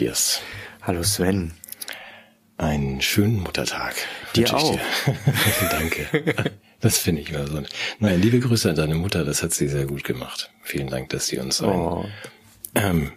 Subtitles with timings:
[0.00, 0.40] Hallo Matthias.
[0.80, 1.50] Hallo Sven.
[2.56, 3.94] Einen schönen Muttertag.
[4.34, 4.72] Dir auch.
[4.72, 4.80] Dir.
[5.70, 6.52] Danke.
[6.80, 7.62] Das finde ich immer so.
[7.98, 10.50] Naja, liebe Grüße an deine Mutter, das hat sie sehr gut gemacht.
[10.62, 12.06] Vielen Dank, dass sie uns oh.
[12.72, 13.12] ein, ähm,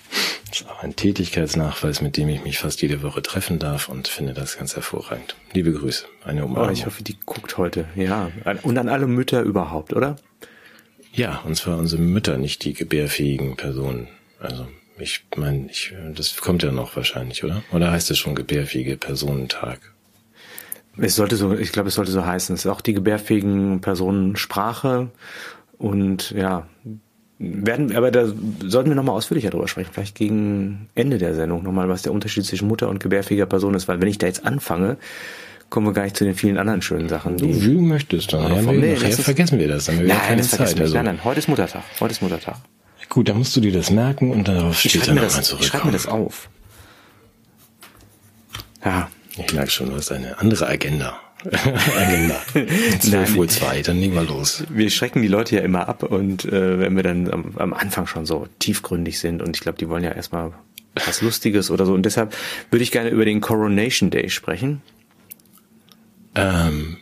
[0.49, 4.09] das ist auch ein Tätigkeitsnachweis, mit dem ich mich fast jede Woche treffen darf und
[4.09, 5.37] finde das ganz hervorragend.
[5.53, 6.67] Liebe Grüße, eine Umarmung.
[6.67, 8.29] Oh, ich hoffe, die guckt heute, ja.
[8.63, 10.17] Und an alle Mütter überhaupt, oder?
[11.13, 14.09] Ja, und zwar unsere Mütter, nicht die gebärfähigen Personen.
[14.37, 14.67] Also
[15.03, 17.61] ich meine, ich, das kommt ja noch wahrscheinlich, oder?
[17.71, 19.93] Oder heißt es schon gebärfähige Personentag?
[20.97, 22.55] Es sollte so, ich glaube, es sollte so heißen.
[22.55, 25.09] Es ist auch die gebärfähigen Personen Sprache
[25.77, 26.67] und ja,
[27.39, 28.27] werden, aber da
[28.63, 32.45] sollten wir nochmal ausführlicher drüber sprechen, vielleicht gegen Ende der Sendung nochmal, was der Unterschied
[32.45, 34.97] zwischen Mutter und gebärfähiger Person ist, weil wenn ich da jetzt anfange,
[35.69, 37.37] kommen wir gar nicht zu den vielen anderen schönen Sachen.
[37.37, 40.41] Du, wie möchtest, dann ja, nee, nachher vergessen wir das, dann haben wir nein, keine
[40.41, 40.79] das Zeit.
[40.79, 40.95] Also.
[40.95, 42.57] Nein, nein, heute ist Muttertag, heute ist Muttertag.
[43.13, 45.61] Gut, dann musst du dir das merken und darauf später nochmal zurück.
[45.61, 46.49] Ich schreibe mir das auf.
[48.83, 49.07] Ja.
[49.37, 51.19] Ich merke schon, du hast eine andere Agenda.
[51.95, 52.41] Agenda.
[52.99, 54.63] 12 Uhr zwei, dann legen wir los.
[54.69, 58.07] Wir schrecken die Leute ja immer ab und äh, wenn wir dann am, am Anfang
[58.07, 60.51] schon so tiefgründig sind und ich glaube, die wollen ja erstmal
[60.95, 62.35] was Lustiges oder so und deshalb
[62.71, 64.81] würde ich gerne über den Coronation Day sprechen.
[66.33, 66.97] Ähm,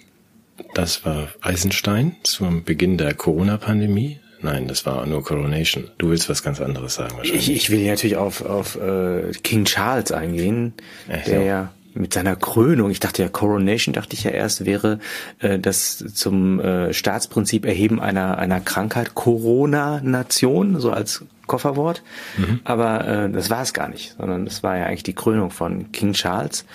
[0.73, 4.20] das war Eisenstein zum Beginn der Corona-Pandemie.
[4.41, 5.89] Nein, das war nur Coronation.
[5.97, 7.49] Du willst was ganz anderes sagen wahrscheinlich.
[7.49, 10.73] Ich, ich will natürlich auf, auf äh, King Charles eingehen,
[11.07, 14.99] Echt, der ja mit seiner Krönung, ich dachte ja Coronation, dachte ich ja erst, wäre
[15.39, 22.03] äh, das zum äh, Staatsprinzip Erheben einer, einer Krankheit Corona-Nation, so als Kofferwort.
[22.37, 22.61] Mhm.
[22.63, 25.91] Aber äh, das war es gar nicht, sondern das war ja eigentlich die Krönung von
[25.91, 26.65] King Charles.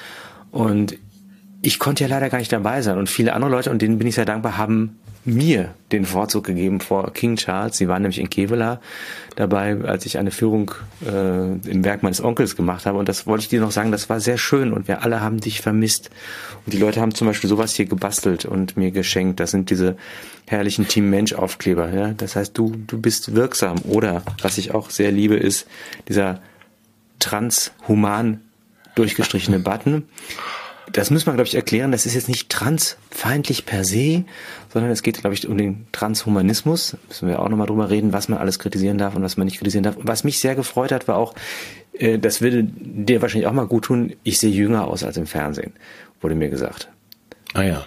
[0.50, 0.96] Und
[1.62, 2.98] ich konnte ja leider gar nicht dabei sein.
[2.98, 6.80] Und viele andere Leute, und denen bin ich sehr dankbar, haben mir den Vorzug gegeben
[6.80, 7.76] vor King Charles.
[7.76, 8.80] Sie waren nämlich in Kevela
[9.34, 10.72] dabei, als ich eine Führung
[11.04, 12.98] äh, im Werk meines Onkels gemacht habe.
[12.98, 15.40] Und das wollte ich dir noch sagen, das war sehr schön und wir alle haben
[15.40, 16.10] dich vermisst.
[16.64, 19.40] Und die Leute haben zum Beispiel sowas hier gebastelt und mir geschenkt.
[19.40, 19.96] Das sind diese
[20.46, 21.92] herrlichen Team Mensch Aufkleber.
[21.92, 22.12] Ja?
[22.16, 23.78] Das heißt, du, du bist wirksam.
[23.84, 25.66] Oder, was ich auch sehr liebe, ist
[26.08, 26.40] dieser
[27.18, 28.40] transhuman
[28.94, 30.04] durchgestrichene Button
[30.92, 31.92] das muss man, glaube ich, erklären.
[31.92, 34.24] Das ist jetzt nicht transfeindlich per se,
[34.72, 36.96] sondern es geht, glaube ich, um den Transhumanismus.
[37.08, 39.58] Müssen wir auch nochmal drüber reden, was man alles kritisieren darf und was man nicht
[39.58, 39.96] kritisieren darf.
[39.98, 41.34] Was mich sehr gefreut hat, war auch,
[41.98, 45.26] äh, das würde dir wahrscheinlich auch mal gut tun, ich sehe jünger aus als im
[45.26, 45.72] Fernsehen,
[46.20, 46.88] wurde mir gesagt.
[47.54, 47.86] Ah ja.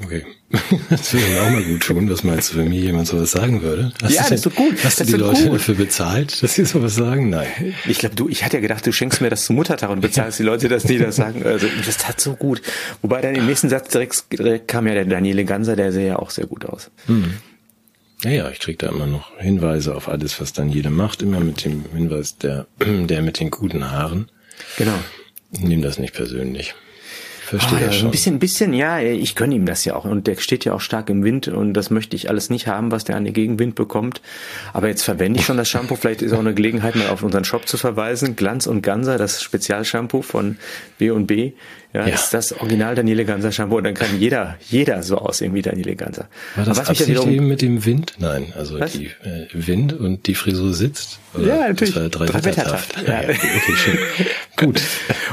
[0.00, 0.24] Okay.
[0.90, 2.10] Das würde mir auch mal gut tun.
[2.10, 3.92] Was meinst du, wenn mir jemand sowas sagen würde?
[4.02, 4.74] Hast ja, das tut gut.
[4.84, 5.54] Hast du die Leute gut.
[5.54, 7.30] dafür bezahlt, dass sie sowas sagen?
[7.30, 7.74] Nein.
[7.86, 10.38] Ich glaube, du, ich hatte ja gedacht, du schenkst mir das zum Muttertag und bezahlst
[10.38, 11.42] die Leute, dass die das sagen.
[11.44, 12.60] Also, das tat so gut.
[13.00, 16.18] Wobei dann im nächsten Satz direkt, direkt kam ja der Daniele Ganser, der sähe ja
[16.18, 16.90] auch sehr gut aus.
[17.06, 17.32] Hm.
[18.24, 21.84] Naja, ich krieg da immer noch Hinweise auf alles, was Daniele macht, immer mit dem
[21.94, 24.30] Hinweis der, der mit den guten Haaren.
[24.76, 24.98] Genau.
[25.52, 26.74] Ich nehme das nicht persönlich
[27.58, 28.08] verstehe ah, ja, schon.
[28.08, 30.04] Ein bisschen, ein bisschen, ja, ich gönne ihm das ja auch.
[30.04, 32.90] Und der steht ja auch stark im Wind und das möchte ich alles nicht haben,
[32.90, 34.22] was der an den Gegenwind bekommt.
[34.72, 35.96] Aber jetzt verwende ich schon das Shampoo.
[35.96, 38.36] Vielleicht ist auch eine Gelegenheit, mal auf unseren Shop zu verweisen.
[38.36, 40.56] Glanz und Ganser, das Spezialshampoo von
[40.98, 41.52] B&B.
[41.92, 45.52] Ja, ja, ist das Original Daniele Ganser Shampoo und dann kann jeder, jeder so aussehen
[45.52, 46.28] wie Daniele Ganser.
[46.56, 48.14] War das was Absicht wiederum, eben mit dem Wind?
[48.18, 48.92] Nein, also was?
[48.92, 51.18] die äh, Wind und die Frisur sitzt?
[51.38, 51.92] Ja, natürlich.
[51.92, 52.96] Das war drei, drei Wettertaft.
[53.06, 53.22] Ja.
[53.22, 53.28] ja.
[53.28, 53.98] okay, schön.
[54.56, 54.80] Gut.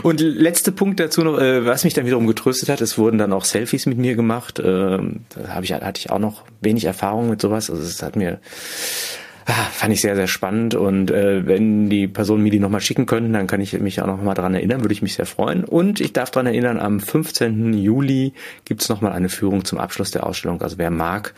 [0.03, 3.31] Und letzter Punkt dazu noch, äh, was mich dann wiederum getröstet hat, es wurden dann
[3.31, 4.59] auch Selfies mit mir gemacht.
[4.63, 7.69] Ähm, da habe ich, hatte ich auch noch wenig Erfahrung mit sowas.
[7.69, 10.75] Also es hat mir Ah, fand ich sehr, sehr spannend.
[10.75, 14.07] Und äh, wenn die Personen mir die nochmal schicken könnten, dann kann ich mich auch
[14.07, 15.63] nochmal dran erinnern, würde ich mich sehr freuen.
[15.63, 17.73] Und ich darf dran erinnern, am 15.
[17.73, 18.33] Juli
[18.65, 20.61] gibt's nochmal eine Führung zum Abschluss der Ausstellung.
[20.61, 21.33] Also wer mag,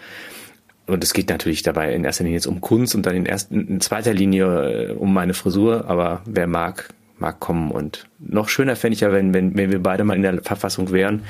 [0.87, 3.55] und es geht natürlich dabei in erster Linie jetzt um Kunst und dann in, erster,
[3.55, 7.71] in zweiter Linie äh, um meine Frisur, aber wer mag, mag kommen.
[7.71, 10.91] Und noch schöner fände ich ja, wenn, wenn, wenn wir beide mal in der Verfassung
[10.91, 11.23] wären,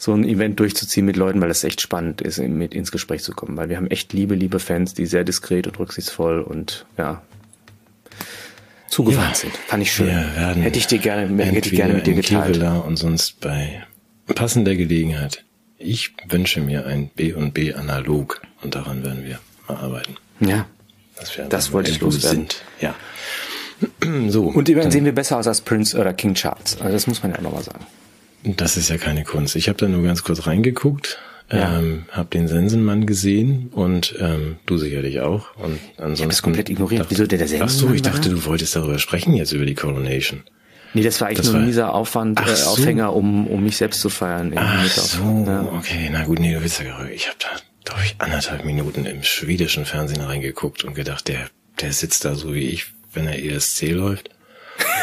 [0.00, 3.32] so ein Event durchzuziehen mit Leuten, weil das echt spannend ist, mit ins Gespräch zu
[3.32, 3.58] kommen.
[3.58, 7.20] Weil wir haben echt liebe, liebe Fans, die sehr diskret und rücksichtsvoll und ja
[8.88, 9.56] zugewandt ja, sind.
[9.68, 10.08] Fand ich schön.
[10.08, 12.54] hätte ich dir gerne, hätte ich gerne mit dir geteilt.
[12.54, 13.84] Kevela und sonst bei
[14.34, 15.44] passender Gelegenheit.
[15.76, 19.38] Ich wünsche mir ein B und B analog und daran werden wir
[19.68, 20.16] mal arbeiten.
[20.40, 20.66] Ja.
[21.16, 22.48] Das, das wollte ich loswerden.
[22.48, 22.62] Sind.
[22.80, 22.94] Ja.
[24.30, 24.44] so.
[24.44, 26.78] Und immerhin sehen wir besser aus als Prince oder King Charles.
[26.80, 27.84] Also das muss man ja nochmal sagen.
[28.42, 29.56] Das ist ja keine Kunst.
[29.56, 31.18] Ich habe da nur ganz kurz reingeguckt,
[31.52, 31.78] ja.
[31.78, 35.54] ähm, habe den Sensenmann gesehen und ähm, du sicherlich auch.
[35.56, 37.06] Und ansonsten ich das komplett ignoriert.
[37.10, 37.68] Wieso der, der Sensenmann?
[37.68, 40.42] Ach so, ich dachte, du wolltest darüber sprechen jetzt über die Coronation.
[40.92, 42.70] Nee, das war eigentlich das nur war, dieser Aufwand, äh, so.
[42.70, 44.52] Aufhänger, um, um mich selbst zu feiern.
[44.56, 45.62] Ach so, ja.
[45.72, 47.48] okay, na gut, nee, du willst ja, ich habe da,
[47.84, 51.48] glaube ich, anderthalb Minuten im schwedischen Fernsehen reingeguckt und gedacht, der,
[51.80, 54.30] der sitzt da so wie ich, wenn er ESC läuft.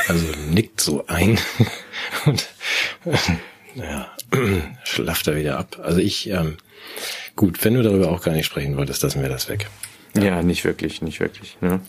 [0.07, 1.39] Also nickt so ein
[2.25, 2.47] und
[3.75, 4.11] ja,
[4.83, 5.79] schlafft er wieder ab.
[5.83, 6.57] Also ich, ähm,
[7.35, 9.67] gut, wenn du darüber auch gar nicht sprechen wolltest, lassen wir das weg.
[10.15, 11.57] Ja, ja nicht wirklich, nicht wirklich.
[11.61, 11.81] Ne?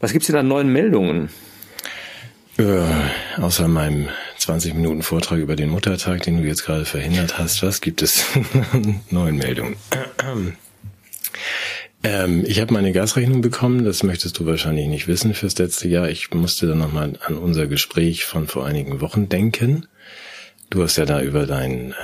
[0.00, 1.28] Was gibt's denn an neuen Meldungen?
[2.56, 4.08] Äh, außer meinem
[4.38, 8.24] 20 Minuten Vortrag über den Muttertag, den du jetzt gerade verhindert hast, was gibt es
[9.10, 9.76] neuen Meldungen?
[12.04, 16.08] Ähm, ich habe meine Gasrechnung bekommen, das möchtest du wahrscheinlich nicht wissen fürs letzte Jahr.
[16.08, 19.86] Ich musste dann nochmal an unser Gespräch von vor einigen Wochen denken.
[20.70, 21.94] Du hast ja da über dein, ähm,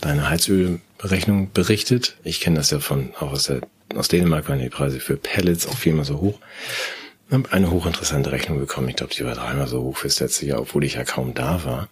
[0.00, 2.16] deine Heizölrechnung berichtet.
[2.22, 3.62] Ich kenne das ja von auch aus, der,
[3.96, 6.38] aus Dänemark waren die Preise für Pellets auch viermal so hoch.
[7.28, 8.88] Ich habe eine hochinteressante Rechnung bekommen.
[8.88, 11.64] Ich glaube, die war dreimal so hoch fürs letzte Jahr, obwohl ich ja kaum da
[11.64, 11.88] war.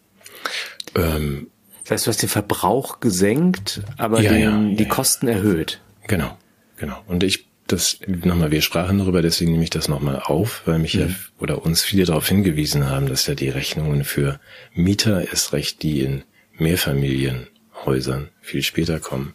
[0.94, 1.48] Ähm,
[1.82, 5.80] das heißt, du hast den Verbrauch gesenkt, aber ja, den, ja, die ja, Kosten erhöht.
[6.06, 6.36] Genau,
[6.78, 7.02] genau.
[7.06, 10.94] Und ich das nochmal, wir sprachen darüber, deswegen nehme ich das nochmal auf, weil mich
[10.94, 11.00] mhm.
[11.00, 11.08] ja
[11.38, 14.40] oder uns viele darauf hingewiesen haben, dass ja die Rechnungen für
[14.74, 16.24] Mieter erst recht die in
[16.56, 19.34] Mehrfamilienhäusern viel später kommen.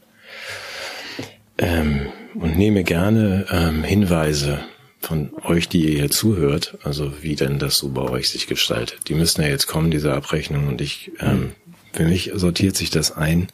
[1.57, 4.59] Ähm, und nehme gerne ähm, Hinweise
[4.99, 9.01] von euch, die ihr hier zuhört, also wie denn das so bei euch sich gestaltet.
[9.07, 11.51] Die müssen ja jetzt kommen, diese Abrechnung, und ich, ähm, mhm.
[11.91, 13.47] für mich sortiert sich das ein,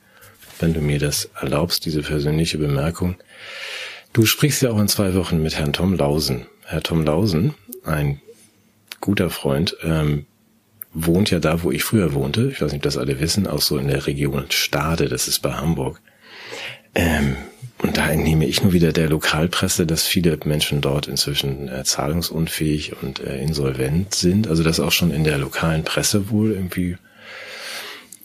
[0.62, 3.16] wenn du mir das erlaubst, diese persönliche Bemerkung
[4.14, 6.48] Du sprichst ja auch in zwei Wochen mit Herrn Tom Lausen.
[6.66, 7.54] Herr Tom Lausen,
[7.84, 8.22] ein
[9.00, 10.26] guter Freund, ähm,
[10.94, 12.50] wohnt ja da, wo ich früher wohnte.
[12.52, 15.40] Ich weiß nicht, ob das alle wissen, auch so in der Region Stade, das ist
[15.40, 16.02] bei Hamburg.
[16.96, 17.36] Ähm,
[17.78, 23.02] und da entnehme ich nur wieder der Lokalpresse, dass viele Menschen dort inzwischen äh, zahlungsunfähig
[23.02, 24.48] und äh, insolvent sind.
[24.48, 26.98] Also dass auch schon in der lokalen Presse wohl irgendwie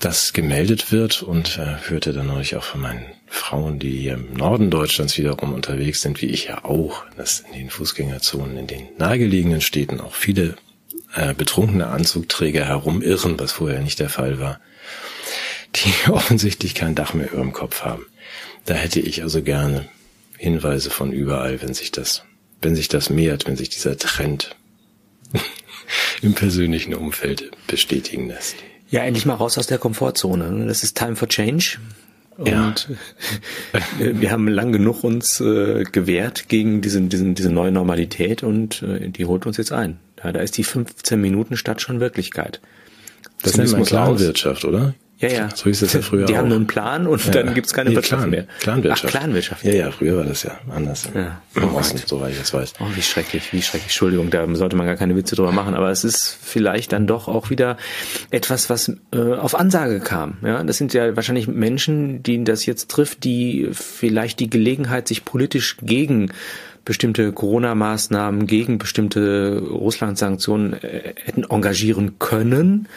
[0.04, 4.34] das gemeldet wird und äh, hörte dann neulich auch von meinen Frauen, die hier im
[4.34, 8.88] Norden Deutschlands wiederum unterwegs sind, wie ich ja auch, dass in den Fußgängerzonen in den
[8.98, 10.56] nahegelegenen Städten auch viele
[11.14, 14.60] äh, betrunkene Anzugträger herumirren, was vorher nicht der Fall war,
[15.74, 18.04] die offensichtlich kein Dach mehr über dem Kopf haben.
[18.66, 19.88] Da hätte ich also gerne
[20.36, 22.24] Hinweise von überall, wenn sich das,
[22.60, 24.54] wenn sich das mehrt, wenn sich dieser Trend
[26.20, 28.56] im persönlichen Umfeld bestätigen lässt.
[28.90, 30.66] Ja, endlich mal raus aus der Komfortzone.
[30.66, 31.78] Das ist Time for Change.
[32.36, 33.80] Und ja.
[33.98, 39.08] wir haben lang genug uns äh, gewehrt gegen diesen, diesen, diese neue Normalität und äh,
[39.08, 39.98] die holt uns jetzt ein.
[40.22, 42.60] Ja, da ist die 15 Minuten Stadt schon Wirklichkeit.
[43.42, 44.94] Das ist eine Planwirtschaft, oder?
[45.32, 45.48] Ja, ja.
[45.54, 46.38] So hieß das ja früher Die auch.
[46.38, 47.30] haben nur einen Plan und ja.
[47.30, 48.46] dann gibt's keine nee, Wirtschaft Plan, mehr.
[48.60, 49.14] Planwirtschaft.
[49.14, 49.64] Ach, Planwirtschaft.
[49.64, 51.08] Ja, ja, früher war das ja anders.
[51.14, 51.40] Ja.
[51.54, 52.74] Im oh Osten, soweit ich das weiß.
[52.80, 53.84] Oh, wie schrecklich, wie schrecklich.
[53.84, 57.28] Entschuldigung, da sollte man gar keine Witze drüber machen, aber es ist vielleicht dann doch
[57.28, 57.76] auch wieder
[58.30, 60.38] etwas, was äh, auf Ansage kam.
[60.42, 65.24] Ja, das sind ja wahrscheinlich Menschen, die das jetzt trifft, die vielleicht die Gelegenheit, sich
[65.24, 66.32] politisch gegen
[66.84, 72.88] bestimmte Corona-Maßnahmen gegen bestimmte Russland-Sanktionen äh, hätten engagieren können,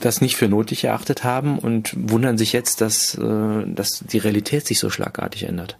[0.00, 4.66] das nicht für nötig erachtet haben und wundern sich jetzt, dass, äh, dass die Realität
[4.66, 5.78] sich so schlagartig ändert.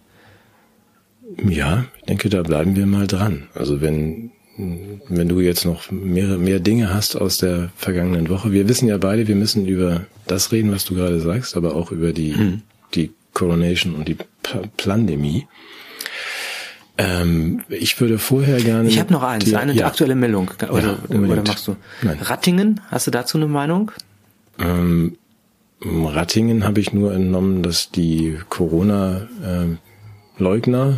[1.43, 3.47] Ja, ich denke, da bleiben wir mal dran.
[3.53, 8.51] Also wenn wenn du jetzt noch mehr, mehr Dinge hast aus der vergangenen Woche.
[8.51, 11.91] Wir wissen ja beide, wir müssen über das reden, was du gerade sagst, aber auch
[11.91, 12.61] über die, hm.
[12.95, 14.25] die Coronation und die P
[14.77, 15.45] Plandemie.
[16.97, 18.89] Ähm, ich würde vorher gerne.
[18.89, 19.87] Ich habe noch eins, die, eine ja.
[19.87, 20.51] aktuelle Meldung.
[20.69, 21.77] Oder, ja, oder machst du?
[22.01, 22.17] Nein.
[22.21, 23.91] Rattingen, hast du dazu eine Meinung?
[24.59, 25.17] Ähm,
[25.81, 30.93] Rattingen habe ich nur entnommen, dass die Corona-Leugner äh,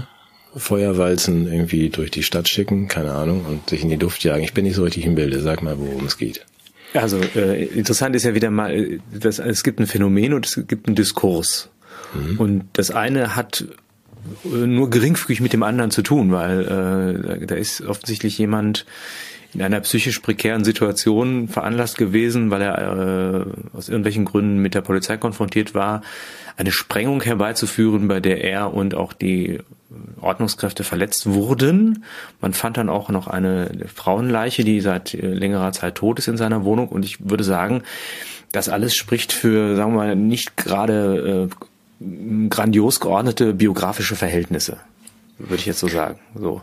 [0.55, 4.43] Feuerwalzen irgendwie durch die Stadt schicken, keine Ahnung, und sich in die Luft jagen.
[4.43, 5.41] Ich bin nicht so richtig im Bilde.
[5.41, 6.45] Sag mal, worum es geht.
[6.93, 10.61] Also äh, interessant ist ja wieder mal, äh, dass, es gibt ein Phänomen und es
[10.67, 11.69] gibt einen Diskurs.
[12.13, 12.39] Mhm.
[12.39, 13.65] Und das eine hat
[14.43, 18.85] nur geringfügig mit dem anderen zu tun, weil äh, da ist offensichtlich jemand
[19.53, 24.81] in einer psychisch prekären Situation veranlasst gewesen, weil er äh, aus irgendwelchen Gründen mit der
[24.81, 26.01] Polizei konfrontiert war,
[26.55, 29.59] eine Sprengung herbeizuführen, bei der er und auch die
[30.21, 32.03] Ordnungskräfte verletzt wurden.
[32.41, 36.63] Man fand dann auch noch eine Frauenleiche, die seit längerer Zeit tot ist in seiner
[36.63, 36.89] Wohnung.
[36.89, 37.83] Und ich würde sagen,
[38.51, 41.65] das alles spricht für, sagen wir mal, nicht gerade äh,
[42.49, 44.77] grandios geordnete biografische Verhältnisse,
[45.37, 46.19] würde ich jetzt so sagen.
[46.35, 46.61] So.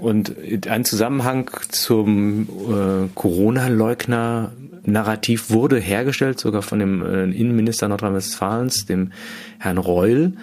[0.00, 0.36] Und
[0.68, 9.12] ein Zusammenhang zum äh, Corona-Leugner-Narrativ wurde hergestellt, sogar von dem äh, Innenminister Nordrhein-Westfalens, dem
[9.58, 10.34] Herrn Reul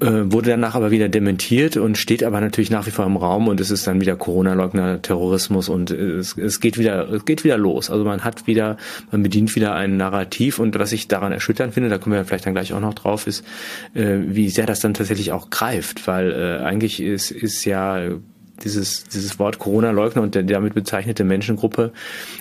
[0.00, 3.60] wurde danach aber wieder dementiert und steht aber natürlich nach wie vor im Raum und
[3.60, 7.90] es ist dann wieder Corona-Leugner, Terrorismus und es, es geht wieder, es geht wieder los.
[7.90, 8.76] Also man hat wieder,
[9.10, 12.46] man bedient wieder ein Narrativ und was ich daran erschütternd finde, da kommen wir vielleicht
[12.46, 13.44] dann gleich auch noch drauf, ist,
[13.94, 17.98] äh, wie sehr das dann tatsächlich auch greift, weil äh, eigentlich ist, ist ja
[18.62, 21.92] dieses, dieses Wort Corona-Leugner und der damit bezeichnete Menschengruppe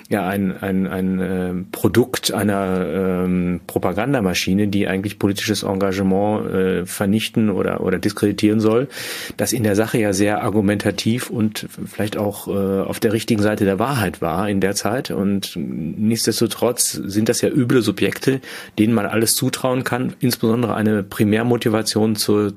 [0.10, 2.86] ja ein, ein, ein äh, Produkt einer
[3.26, 8.88] ähm, Propagandamaschine, die eigentlich politisches Engagement äh, vernichten oder, oder diskreditieren soll,
[9.36, 13.66] das in der Sache ja sehr argumentativ und vielleicht auch äh, auf der richtigen Seite
[13.66, 15.12] der Wahrheit war in der Zeit.
[15.12, 18.40] Und nichtsdestotrotz sind das ja üble Subjekte,
[18.80, 22.54] denen man alles zutrauen kann, insbesondere eine Primärmotivation zur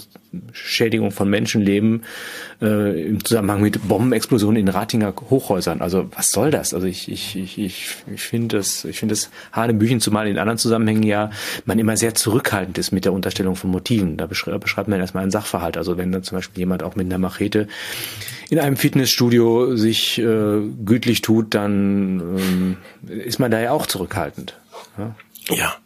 [0.53, 2.05] Schädigung von Menschenleben
[2.63, 5.81] äh, im Zusammenhang mit Bombenexplosionen in Ratinger Hochhäusern.
[5.81, 6.73] Also was soll das?
[6.73, 11.03] Also ich ich ich ich, finde das ich finde das Hanebüchen, zumal in anderen Zusammenhängen
[11.03, 11.31] ja
[11.65, 14.17] man immer sehr zurückhaltend ist mit der Unterstellung von Motiven.
[14.17, 15.77] Da beschreibt, beschreibt man erstmal einen Sachverhalt.
[15.77, 17.69] Also wenn dann zum Beispiel jemand auch mit einer Machete
[18.51, 22.77] in einem Fitnessstudio sich äh, gütlich tut, dann ähm,
[23.09, 24.57] ist man da ja auch zurückhaltend.
[24.99, 25.15] Ja.
[25.49, 25.77] ja.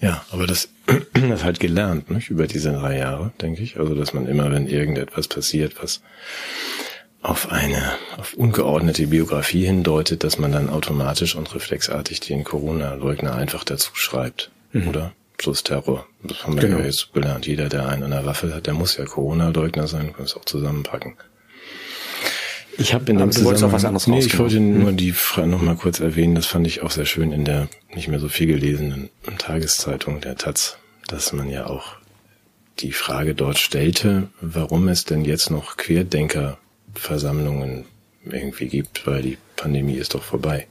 [0.00, 0.68] Ja, aber das,
[1.14, 2.30] das halt gelernt, nicht?
[2.30, 3.78] Über diese drei Jahre, denke ich.
[3.78, 6.02] Also, dass man immer, wenn irgendetwas passiert, was
[7.26, 13.64] auf eine, auf ungeordnete Biografie hindeutet, dass man dann automatisch und reflexartig den Corona-Leugner einfach
[13.64, 14.50] dazu schreibt.
[14.72, 14.88] Mhm.
[14.88, 15.12] Oder?
[15.36, 16.06] Plus Terror.
[16.22, 16.78] Das haben wir genau.
[16.78, 17.46] ja jetzt gelernt.
[17.46, 20.44] Jeder, der einen an der Waffe hat, der muss ja Corona-Leugner sein, kann es auch
[20.44, 21.14] zusammenpacken.
[22.78, 24.96] Ich habe in dem Zusammenhang, was anderes nee, ich wollte nur hm.
[24.96, 28.06] die Frage noch mal kurz erwähnen, das fand ich auch sehr schön in der nicht
[28.06, 30.76] mehr so viel gelesenen Tageszeitung der Taz,
[31.08, 31.96] dass man ja auch
[32.78, 35.78] die Frage dort stellte, warum es denn jetzt noch
[36.96, 37.84] Querdenkerversammlungen
[38.24, 40.66] irgendwie gibt, weil die Pandemie ist doch vorbei.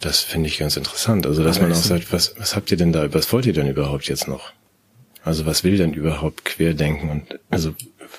[0.00, 1.26] Das finde ich ganz interessant.
[1.26, 3.68] Also, dass man auch sagt, was, was habt ihr denn da, was wollt ihr denn
[3.68, 4.52] überhaupt jetzt noch?
[5.22, 7.10] Also, was will denn überhaupt Querdenken?
[7.10, 7.74] Und, also,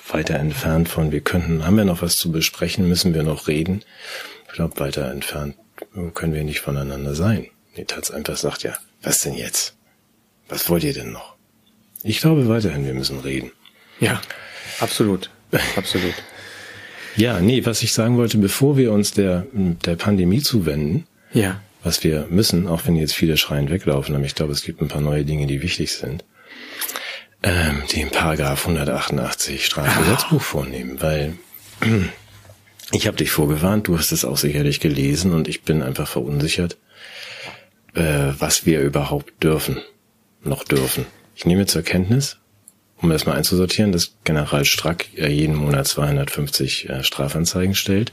[0.08, 3.82] weiter entfernt von, wir könnten, haben wir noch was zu besprechen, müssen wir noch reden.
[4.48, 5.56] Ich glaube, weiter entfernt
[6.14, 7.46] können wir nicht voneinander sein.
[7.76, 9.76] Die Taz einfach sagt, ja, was denn jetzt?
[10.48, 11.36] Was wollt ihr denn noch?
[12.02, 13.52] Ich glaube weiterhin, wir müssen reden.
[14.00, 14.20] Ja,
[14.80, 15.30] absolut.
[15.76, 16.14] Absolut.
[17.16, 21.60] ja, nee, was ich sagen wollte, bevor wir uns der, der Pandemie zuwenden, ja.
[21.82, 24.88] was wir müssen, auch wenn jetzt viele schreien weglaufen, aber ich glaube, es gibt ein
[24.88, 26.24] paar neue Dinge, die wichtig sind,
[27.42, 31.34] ähm, den Paragraph 188 Strafgesetzbuch vornehmen, weil
[32.92, 36.76] ich habe dich vorgewarnt, du hast es auch sicherlich gelesen und ich bin einfach verunsichert,
[37.94, 39.80] äh, was wir überhaupt dürfen,
[40.42, 41.06] noch dürfen.
[41.34, 42.38] Ich nehme zur Kenntnis,
[43.00, 48.12] um erstmal einzusortieren, dass General Strack jeden Monat 250 äh, Strafanzeigen stellt.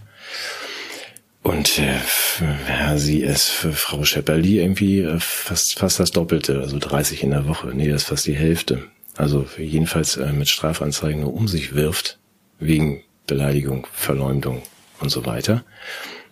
[1.42, 7.24] Und äh, sie ist für Frau Schepperli irgendwie äh, fast, fast das Doppelte, also 30
[7.24, 7.68] in der Woche.
[7.74, 8.84] Nee, das ist fast die Hälfte
[9.16, 12.20] also jedenfalls äh, mit Strafanzeigen nur um sich wirft,
[12.60, 14.64] wegen Beleidigung, Verleumdung
[15.00, 15.64] und so weiter.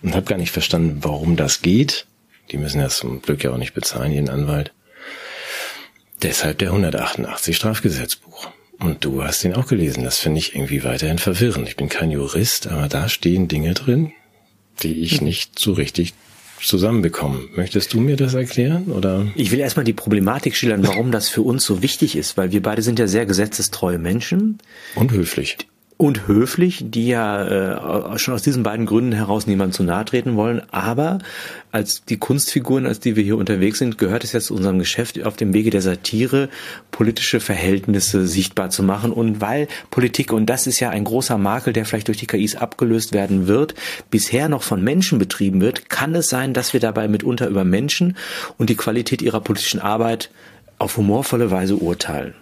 [0.02, 2.08] Und habe gar nicht verstanden, warum das geht.
[2.52, 4.74] Die müssen ja zum Glück ja auch nicht bezahlen, ihren Anwalt.
[6.22, 8.50] Deshalb der 188 Strafgesetzbuch.
[8.80, 10.04] Und du hast den auch gelesen.
[10.04, 11.68] Das finde ich irgendwie weiterhin verwirrend.
[11.68, 14.12] Ich bin kein Jurist, aber da stehen Dinge drin,
[14.82, 16.14] die ich nicht so richtig
[16.62, 17.50] zusammenbekommen.
[17.56, 19.28] Möchtest du mir das erklären oder?
[19.36, 22.62] Ich will erstmal die Problematik schildern, warum das für uns so wichtig ist, weil wir
[22.62, 24.60] beide sind ja sehr gesetzestreue Menschen.
[24.96, 25.58] Und höflich
[26.02, 30.36] und höflich, die ja äh, schon aus diesen beiden Gründen heraus niemand zu nahe treten
[30.36, 30.64] wollen.
[30.72, 31.20] Aber
[31.72, 35.24] als die Kunstfiguren, als die wir hier unterwegs sind, gehört es jetzt zu unserem Geschäft
[35.24, 36.50] auf dem Wege der Satire,
[36.90, 39.12] politische Verhältnisse sichtbar zu machen.
[39.12, 42.56] Und weil Politik, und das ist ja ein großer Makel, der vielleicht durch die KIs
[42.56, 43.76] abgelöst werden wird,
[44.10, 48.18] bisher noch von Menschen betrieben wird, kann es sein, dass wir dabei mitunter über Menschen
[48.58, 50.32] und die Qualität ihrer politischen Arbeit
[50.80, 52.34] auf humorvolle Weise urteilen.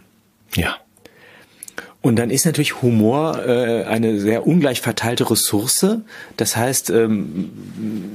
[0.55, 0.77] Ja.
[2.01, 5.97] Und dann ist natürlich Humor äh, eine sehr ungleich verteilte Ressource.
[6.37, 7.51] Das heißt, ähm,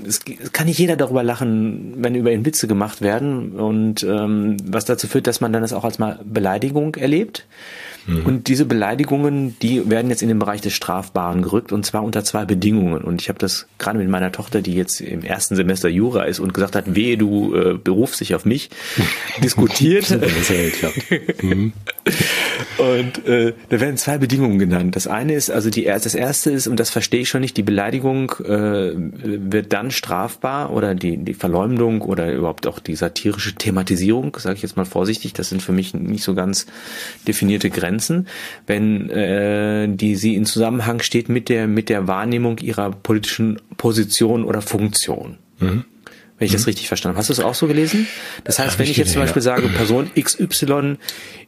[0.07, 0.21] es,
[0.53, 3.53] kann nicht jeder darüber lachen, wenn über ihn Witze gemacht werden.
[3.53, 7.47] Und ähm, was dazu führt, dass man dann das auch als mal Beleidigung erlebt.
[8.07, 8.27] Mhm.
[8.27, 12.25] Und diese Beleidigungen, die werden jetzt in den Bereich des Strafbaren gerückt und zwar unter
[12.25, 13.03] zwei Bedingungen.
[13.03, 16.41] Und ich habe das gerade mit meiner Tochter, die jetzt im ersten Semester Jura ist
[16.41, 18.71] und gesagt hat, wehe, du äh, berufst dich auf mich,
[19.43, 20.11] diskutiert.
[21.43, 21.73] mhm.
[22.77, 24.97] Und äh, da werden zwei Bedingungen genannt.
[24.97, 27.63] Das eine ist, also die das erste ist, und das verstehe ich schon nicht, die
[27.63, 34.37] Beleidigung äh, wird dann strafbar oder die, die Verleumdung oder überhaupt auch die satirische Thematisierung,
[34.39, 36.67] sage ich jetzt mal vorsichtig, das sind für mich nicht so ganz
[37.27, 38.27] definierte Grenzen Grenzen,
[38.67, 44.45] wenn äh, die sie in Zusammenhang steht mit der mit der Wahrnehmung ihrer politischen Position
[44.45, 45.39] oder Funktion.
[45.61, 45.85] Mhm.
[46.37, 46.57] Wenn ich mhm.
[46.57, 47.21] das richtig verstanden habe.
[47.21, 48.09] Hast du es auch so gelesen?
[48.43, 49.45] Das heißt, Hab wenn ich, jetzt zum Beispiel ja.
[49.45, 50.97] sage, Person XY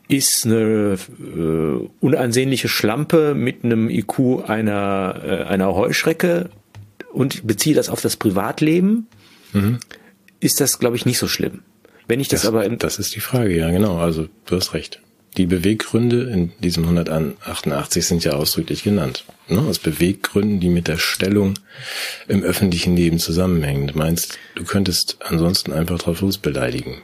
[0.09, 6.51] ist eine äh, unansehnliche Schlampe mit einem IQ einer, äh, einer Heuschrecke
[7.13, 9.09] und beziehe das auf das Privatleben,
[9.53, 9.79] mhm.
[10.39, 11.63] ist das, glaube ich, nicht so schlimm.
[12.07, 12.69] Wenn ich das, das aber...
[12.69, 13.99] das ist die Frage, ja, genau.
[13.99, 15.01] Also du hast recht.
[15.37, 19.25] Die Beweggründe in diesem 188 sind ja ausdrücklich genannt.
[19.49, 19.59] Ne?
[19.61, 21.55] Aus Beweggründen, die mit der Stellung
[22.27, 23.89] im öffentlichen Leben zusammenhängen.
[23.89, 26.97] Du meinst, du könntest ansonsten einfach drauf losbeleidigen.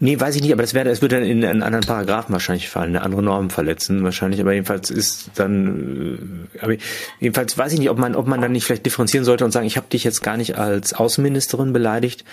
[0.00, 2.68] Nee, weiß ich nicht, aber das wäre, es würde dann in einen anderen Paragraphen wahrscheinlich
[2.68, 6.76] fallen, eine andere Norm verletzen wahrscheinlich, aber jedenfalls ist dann, äh, aber
[7.20, 9.66] jedenfalls weiß ich nicht, ob man, ob man dann nicht vielleicht differenzieren sollte und sagen,
[9.66, 12.24] ich habe dich jetzt gar nicht als Außenministerin beleidigt,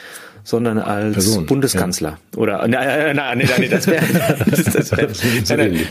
[0.44, 2.40] sondern als Person, Bundeskanzler ja.
[2.40, 4.02] oder nein, nein, nein, nein, das wäre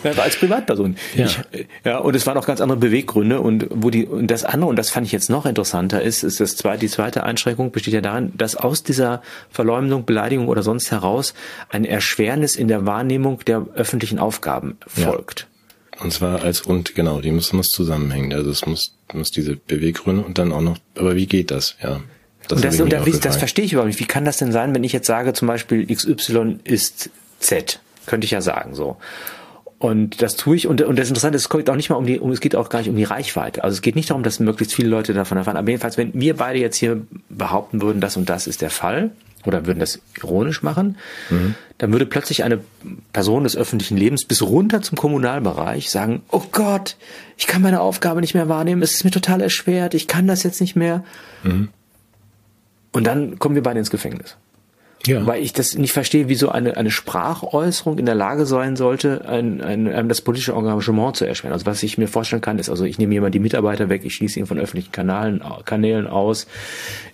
[0.02, 0.96] wär, als Privatperson.
[1.14, 1.26] Ja.
[1.26, 4.70] Ich, ja, und es waren auch ganz andere Beweggründe und wo die und das andere
[4.70, 7.94] und das fand ich jetzt noch interessanter ist, ist das zweite die zweite Einschränkung besteht
[7.94, 11.34] ja darin, dass aus dieser Verleumdung, Beleidigung oder sonst heraus
[11.68, 15.40] ein Erschwernis in der Wahrnehmung der öffentlichen Aufgaben folgt.
[15.40, 16.04] Ja.
[16.04, 18.32] Und zwar als und genau, die muss muss zusammenhängen.
[18.32, 20.78] Also es muss muss diese Beweggründe und dann auch noch.
[20.96, 21.76] Aber wie geht das?
[21.82, 22.00] Ja.
[22.50, 24.00] Das und das, und das, das verstehe ich überhaupt nicht.
[24.00, 27.80] Wie kann das denn sein, wenn ich jetzt sage, zum Beispiel XY ist Z?
[28.06, 28.96] Könnte ich ja sagen, so.
[29.78, 30.66] Und das tue ich.
[30.66, 32.54] Und, und das Interessante ist, es geht auch nicht mal um die, um, es geht
[32.54, 33.64] auch gar nicht um die Reichweite.
[33.64, 35.56] Also es geht nicht darum, dass möglichst viele Leute davon erfahren.
[35.56, 39.10] Aber jedenfalls, wenn wir beide jetzt hier behaupten würden, das und das ist der Fall,
[39.46, 40.96] oder würden das ironisch machen,
[41.30, 41.54] mhm.
[41.78, 42.60] dann würde plötzlich eine
[43.12, 46.96] Person des öffentlichen Lebens bis runter zum Kommunalbereich sagen, oh Gott,
[47.36, 50.42] ich kann meine Aufgabe nicht mehr wahrnehmen, es ist mir total erschwert, ich kann das
[50.42, 51.04] jetzt nicht mehr.
[51.42, 51.68] Mhm.
[52.92, 54.36] Und dann kommen wir beide ins Gefängnis.
[55.06, 55.26] Ja.
[55.26, 59.24] Weil ich das nicht verstehe, wie so eine, eine Sprachäußerung in der Lage sein sollte,
[59.26, 61.54] ein, ein, ein, das politische Engagement zu erschweren.
[61.54, 64.14] Also was ich mir vorstellen kann, ist, also ich nehme jemand die Mitarbeiter weg, ich
[64.14, 66.46] schließe ihn von öffentlichen Kanälen, Kanälen aus,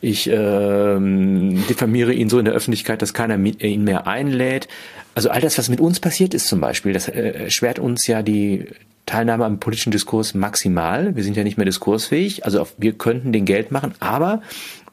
[0.01, 4.67] ich ähm, diffamiere ihn so in der Öffentlichkeit, dass keiner mit, ihn mehr einlädt.
[5.15, 8.23] Also all das, was mit uns passiert ist zum Beispiel, das äh, erschwert uns ja
[8.23, 8.67] die
[9.07, 11.15] Teilnahme am politischen Diskurs maximal.
[11.15, 12.45] Wir sind ja nicht mehr diskursfähig.
[12.45, 14.43] Also wir könnten den Geld machen, aber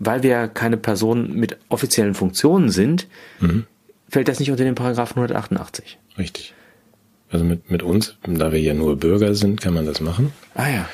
[0.06, 3.08] weil wir keine Person mit offiziellen Funktionen sind,
[3.40, 3.66] mhm.
[4.10, 5.98] fällt das nicht unter den Paragraphen 188.
[6.18, 6.54] Richtig.
[7.30, 10.32] Also mit, mit uns, da wir ja nur Bürger sind, kann man das machen.
[10.54, 10.90] Ah ja.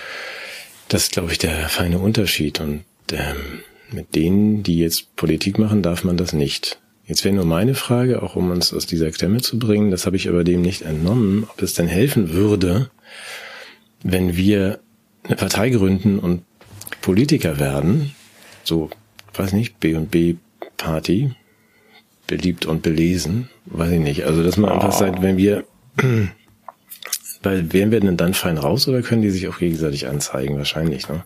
[0.88, 2.60] Das ist, glaube ich, der feine Unterschied.
[2.62, 6.80] Und ähm, mit denen, die jetzt Politik machen, darf man das nicht.
[7.06, 10.16] Jetzt wäre nur meine Frage, auch um uns aus dieser Klemme zu bringen, das habe
[10.16, 12.90] ich aber dem nicht entnommen, ob es denn helfen würde,
[14.04, 14.80] wenn wir
[15.24, 16.44] eine Partei gründen und
[17.02, 18.14] Politiker werden,
[18.64, 18.90] so,
[19.40, 20.36] weiß nicht, B und B
[20.78, 21.32] Party,
[22.28, 24.26] beliebt und belesen, weiß ich nicht.
[24.26, 24.74] Also, dass man oh.
[24.74, 25.66] einfach sagt, wenn wir,
[27.44, 30.58] weil, wären wir denn dann fein raus oder können die sich auch gegenseitig anzeigen?
[30.58, 31.24] Wahrscheinlich, ne?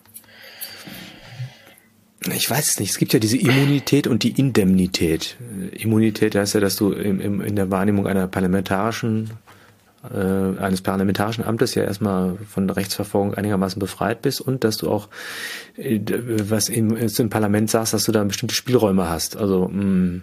[2.32, 2.90] Ich weiß es nicht.
[2.90, 5.36] Es gibt ja diese Immunität und die Indemnität.
[5.72, 9.30] Immunität heißt ja, dass du im, im, in der Wahrnehmung einer parlamentarischen
[10.12, 15.08] äh, eines parlamentarischen Amtes ja erstmal von Rechtsverfolgung einigermaßen befreit bist und dass du auch,
[15.76, 16.00] äh,
[16.48, 19.36] was im, im Parlament sagst, dass du da bestimmte Spielräume hast.
[19.36, 20.22] Also mh, mm,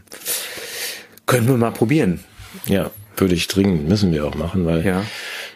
[1.26, 2.20] können wir mal probieren.
[2.66, 5.04] Ja, würde ich dringend, müssen wir auch machen, weil ja.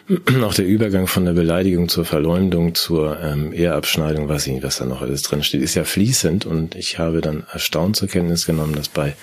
[0.42, 4.78] auch der Übergang von der Beleidigung zur Verleumdung, zur ähm, Ehrabschneidung, weiß ich nicht, was
[4.78, 8.46] da noch alles drin steht, ist ja fließend und ich habe dann erstaunt zur Kenntnis
[8.46, 9.14] genommen, dass bei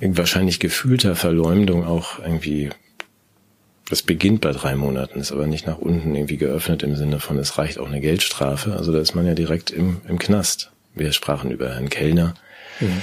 [0.00, 2.70] wahrscheinlich gefühlter Verleumdung auch irgendwie
[3.88, 7.38] das beginnt bei drei Monaten, ist aber nicht nach unten irgendwie geöffnet im Sinne von,
[7.38, 8.74] es reicht auch eine Geldstrafe.
[8.74, 10.70] Also da ist man ja direkt im, im Knast.
[10.94, 12.34] Wir sprachen über Herrn Kellner.
[12.80, 13.02] Mhm.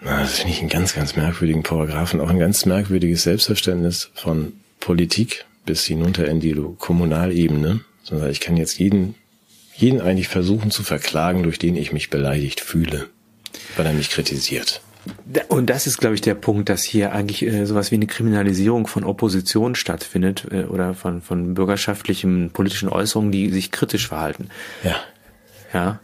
[0.00, 4.52] Na, das finde ich einen ganz, ganz merkwürdigen Paragraphen, auch ein ganz merkwürdiges Selbstverständnis von
[4.80, 7.80] Politik bis hinunter in die Kommunalebene.
[8.02, 9.14] Sondern ich kann jetzt jeden,
[9.76, 13.06] jeden eigentlich versuchen zu verklagen, durch den ich mich beleidigt fühle,
[13.76, 14.82] weil er mich kritisiert.
[15.48, 18.86] Und das ist, glaube ich, der Punkt, dass hier eigentlich äh, sowas wie eine Kriminalisierung
[18.86, 24.48] von Opposition stattfindet äh, oder von, von bürgerschaftlichen politischen Äußerungen, die sich kritisch verhalten.
[24.84, 24.96] Ja.
[25.72, 26.00] Ja.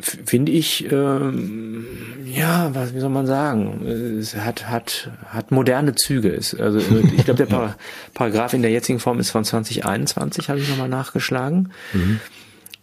[0.00, 1.84] Finde ich, ähm,
[2.24, 3.84] ja, was, wie soll man sagen?
[4.20, 6.30] Es hat, hat, hat moderne Züge.
[6.30, 6.78] Es, also,
[7.16, 7.76] ich glaube, der Par
[8.14, 11.72] Paragraph in der jetzigen Form ist von 2021, habe ich nochmal nachgeschlagen.
[11.92, 12.20] Mhm.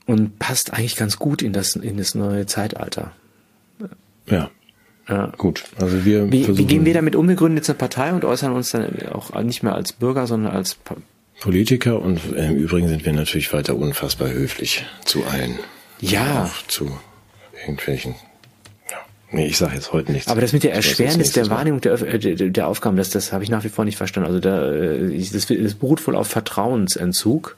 [0.07, 3.13] Und passt eigentlich ganz gut in das, in das neue Zeitalter.
[4.27, 4.49] Ja,
[5.07, 5.31] ja.
[5.37, 7.27] Gut, also wir wie, wie gehen wir damit um?
[7.27, 10.53] Wir gründen jetzt eine Partei und äußern uns dann auch nicht mehr als Bürger, sondern
[10.53, 10.95] als pa
[11.41, 15.59] Politiker und im Übrigen sind wir natürlich weiter unfassbar höflich zu allen.
[15.99, 16.45] Ja.
[16.45, 16.89] Auch zu
[17.59, 18.15] irgendwelchen
[19.31, 20.29] Nee, ich sage jetzt heute nichts.
[20.29, 23.43] Aber das mit der Erschwernis der Wahrnehmung der, äh, der, der Aufgaben, das, das habe
[23.43, 24.27] ich nach wie vor nicht verstanden.
[24.29, 27.57] Also da, äh, das, das beruht wohl auf Vertrauensentzug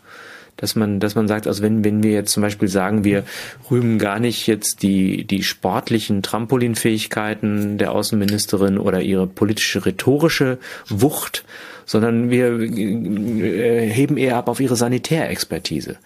[0.57, 3.23] dass man, dass man sagt, also wenn, wenn wir jetzt zum Beispiel sagen, wir
[3.71, 10.57] rühmen gar nicht jetzt die, die sportlichen Trampolinfähigkeiten der Außenministerin oder ihre politische rhetorische
[10.89, 11.45] Wucht,
[11.85, 15.97] sondern wir äh, heben eher ab auf ihre Sanitärexpertise.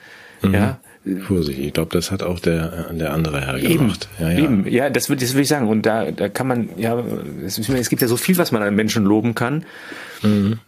[0.41, 0.53] Mhm.
[0.53, 0.79] Ja,
[1.27, 4.07] Vorsicht, ich glaube, das hat auch der, der andere Herr gemacht.
[4.19, 4.43] Eben, ja, ja.
[4.43, 5.67] eben, ja, das würde das würd ich sagen.
[5.67, 7.03] Und da, da kann man, ja,
[7.43, 9.65] es, es gibt ja so viel, was man an Menschen loben kann.
[10.21, 10.59] Mhm.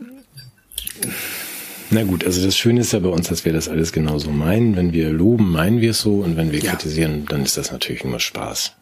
[1.94, 4.76] Na gut, also das Schöne ist ja bei uns, dass wir das alles genauso meinen.
[4.76, 6.72] Wenn wir loben, meinen wir es so und wenn wir ja.
[6.72, 8.74] kritisieren, dann ist das natürlich immer Spaß.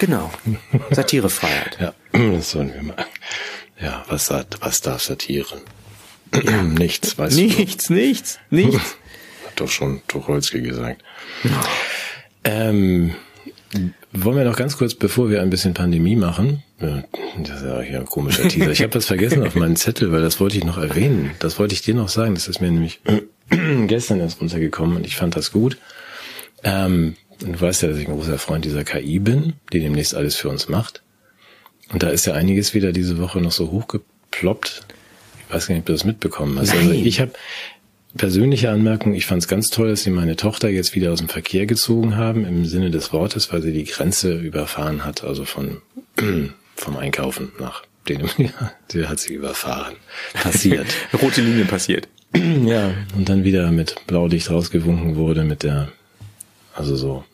[0.00, 0.28] Genau.
[0.90, 1.78] Satirefreiheit.
[1.80, 3.06] ja, das sollen wir mal.
[3.80, 5.60] Ja, was, was darf Satire?
[6.42, 6.62] Ja.
[6.62, 7.62] nichts, weißt nichts, du.
[7.62, 8.96] Nichts, nichts, nichts.
[9.46, 11.04] Hat doch schon Tucholsky gesagt.
[12.42, 13.14] ähm,
[14.12, 17.02] wollen wir noch ganz kurz, bevor wir ein bisschen Pandemie machen, äh,
[17.42, 18.70] das ist ja hier ein komischer Teaser.
[18.70, 21.32] Ich habe das vergessen auf meinen Zettel, weil das wollte ich noch erwähnen.
[21.40, 22.34] Das wollte ich dir noch sagen.
[22.34, 23.00] Das ist mir nämlich
[23.86, 25.78] gestern erst runtergekommen und ich fand das gut.
[26.64, 30.36] Ähm, du weißt ja, dass ich ein großer Freund dieser KI bin, die demnächst alles
[30.36, 31.02] für uns macht.
[31.92, 34.82] Und da ist ja einiges wieder diese Woche noch so hochgeploppt.
[35.48, 36.70] Ich weiß gar nicht, ob du das mitbekommen hast.
[36.70, 36.90] Also Nein.
[36.90, 37.32] Also ich habe
[38.16, 41.28] persönliche Anmerkung, ich fand es ganz toll, dass sie meine Tochter jetzt wieder aus dem
[41.28, 45.82] Verkehr gezogen haben, im Sinne des Wortes, weil sie die Grenze überfahren hat, also von
[46.76, 47.82] vom Einkaufen nach
[48.38, 49.96] ja, die hat sie überfahren.
[50.32, 50.86] Passiert.
[51.22, 52.08] Rote Linie passiert.
[52.34, 55.88] ja, und dann wieder mit Blaulicht rausgewunken wurde mit der,
[56.74, 57.24] also so,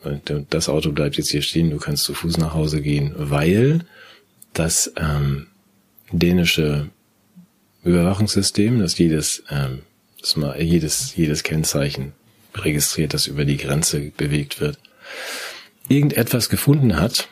[0.49, 3.85] das Auto bleibt jetzt hier stehen, du kannst zu Fuß nach Hause gehen, weil
[4.53, 5.47] das ähm,
[6.11, 6.89] dänische
[7.83, 9.79] Überwachungssystem, das jedes ähm,
[10.25, 12.13] dass man jedes, jedes Kennzeichen
[12.55, 14.79] registriert, das über die Grenze bewegt wird,
[15.87, 17.29] irgendetwas gefunden hat,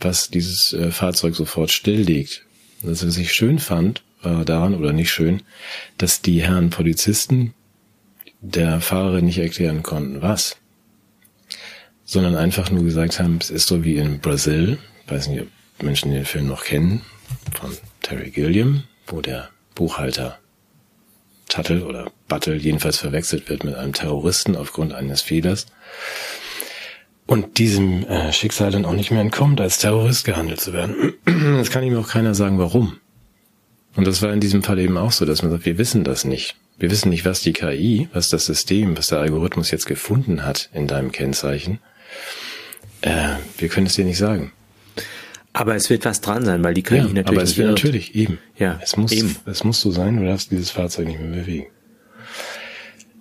[0.00, 2.44] was dieses äh, Fahrzeug sofort stilllegt.
[2.82, 5.42] Das, was ich schön fand, war daran, oder nicht schön,
[5.98, 7.52] dass die Herren Polizisten
[8.40, 10.56] der Fahrerin nicht erklären konnten, was,
[12.04, 15.48] sondern einfach nur gesagt haben, es ist so wie in Brasil, weiß nicht, ob
[15.82, 17.02] Menschen den Film noch kennen,
[17.58, 20.38] von Terry Gilliam, wo der Buchhalter
[21.48, 25.66] Tuttle oder Buttle jedenfalls verwechselt wird mit einem Terroristen aufgrund eines Fehlers
[27.26, 31.14] und diesem äh, Schicksal dann auch nicht mehr entkommt, als Terrorist gehandelt zu werden.
[31.56, 32.98] Das kann ihm auch keiner sagen, warum.
[33.96, 36.24] Und das war in diesem Fall eben auch so, dass man sagt, wir wissen das
[36.24, 36.56] nicht.
[36.78, 40.68] Wir wissen nicht, was die KI, was das System, was der Algorithmus jetzt gefunden hat
[40.72, 41.78] in deinem Kennzeichen.
[43.02, 44.52] Äh, wir können es dir nicht sagen.
[45.54, 47.28] Aber es wird was dran sein, weil die KI ja, natürlich.
[47.28, 48.38] Aber es wird natürlich eben.
[48.58, 49.36] Ja, es muss, eben.
[49.46, 51.66] es muss so sein, du darfst dieses Fahrzeug nicht mehr bewegen.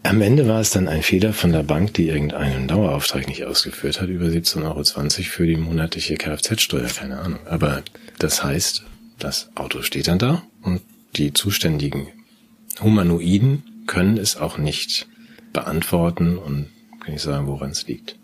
[0.01, 4.01] Am Ende war es dann ein Fehler von der Bank, die irgendeinen Dauerauftrag nicht ausgeführt
[4.01, 4.83] hat, über 17,20 Euro
[5.29, 7.39] für die monatliche Kfz-Steuer, keine Ahnung.
[7.45, 7.83] Aber
[8.17, 8.83] das heißt,
[9.19, 10.81] das Auto steht dann da und
[11.15, 12.07] die zuständigen
[12.81, 15.07] Humanoiden können es auch nicht
[15.53, 16.69] beantworten und
[16.99, 18.17] kann ich sagen, woran es liegt.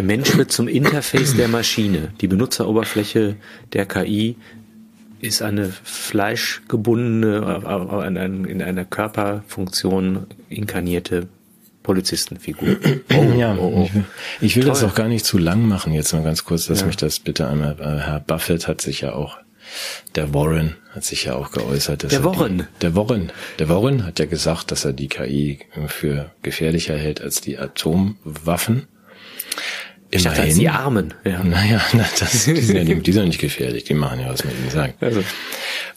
[0.00, 2.08] Der Mensch wird zum Interface der Maschine.
[2.22, 3.36] Die Benutzeroberfläche
[3.74, 4.36] der KI
[5.20, 7.60] ist eine fleischgebundene,
[8.48, 11.28] in einer Körperfunktion inkarnierte
[11.82, 12.78] Polizistenfigur.
[13.14, 13.84] Oh, ja, oh, oh.
[13.84, 14.04] ich will,
[14.40, 15.92] ich will das auch gar nicht zu lang machen.
[15.92, 16.86] Jetzt mal ganz kurz, dass ja.
[16.86, 19.36] mich das bitte einmal, äh, Herr Buffett hat sich ja auch,
[20.14, 22.10] der Warren hat sich ja auch geäußert.
[22.10, 22.56] der Warren?
[22.56, 23.32] Die, der Warren.
[23.58, 25.58] Der Warren hat ja gesagt, dass er die KI
[25.88, 28.86] für gefährlicher hält als die Atomwaffen.
[30.12, 31.14] Ich dachte, die Armen.
[31.24, 31.42] Ja.
[31.44, 34.28] Naja, na, das, die, sind ja nicht, die sind ja nicht gefährlich, die machen ja,
[34.28, 35.02] was man ihnen sagt.
[35.02, 35.22] Also.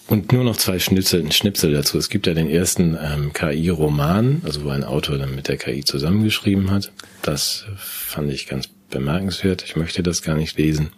[0.08, 1.97] Und nur noch zwei Schnipsel, Schnipsel dazu.
[1.97, 5.84] Es gibt ja den ersten ähm, KI-Roman, also wo ein Autor dann mit der KI
[5.84, 6.91] zusammengeschrieben hat.
[7.21, 9.63] Das fand ich ganz bemerkenswert.
[9.63, 10.89] Ich möchte das gar nicht lesen.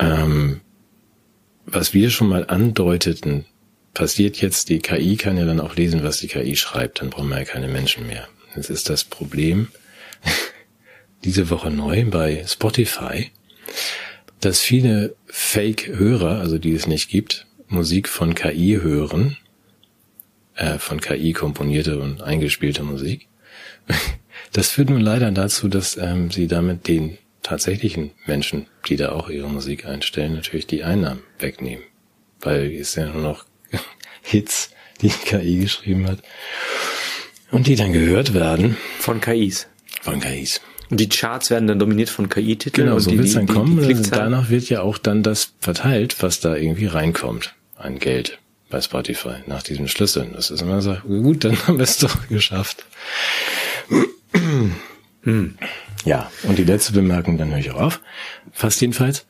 [0.00, 0.60] Ähm,
[1.66, 3.44] was wir schon mal andeuteten,
[3.94, 7.28] passiert jetzt, die KI kann ja dann auch lesen, was die KI schreibt, dann brauchen
[7.28, 8.26] wir ja keine Menschen mehr.
[8.56, 9.68] Das ist das Problem
[11.24, 13.30] diese Woche neu bei Spotify,
[14.40, 19.36] dass viele Fake-Hörer, also die es nicht gibt, Musik von KI hören,
[20.56, 23.28] äh, von KI komponierte und eingespielte Musik.
[24.54, 29.30] Das führt nun leider dazu, dass ähm, sie damit den tatsächlichen Menschen, die da auch
[29.30, 31.84] ihre Musik einstellen, natürlich die Einnahmen wegnehmen.
[32.40, 33.46] Weil es ja nur noch
[34.22, 36.18] Hits, die KI geschrieben hat.
[37.50, 38.76] Und die dann gehört werden.
[38.98, 39.68] Von KIs.
[40.02, 40.60] Von KIs.
[40.92, 42.88] Und die Charts werden dann dominiert von KI-Titeln.
[42.88, 43.80] Genau, so wird es dann die, kommen.
[43.80, 48.78] Die, danach wird ja auch dann das verteilt, was da irgendwie reinkommt an Geld bei
[48.78, 50.28] Spotify nach diesem Schlüssel.
[50.34, 52.84] Das ist immer so, gut, dann haben wir es doch geschafft.
[55.22, 55.54] Hm.
[56.04, 58.00] Ja, und die letzte Bemerkung, dann höre ich auch auf.
[58.50, 59.26] Fast jedenfalls.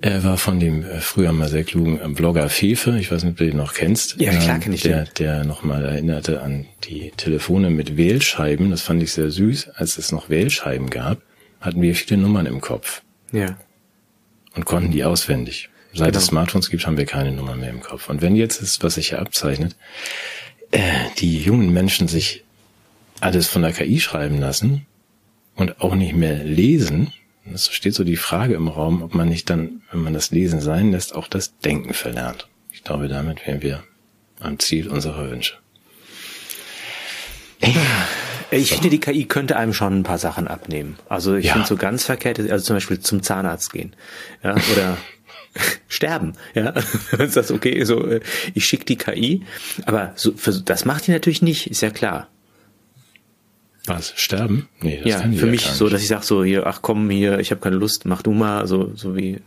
[0.00, 3.32] Er war von dem äh, früher mal sehr klugen äh, Blogger Fefe, ich weiß nicht,
[3.32, 4.20] ob du den noch kennst.
[4.20, 5.14] Ja, klar kenne ich der, den.
[5.18, 8.70] Der nochmal erinnerte an die Telefone mit Wählscheiben.
[8.70, 9.70] Das fand ich sehr süß.
[9.74, 11.18] Als es noch Wählscheiben gab,
[11.60, 13.02] hatten wir viele Nummern im Kopf.
[13.32, 13.56] Ja.
[14.54, 15.68] Und konnten die auswendig.
[15.92, 16.18] Seit genau.
[16.18, 18.08] es Smartphones gibt, haben wir keine Nummer mehr im Kopf.
[18.08, 19.76] Und wenn jetzt ist, was sich hier abzeichnet,
[20.70, 20.80] äh,
[21.18, 22.44] die jungen Menschen sich
[23.20, 24.86] alles von der KI schreiben lassen,
[25.56, 27.12] und auch nicht mehr lesen,
[27.52, 30.60] es steht so die Frage im Raum, ob man nicht dann, wenn man das Lesen
[30.60, 32.48] sein lässt, auch das Denken verlernt.
[32.72, 33.84] Ich glaube, damit wären wir
[34.40, 35.54] am Ziel unserer Wünsche.
[38.50, 40.96] Ich finde, die KI könnte einem schon ein paar Sachen abnehmen.
[41.08, 41.52] Also ich Ja.
[41.54, 43.94] finde so ganz verkehrt, also zum Beispiel zum Zahnarzt gehen.
[44.42, 44.96] Ja, oder
[45.88, 46.34] sterben.
[46.54, 46.74] Ja,
[47.12, 48.20] wenn sagst, okay, so äh,
[48.54, 49.42] ich schicke die KI,
[49.86, 52.28] aber so, für, das macht die natürlich nicht, ist ja klar.
[53.86, 54.12] Was?
[54.16, 54.68] Sterben?
[54.80, 57.10] Nee, das ja, kann für ja mich so, dass ich sage so hier, ach komm
[57.10, 59.40] hier, ich habe keine Lust, mach du mal, so so wie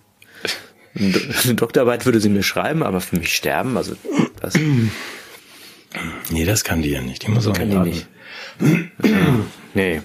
[0.95, 3.95] eine Do- eine Doktorarbeit würde sie mir schreiben, aber für mich sterben, also
[4.41, 4.53] das
[6.29, 7.25] Nee, das kann die ja nicht.
[7.25, 8.07] Die muss auch kann nicht
[8.59, 8.89] die nicht.
[9.73, 10.01] nee.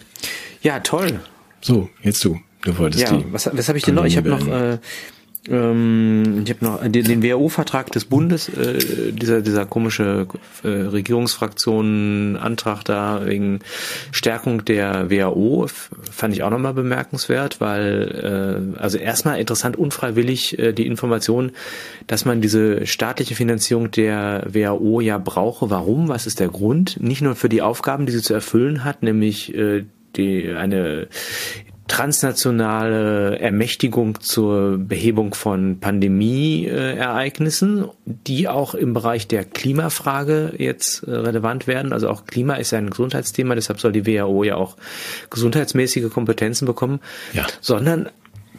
[0.62, 1.21] Ja, toll.
[1.61, 2.40] So, jetzt du.
[2.62, 3.25] Du wolltest Ja, die.
[3.33, 4.05] was, was habe ich denn noch?
[4.05, 4.79] Ich habe noch, äh,
[5.48, 10.28] ähm, ich habe noch den, den WHO-Vertrag des Bundes, äh, dieser dieser komische
[10.62, 13.61] äh, Regierungsfraktionen Antrag da wegen
[14.12, 15.66] Stärkung der WHO
[16.11, 21.50] fand ich auch nochmal bemerkenswert, weil äh, also erstmal interessant unfreiwillig äh, die Information,
[22.07, 25.70] dass man diese staatliche Finanzierung der WHO ja brauche.
[25.70, 26.09] Warum?
[26.09, 27.02] Was ist der Grund?
[27.02, 31.09] Nicht nur für die Aufgaben, die sie zu erfüllen hat, nämlich äh, die eine
[31.92, 41.66] transnationale Ermächtigung zur Behebung von Pandemieereignissen, die auch im Bereich der Klimafrage jetzt äh, relevant
[41.66, 41.92] werden.
[41.92, 44.78] Also auch Klima ist ja ein Gesundheitsthema, deshalb soll die WHO ja auch
[45.28, 47.00] gesundheitsmäßige Kompetenzen bekommen.
[47.35, 47.44] Ja.
[47.61, 48.09] Sondern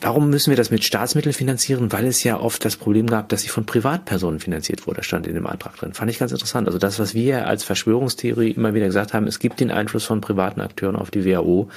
[0.03, 1.93] Warum müssen wir das mit Staatsmitteln finanzieren?
[1.93, 5.33] Weil es ja oft das Problem gab, dass sie von Privatpersonen finanziert wurde, stand in
[5.33, 5.93] dem Antrag drin.
[5.93, 6.67] Fand ich ganz interessant.
[6.67, 10.19] Also das, was wir als Verschwörungstheorie immer wieder gesagt haben, es gibt den Einfluss von
[10.19, 11.69] privaten Akteuren auf die WHO,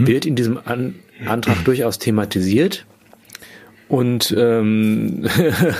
[0.00, 2.86] wird in diesem An Antrag durchaus thematisiert.
[3.86, 5.28] Und ähm,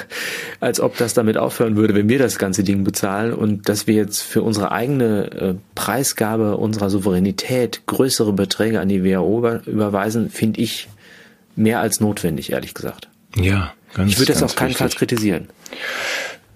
[0.61, 3.95] als ob das damit aufhören würde, wenn wir das ganze Ding bezahlen und dass wir
[3.95, 10.31] jetzt für unsere eigene äh, Preisgabe unserer Souveränität größere Beträge an die WHO über überweisen,
[10.31, 10.89] finde ich
[11.61, 13.09] mehr als notwendig, ehrlich gesagt.
[13.37, 15.49] Ja, ganz Ich würde das auf keinen Fall kritisieren.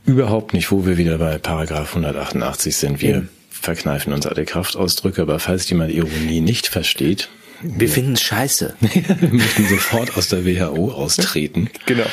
[0.06, 3.00] Überhaupt nicht, wo wir wieder bei Paragraph 188 sind.
[3.00, 3.28] Wir Eben.
[3.50, 7.28] verkneifen uns alle Kraftausdrücke, aber falls jemand Ironie nicht versteht,
[7.62, 8.74] Wir finden es scheiße.
[8.80, 11.70] wir möchten sofort aus der WHO austreten.
[11.86, 12.04] Genau.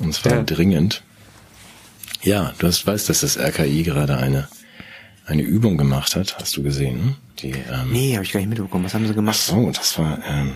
[0.00, 0.42] Und zwar Ja.
[0.42, 1.02] dringend.
[2.22, 4.48] Ja, du hast, weißt, dass das RKI gerade eine,
[5.26, 7.14] eine Übung gemacht hat, hast du gesehen, ne?
[7.40, 8.84] Die, ähm, Nee, habe ich gar nicht mitbekommen.
[8.84, 9.36] Was haben sie gemacht?
[9.38, 10.52] so, das war ähm,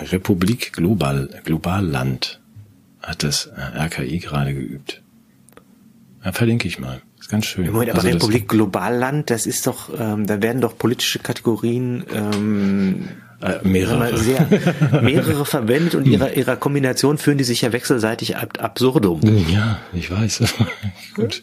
[0.00, 2.40] Republik Global, Globalland
[3.02, 5.02] hat das äh, RKI gerade geübt.
[6.24, 7.00] Ja, verlinke ich mal.
[7.20, 7.66] Ist ganz schön.
[7.70, 12.04] Moment, aber Also das- Republik Globalland, das ist doch, ähm, da werden doch politische Kategorien
[12.12, 13.08] ähm,
[13.42, 14.16] Äh, mehrere.
[14.16, 14.46] sehr,
[15.02, 19.20] mehrere verwendet und ihrer, ihrer Kombination führen die sich ja wechselseitig ab absurdum.
[19.48, 20.42] Ja, ich weiß.
[21.14, 21.42] Gut.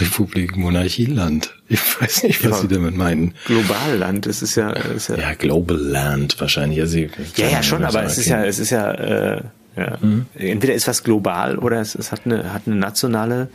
[0.00, 1.54] Republik Monarchieland.
[1.68, 2.56] Ich weiß nicht, was Ja.
[2.62, 3.34] sie damit meinen.
[3.46, 6.80] Globalland, das ist ja, ist ja, Ja, Global Land wahrscheinlich.
[6.80, 9.42] Also, ja, ja, schon, aber es ist ja, es ist ja, äh,
[9.76, 9.96] ja.
[10.00, 10.26] Mhm.
[10.34, 13.48] entweder ist was global oder es, es hat eine, hat eine nationale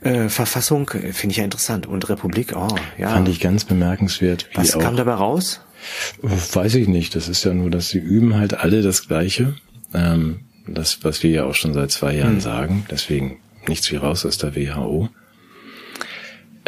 [0.00, 1.86] äh, Verfassung, finde ich ja interessant.
[1.86, 3.10] Und Republik, oh, ja.
[3.10, 4.48] Fand ich ganz bemerkenswert.
[4.54, 5.60] Was kam dabei raus?
[6.22, 7.14] Weiß ich nicht.
[7.14, 9.54] Das ist ja nur, dass sie üben halt alle das Gleiche.
[9.94, 12.14] Ähm, das, was wir ja auch schon seit zwei.
[12.14, 12.86] Jahren sagen.
[12.90, 15.08] Deswegen nichts wie raus aus der WHO.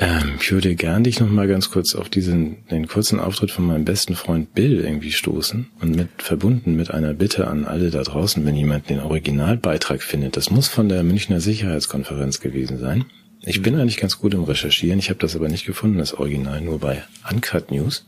[0.01, 3.67] Ähm, ich würde gern dich noch mal ganz kurz auf diesen, den kurzen Auftritt von
[3.67, 8.03] meinem besten Freund Bill irgendwie stoßen und mit, verbunden mit einer Bitte an alle da
[8.03, 10.37] draußen, wenn jemand den Originalbeitrag findet.
[10.37, 13.07] Das muss von der Münchner Sicherheitskonferenz gewesen sein.
[13.43, 15.01] Ich bin eigentlich ganz gut im Recherchieren.
[15.01, 18.07] Ich habe das aber nicht gefunden, das Original, nur bei Uncut News.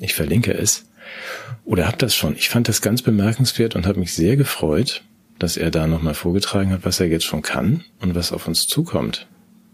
[0.00, 0.86] Ich verlinke es.
[1.64, 2.36] Oder hab das schon.
[2.36, 5.02] Ich fand das ganz bemerkenswert und habe mich sehr gefreut,
[5.38, 8.66] dass er da nochmal vorgetragen hat, was er jetzt schon kann und was auf uns
[8.66, 9.26] zukommt.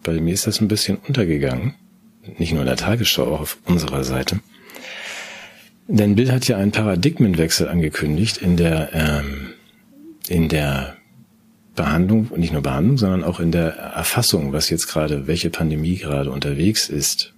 [0.02, 1.74] Bei mir ist das ein bisschen untergegangen.
[2.38, 4.40] Nicht nur in der Tagesschau, auch auf unserer Seite.
[5.88, 9.50] Denn Bill hat ja einen Paradigmenwechsel angekündigt in der, ähm,
[10.28, 10.96] in der
[11.74, 16.30] Behandlung, nicht nur Behandlung, sondern auch in der Erfassung, was jetzt gerade, welche Pandemie gerade
[16.30, 17.33] unterwegs ist.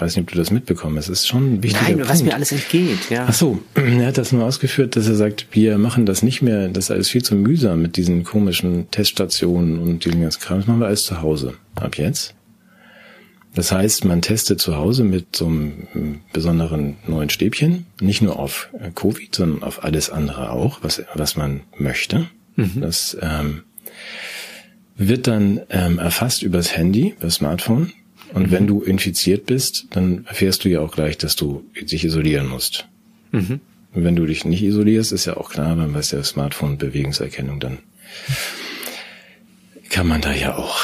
[0.00, 1.08] Weiß nicht, ob du das mitbekommen hast.
[1.08, 2.08] Es ist schon ein wichtiger Nein, Punkt.
[2.08, 3.26] was mir alles entgeht, ja.
[3.28, 6.68] Ach so, er hat das nur ausgeführt, dass er sagt, wir machen das nicht mehr,
[6.68, 10.58] das ist alles viel zu mühsam mit diesen komischen Teststationen und diesem ganzen Kram.
[10.58, 11.54] Das machen wir alles zu Hause.
[11.74, 12.34] Ab jetzt.
[13.54, 18.68] Das heißt, man testet zu Hause mit so einem besonderen neuen Stäbchen, nicht nur auf
[18.78, 22.28] äh, Covid, sondern auf alles andere auch, was, was man möchte.
[22.56, 23.62] Das ähm,
[24.96, 27.92] wird dann ähm, erfasst übers Handy, über Smartphone.
[28.32, 32.48] Und wenn du infiziert bist, dann erfährst du ja auch gleich, dass du dich isolieren
[32.48, 32.86] musst.
[33.92, 37.58] Und wenn du dich nicht isolierst, ist ja auch klar, dann weiß der Smartphone Bewegungserkennung,
[37.58, 37.78] dann
[39.88, 40.78] kann man da ja auch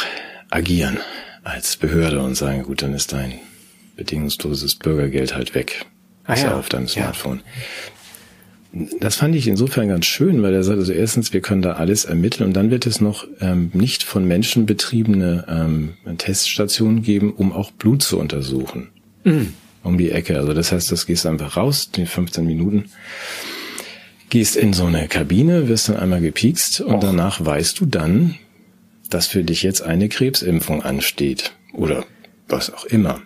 [0.50, 0.98] agieren
[1.44, 3.35] als Behörde und sagen, gut, dann ist dein
[3.96, 5.87] bedingungsloses Bürgergeld halt weg.
[6.24, 7.12] Ah ist ja, auf deinem ja.
[9.00, 12.04] Das fand ich insofern ganz schön, weil er sagt, also erstens, wir können da alles
[12.04, 17.52] ermitteln und dann wird es noch ähm, nicht von Menschen betriebene ähm, Teststationen geben, um
[17.52, 18.88] auch Blut zu untersuchen.
[19.24, 19.54] Mhm.
[19.82, 20.36] Um die Ecke.
[20.36, 22.86] Also das heißt, das gehst einfach raus, die 15 Minuten,
[24.28, 27.00] gehst in so eine Kabine, wirst dann einmal gepiekst und Och.
[27.00, 28.34] danach weißt du dann,
[29.08, 31.52] dass für dich jetzt eine Krebsimpfung ansteht.
[31.72, 32.04] Oder
[32.48, 33.22] was auch immer.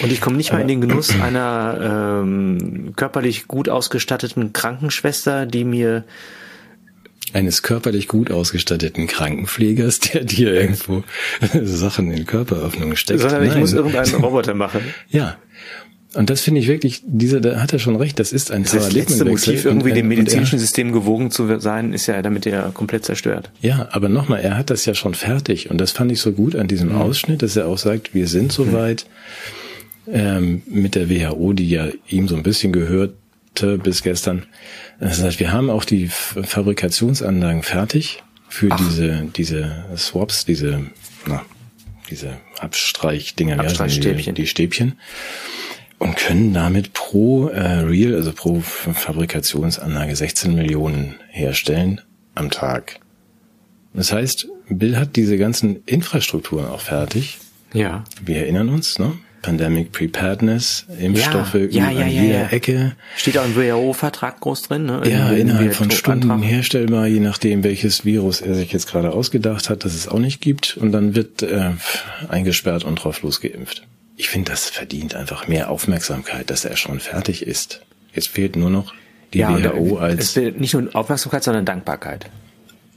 [0.00, 5.64] Und ich komme nicht mal in den Genuss einer ähm, körperlich gut ausgestatteten Krankenschwester, die
[5.64, 6.04] mir
[7.32, 11.04] eines körperlich gut ausgestatteten Krankenpflegers, der dir irgendwo
[11.62, 13.20] Sachen in Körperöffnungen steckt.
[13.20, 13.52] Sondern Nein.
[13.52, 14.80] ich muss irgendeinen Roboter machen.
[15.10, 15.36] Ja.
[16.14, 18.92] Und das finde ich wirklich, dieser, da hat er schon recht, das ist ein das
[18.92, 23.04] letzte Motiv, irgendwie und, dem medizinischen System gewogen zu sein, ist ja damit er komplett
[23.04, 23.50] zerstört.
[23.60, 26.56] Ja, aber nochmal, er hat das ja schon fertig und das fand ich so gut
[26.56, 26.96] an diesem mhm.
[26.96, 29.57] Ausschnitt, dass er auch sagt, wir sind soweit mhm.
[30.10, 34.46] Ähm, mit der WHO, die ja ihm so ein bisschen gehörte bis gestern,
[35.00, 38.78] das heißt, wir haben auch die Fabrikationsanlagen fertig für Ach.
[38.78, 40.86] diese, diese Swaps, diese,
[41.26, 41.44] na,
[42.10, 44.34] diese Abstreichdinger, Abstreichstäbchen.
[44.34, 44.98] Die, die Stäbchen.
[45.98, 52.00] Und können damit pro äh, Real, also pro Fabrikationsanlage 16 Millionen herstellen
[52.36, 53.00] am Tag.
[53.94, 57.38] Das heißt, Bill hat diese ganzen Infrastrukturen auch fertig.
[57.72, 58.04] Ja.
[58.24, 59.12] Wir erinnern uns, ne?
[59.42, 62.48] Pandemic Preparedness, Impfstoffe ja, ja, ja, an jeder ja.
[62.48, 62.96] Ecke.
[63.16, 64.86] Steht auch im WHO-Vertrag groß drin.
[64.86, 65.02] Ne?
[65.06, 69.84] Ja, innerhalb von Stunden herstellbar, je nachdem, welches Virus er sich jetzt gerade ausgedacht hat,
[69.84, 70.76] dass es auch nicht gibt.
[70.76, 71.70] Und dann wird äh,
[72.28, 73.86] eingesperrt und drauf losgeimpft.
[74.16, 77.82] Ich finde, das verdient einfach mehr Aufmerksamkeit, dass er schon fertig ist.
[78.12, 78.92] Jetzt fehlt nur noch
[79.32, 80.20] die ja, WHO als...
[80.20, 82.26] Es fehlt nicht nur Aufmerksamkeit, sondern Dankbarkeit.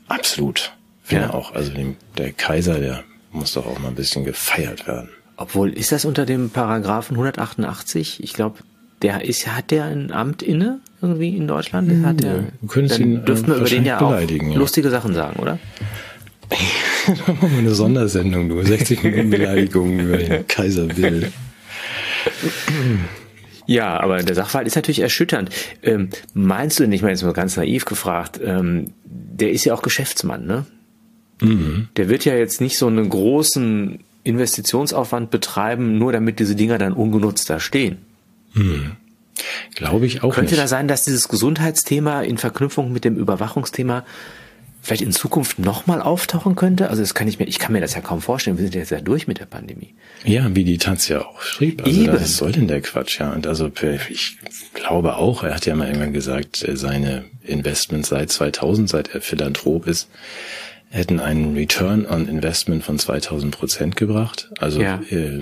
[0.07, 0.73] Absolut.
[1.03, 1.33] Finde ja.
[1.33, 1.53] auch.
[1.53, 5.09] Also dem, der Kaiser, der muss doch auch mal ein bisschen gefeiert werden.
[5.41, 8.23] Obwohl, ist das unter dem Paragraphen 188?
[8.23, 8.59] Ich glaube,
[9.01, 11.89] der ist, hat der ein Amt inne irgendwie in Deutschland?
[11.89, 14.53] Der hat der, dann ihn, dürfen wir über den ja auch ja.
[14.53, 15.57] lustige Sachen sagen, oder?
[17.57, 21.31] eine Sondersendung, nur 60 Minuten Beleidigungen über den Kaiser Will.
[23.65, 25.49] Ja, aber der Sachverhalt ist natürlich erschütternd.
[25.81, 29.81] Ähm, meinst du, ich meine jetzt mal ganz naiv gefragt, ähm, der ist ja auch
[29.81, 30.65] Geschäftsmann, ne?
[31.41, 31.87] Mhm.
[31.97, 36.93] Der wird ja jetzt nicht so einen großen Investitionsaufwand betreiben, nur damit diese Dinger dann
[36.93, 37.99] ungenutzt da stehen.
[38.53, 38.91] Hm.
[39.75, 40.33] Glaube ich auch.
[40.33, 40.61] Könnte nicht.
[40.61, 44.05] da sein, dass dieses Gesundheitsthema in Verknüpfung mit dem Überwachungsthema
[44.81, 46.89] vielleicht in Zukunft nochmal auftauchen könnte?
[46.89, 48.57] Also das kann ich mir, ich kann mir das ja kaum vorstellen.
[48.57, 49.93] Wir sind jetzt ja durch mit der Pandemie.
[50.23, 51.83] Ja, wie die Taz ja auch schrieb.
[51.85, 52.13] Also Eben.
[52.13, 53.19] was soll denn der Quatsch?
[53.19, 53.71] Ja, und also
[54.09, 54.37] ich
[54.73, 59.87] glaube auch, er hat ja mal irgendwann gesagt, seine Investments seit 2000, seit er Philanthrop
[59.87, 60.09] ist,
[60.91, 64.49] hätten einen Return on Investment von 2000 Prozent gebracht.
[64.59, 65.01] Also ja.
[65.09, 65.39] äh,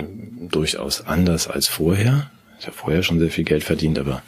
[0.48, 2.30] durchaus anders als vorher.
[2.58, 4.22] Ich habe vorher schon sehr viel Geld verdient, aber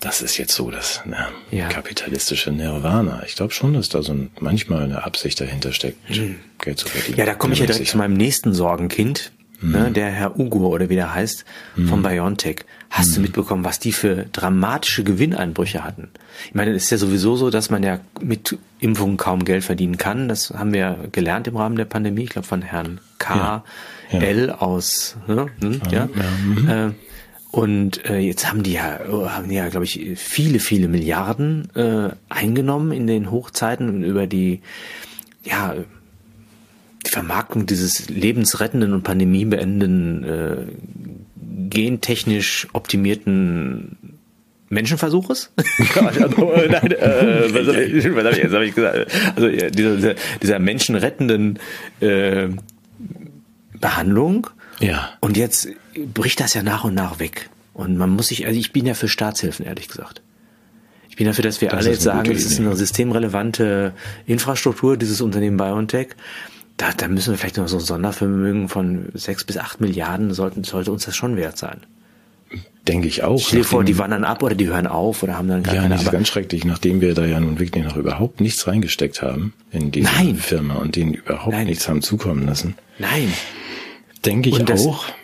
[0.00, 1.68] das ist jetzt so das ne, ja.
[1.68, 3.22] kapitalistische Nirvana.
[3.26, 6.36] Ich glaube schon, dass da so ein, manchmal eine Absicht dahinter steckt, mhm.
[6.60, 7.18] Geld zu verdienen.
[7.18, 9.32] Ja, da komme ich ja direkt zu meinem nächsten Sorgenkind.
[9.60, 9.72] Mhm.
[9.72, 11.44] Ne, der Herr Ugo oder wie der heißt,
[11.76, 11.88] mhm.
[11.88, 12.64] von BioNTech.
[12.90, 13.14] Hast mhm.
[13.14, 16.10] du mitbekommen, was die für dramatische Gewinneinbrüche hatten?
[16.48, 19.96] Ich meine, es ist ja sowieso so, dass man ja mit Impfungen kaum Geld verdienen
[19.96, 20.28] kann.
[20.28, 22.24] Das haben wir gelernt im Rahmen der Pandemie.
[22.24, 23.64] Ich glaube von Herrn K.
[24.10, 24.20] Ja.
[24.20, 25.48] L aus, ne?
[25.60, 26.08] Hm, ja.
[26.66, 26.86] ja.
[26.86, 26.92] Äh,
[27.50, 32.10] und äh, jetzt haben die ja, haben die ja, glaube ich, viele, viele Milliarden äh,
[32.28, 34.60] eingenommen in den Hochzeiten und über die,
[35.42, 35.74] ja,
[37.06, 40.56] die Vermarktung dieses lebensrettenden und pandemiebeendenden, äh,
[41.70, 44.15] gentechnisch optimierten
[44.68, 45.52] Menschenversuches?
[45.56, 49.12] Nein, äh, was habe ich, hab ich, hab ich gesagt?
[49.36, 51.58] Also dieser, dieser menschenrettenden
[52.00, 52.48] äh,
[53.80, 54.48] Behandlung.
[54.80, 55.10] Ja.
[55.20, 55.68] Und jetzt
[56.14, 57.48] bricht das ja nach und nach weg.
[57.74, 60.22] Und man muss sich, also ich bin ja für Staatshilfen, ehrlich gesagt.
[61.08, 63.92] Ich bin dafür, dass wir das alle jetzt sagen, es ist eine systemrelevante
[64.26, 66.08] Infrastruktur, dieses Unternehmen BioNTech
[66.76, 70.64] da, da müssen wir vielleicht noch so ein Sondervermögen von sechs bis acht Milliarden sollten,
[70.64, 71.80] sollte uns das schon wert sein.
[72.88, 73.40] Denke ich auch.
[73.40, 75.82] Stell dir vor, die wandern ab oder die hören auf oder haben dann gar ja,
[75.82, 75.94] keine.
[75.94, 79.22] Ja, das ist ganz schrecklich, nachdem wir da ja nun wirklich noch überhaupt nichts reingesteckt
[79.22, 80.36] haben in diese Nein.
[80.36, 81.66] Firma und denen überhaupt Nein.
[81.66, 82.74] nichts haben zukommen lassen.
[82.98, 83.32] Nein.
[84.24, 85.04] Denke ich auch.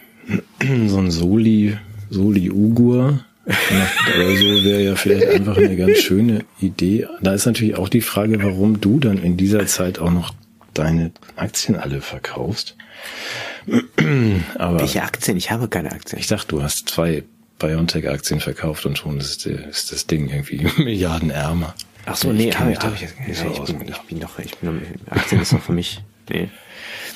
[0.87, 1.77] So ein Soli,
[2.09, 7.09] Soli Ugur oder so wäre ja vielleicht einfach eine ganz schöne Idee.
[7.21, 10.33] Da ist natürlich auch die Frage, warum du dann in dieser Zeit auch noch
[10.75, 12.77] deine Aktien alle verkaufst.
[14.59, 15.37] Aber Welche Aktien?
[15.37, 16.19] Ich habe keine Aktien.
[16.19, 17.25] Ich dachte, du hast zwei
[17.59, 21.75] BioNTech-Aktien verkauft und schon ist, ist das Ding irgendwie Milliarden ärmer.
[22.05, 24.57] Ach so, nee, habe ich, hab ich, ich, so ich, bin, ich bin doch, ich
[24.57, 26.49] bin, Aktien ist doch für mich, nee.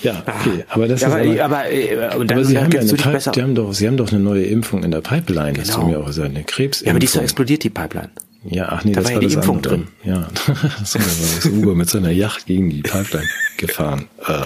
[0.03, 2.71] Ja, okay, aber das ja, ist aber, aber, aber, äh, und dann aber Sie haben
[2.71, 5.55] ja eine Pipe, die haben doch, Sie haben doch eine neue Impfung in der Pipeline,
[5.55, 5.67] genau.
[5.67, 6.87] das du mir auch gesagt, eine Krebsimpfung.
[6.87, 8.11] Ja, aber die ist doch explodiert, die Pipeline.
[8.45, 9.75] Ja, ach nee, da das war ja die Impfung andere.
[9.79, 9.89] drin.
[10.05, 13.27] Ja, da war das Uber mit seiner Yacht gegen die Pipeline
[13.57, 14.07] gefahren.
[14.25, 14.43] Äh,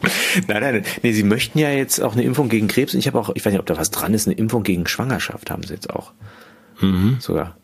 [0.48, 2.94] nein, nein, nee, sie möchten ja jetzt auch eine Impfung gegen Krebs.
[2.94, 5.50] Ich habe auch, ich weiß nicht, ob da was dran ist, eine Impfung gegen Schwangerschaft
[5.50, 6.12] haben sie jetzt auch.
[6.80, 7.16] Mhm.
[7.20, 7.56] Sogar.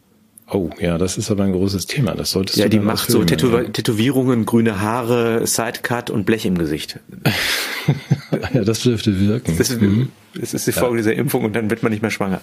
[0.51, 2.15] Oh, ja, das ist aber ein großes Thema.
[2.15, 6.45] Das solltest ja, du Ja, die macht so Tätow Tätowierungen, grüne Haare, Sidecut und Blech
[6.45, 7.01] im Gesicht.
[8.53, 9.57] ja, das dürfte wirken.
[9.57, 10.11] Das ist, mhm.
[10.35, 11.03] das ist die Folge ja.
[11.03, 12.41] dieser Impfung und dann wird man nicht mehr schwanger.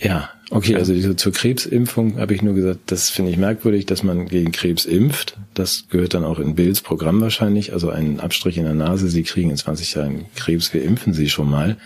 [0.00, 4.02] Ja, okay, also diese, zur Krebsimpfung habe ich nur gesagt, das finde ich merkwürdig, dass
[4.02, 5.36] man gegen Krebs impft.
[5.54, 9.22] Das gehört dann auch in Bills Programm wahrscheinlich, also einen Abstrich in der Nase, Sie
[9.22, 11.76] kriegen in 20 Jahren Krebs, wir impfen Sie schon mal.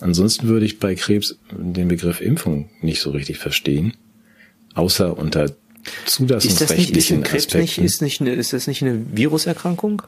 [0.00, 3.94] Ansonsten würde ich bei Krebs den Begriff Impfung nicht so richtig verstehen
[4.74, 5.50] außer unter
[6.06, 10.02] zulassungsrechtlichen ist das nicht, ist Krebs Nicht, ist, nicht eine, ist das nicht eine Viruserkrankung?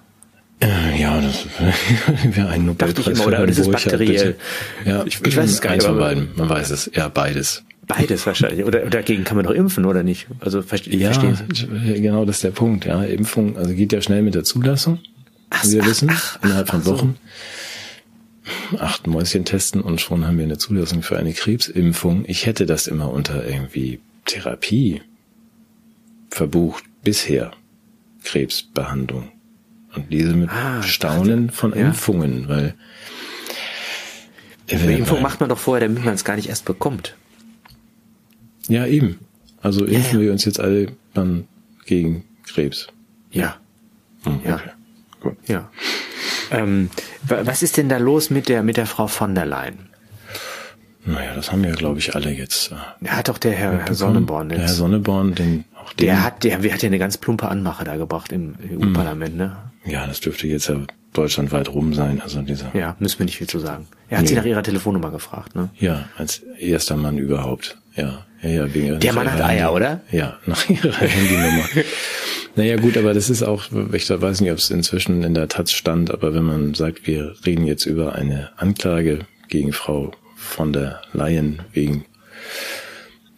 [0.61, 1.47] Äh, ja, das
[2.37, 2.95] wäre ein Nobelpreis.
[2.95, 4.37] Dachte ich immer, oder das ist bakteriell.
[4.85, 5.81] Ja, ich, ich weiß es gar nicht.
[5.81, 6.91] Eins von beiden, man weiß es.
[6.95, 7.63] Ja, beides.
[7.87, 8.65] Beides wahrscheinlich.
[8.65, 10.27] Oder dagegen kann man doch impfen, oder nicht?
[10.41, 12.85] Also verste ja, verstehen genau, das ist der Punkt.
[12.85, 14.99] Ja, Impfung, also geht ja schnell mit der Zulassung,
[15.51, 17.17] ach, wie wir ach, wissen, ach, innerhalb von Wochen.
[18.71, 18.79] So.
[18.79, 22.25] Acht Mäuschen testen und schon haben wir eine Zulassung für eine Krebsimpfung.
[22.27, 25.03] Ich hätte das immer unter irgendwie Therapie
[26.31, 27.53] verbucht bisher
[28.25, 29.31] Krebsbehandlung.
[29.97, 31.87] Und diese mit ah, Staunen von ja.
[31.87, 32.75] Impfungen, weil
[34.71, 37.17] die Impfung macht man doch vorher, damit man es gar nicht erst bekommt.
[38.69, 39.21] Ja, eben.
[39.63, 40.27] Also impfen ja.
[40.27, 41.47] wir uns jetzt alle dann
[41.87, 42.89] gegen Krebs.
[43.31, 43.57] Ja.
[44.25, 44.55] Hm, ja.
[44.57, 44.71] Okay.
[45.21, 45.37] Gut.
[45.47, 45.71] Ja.
[46.51, 46.91] Ähm,
[47.23, 49.89] was ist denn da los mit der mit der Frau von der Leyen?
[51.07, 52.73] Naja, das haben wir, glaube ich, alle jetzt.
[53.03, 54.59] Äh, hat doch der Herr, Herr Sonneborn jetzt.
[54.59, 56.07] Der Herr Sonneborn, den auch den.
[56.07, 59.57] Der hat, der, der hat ja eine ganz plumpe Anmache da gebracht im EU-Parlament, ne?
[59.85, 60.81] Ja, das dürfte jetzt ja
[61.13, 62.75] deutschlandweit rum sein, also dieser.
[62.75, 63.87] Ja, müssen wir nicht viel zu sagen.
[64.09, 64.31] Er hat nee.
[64.31, 65.71] sie nach ihrer Telefonnummer gefragt, ne?
[65.79, 67.79] Ja, als erster Mann überhaupt.
[67.95, 70.01] Ja, ja, ja wegen Der Mann hat Eier, oder?
[70.11, 71.65] Ja, nach ihrer Handynummer.
[72.57, 75.73] Naja gut, aber das ist auch, ich weiß nicht, ob es inzwischen in der Taz
[75.73, 80.13] stand, aber wenn man sagt, wir reden jetzt über eine Anklage gegen Frau
[80.47, 82.05] von der Leyen wegen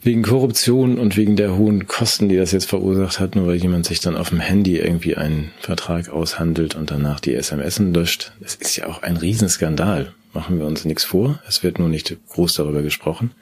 [0.03, 3.85] wegen Korruption und wegen der hohen Kosten, die das jetzt verursacht hat, nur weil jemand
[3.87, 8.33] sich dann auf dem Handy irgendwie einen Vertrag aushandelt und danach die SMS löscht.
[8.41, 10.13] Das ist ja auch ein Riesenskandal.
[10.33, 11.41] Machen wir uns nichts vor.
[11.49, 13.33] Es wird nur nicht groß darüber gesprochen.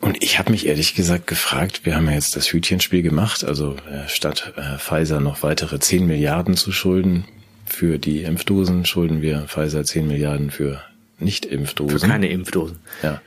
[0.00, 3.76] Und ich habe mich ehrlich gesagt gefragt, wir haben ja jetzt das Hütchenspiel gemacht, also
[3.90, 7.24] äh, statt äh, Pfizer noch weitere 10 Milliarden zu schulden
[7.66, 10.82] für die Impfdosen, schulden wir Pfizer 10 Milliarden für
[11.22, 11.98] nicht-Impfdosen.
[11.98, 12.78] Für keine Impfdosen.
[13.02, 13.20] Ja.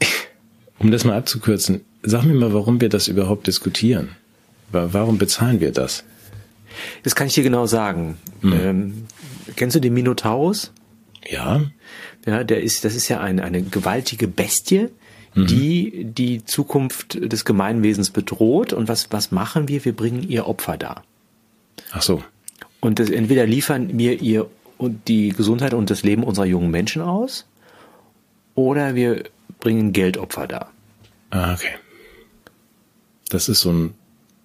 [0.80, 4.10] Um das mal abzukürzen, sag mir mal, warum wir das überhaupt diskutieren.
[4.70, 6.04] Warum bezahlen wir das?
[7.02, 8.16] Das kann ich dir genau sagen.
[8.42, 8.52] Hm.
[8.52, 9.06] Ähm,
[9.56, 10.72] kennst du den Minotaurus?
[11.28, 11.62] Ja.
[12.26, 14.88] Ja, der ist, das ist ja eine, eine gewaltige Bestie,
[15.34, 15.46] mhm.
[15.46, 18.72] die die Zukunft des Gemeinwesens bedroht.
[18.72, 19.84] Und was, was machen wir?
[19.84, 21.04] Wir bringen ihr Opfer dar.
[21.92, 22.22] Ach so.
[22.80, 24.48] Und das, entweder liefern wir ihr
[24.78, 27.46] und die Gesundheit und das Leben unserer jungen Menschen aus
[28.54, 29.24] oder wir
[29.60, 30.72] bringen Geldopfer dar.
[31.30, 31.74] Ah, okay.
[33.28, 33.94] Das ist so ein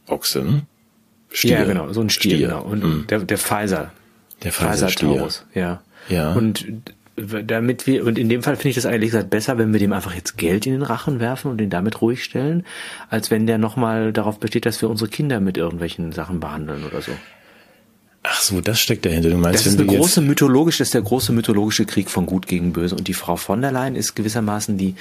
[0.07, 0.61] Ochse, ne?
[1.29, 1.59] Stier.
[1.59, 2.47] Ja, genau, so ein Stier, Stier.
[2.47, 2.61] genau.
[2.61, 3.07] Und mm.
[3.07, 3.91] der, der Pfizer.
[4.43, 5.81] Der Pfizer, Pfizer Taurus, ja.
[6.09, 6.33] Ja.
[6.33, 6.65] Und
[7.15, 9.93] damit wir, und in dem Fall finde ich das eigentlich gesagt besser, wenn wir dem
[9.93, 12.65] einfach jetzt Geld in den Rachen werfen und ihn damit ruhig stellen,
[13.09, 17.01] als wenn der nochmal darauf besteht, dass wir unsere Kinder mit irgendwelchen Sachen behandeln oder
[17.01, 17.11] so.
[18.25, 19.29] Ach so, das steckt dahinter.
[19.29, 22.47] Du meinst, das ist eine große mythologische, das ist der große mythologische Krieg von Gut
[22.47, 22.95] gegen Böse.
[22.95, 24.95] Und die Frau von der Leyen ist gewissermaßen die,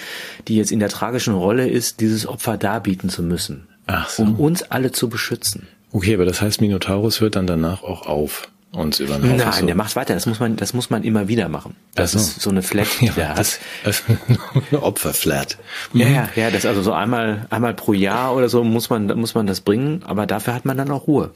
[0.49, 3.69] die jetzt in der tragischen Rolle ist, dieses Opfer darbieten zu müssen.
[3.87, 4.25] Ach so.
[4.25, 5.69] Um uns alle zu beschützen.
[5.93, 9.53] Okay, aber das heißt, Minotaurus hört dann danach auch auf uns über den Haufen Nein,
[9.53, 9.67] so.
[9.67, 10.15] der macht weiter.
[10.15, 11.77] Das muss man, das muss man immer wieder machen.
[11.95, 12.19] Das so.
[12.19, 13.61] ist so eine Flat, die ja, der hat.
[13.85, 14.03] Das,
[14.71, 15.59] eine Opferflat.
[15.93, 19.35] Ja, ja, ja, das also so einmal, einmal pro Jahr oder so muss man, muss
[19.35, 20.03] man das bringen.
[20.07, 21.31] Aber dafür hat man dann auch Ruhe.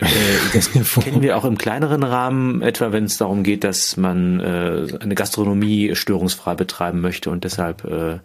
[0.00, 0.06] Äh,
[0.54, 0.70] das
[1.02, 5.14] kennen wir auch im kleineren Rahmen, etwa wenn es darum geht, dass man äh, eine
[5.14, 8.18] Gastronomie störungsfrei betreiben möchte und deshalb äh,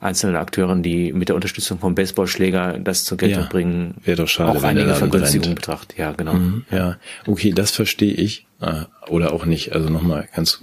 [0.00, 4.28] einzelne Akteuren, die mit der Unterstützung vom Baseballschläger das zur Geltung ja, bringen, wäre doch
[4.28, 5.96] schade, auch einige Vergünstigungen betrachtet.
[5.98, 6.34] Ja, genau.
[6.34, 6.96] Mhm, ja,
[7.26, 8.46] okay, das verstehe ich
[9.08, 9.72] oder auch nicht.
[9.72, 10.60] Also nochmal ganz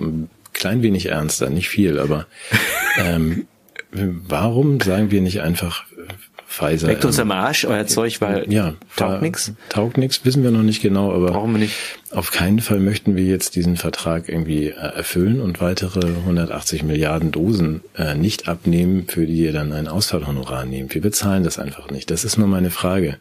[0.53, 2.27] klein wenig ernster, nicht viel, aber
[2.97, 3.47] ähm,
[3.91, 5.85] warum sagen wir nicht einfach
[6.53, 6.85] Pfizer.
[6.85, 9.53] Leckt uns am Arsch, euer Zeug, weil ja, taugt nix.
[9.69, 11.73] Taugt nix, wissen wir noch nicht genau, aber brauchen wir nicht.
[12.11, 17.31] Auf keinen Fall möchten wir jetzt diesen Vertrag irgendwie äh, erfüllen und weitere 180 Milliarden
[17.31, 20.93] Dosen äh, nicht abnehmen, für die ihr dann ein Ausfallhonorar nehmt.
[20.93, 22.11] Wir bezahlen das einfach nicht.
[22.11, 23.17] Das ist nur meine Frage.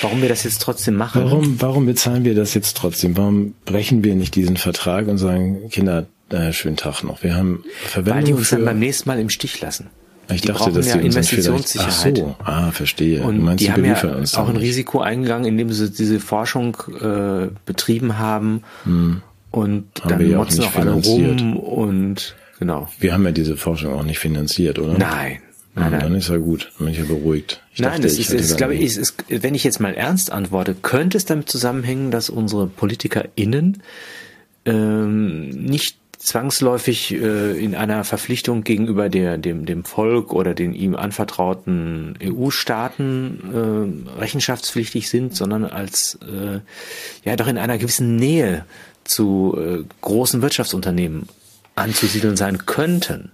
[0.00, 1.24] Warum wir das jetzt trotzdem machen?
[1.24, 3.16] Warum, warum bezahlen wir das jetzt trotzdem?
[3.16, 7.24] Warum brechen wir nicht diesen Vertrag und sagen, Kinder, äh, schönen Tag noch.
[7.24, 9.88] Wir haben Verwendung Weil die uns dann beim nächsten Mal im Stich lassen.
[10.34, 12.22] Ich die dachte, dass ja Investitionssicherheit.
[12.22, 13.22] Ach so, ah, verstehe.
[13.22, 18.18] Und meinst, die haben ja auch ein Risiko eingegangen, indem sie diese Forschung äh, betrieben
[18.18, 18.62] haben.
[18.84, 19.22] Hm.
[19.50, 21.40] Und Haben dann wir ja auch motzen nicht auch alle finanziert.
[21.40, 22.88] rum und genau.
[23.00, 24.96] Wir haben ja diese Forschung auch nicht finanziert, oder?
[24.96, 25.38] Nein.
[25.74, 26.00] Nein, Nein, nein.
[26.00, 26.72] dann ist ja gut.
[26.78, 27.62] Dann bin ich ja beruhigt.
[27.72, 30.74] Ich Nein, dachte, das ist, ist glaube ich, ist, wenn ich jetzt mal ernst antworte,
[30.74, 33.80] könnte es damit zusammenhängen, dass unsere PolitikerInnen
[34.66, 40.94] ähm, nicht zwangsläufig äh, in einer Verpflichtung gegenüber der, dem, dem Volk oder den ihm
[40.94, 46.60] anvertrauten EU-Staaten äh, rechenschaftspflichtig sind, sondern als äh,
[47.24, 48.66] ja doch in einer gewissen Nähe
[49.04, 51.26] zu äh, großen Wirtschaftsunternehmen
[51.74, 53.32] anzusiedeln sein könnten.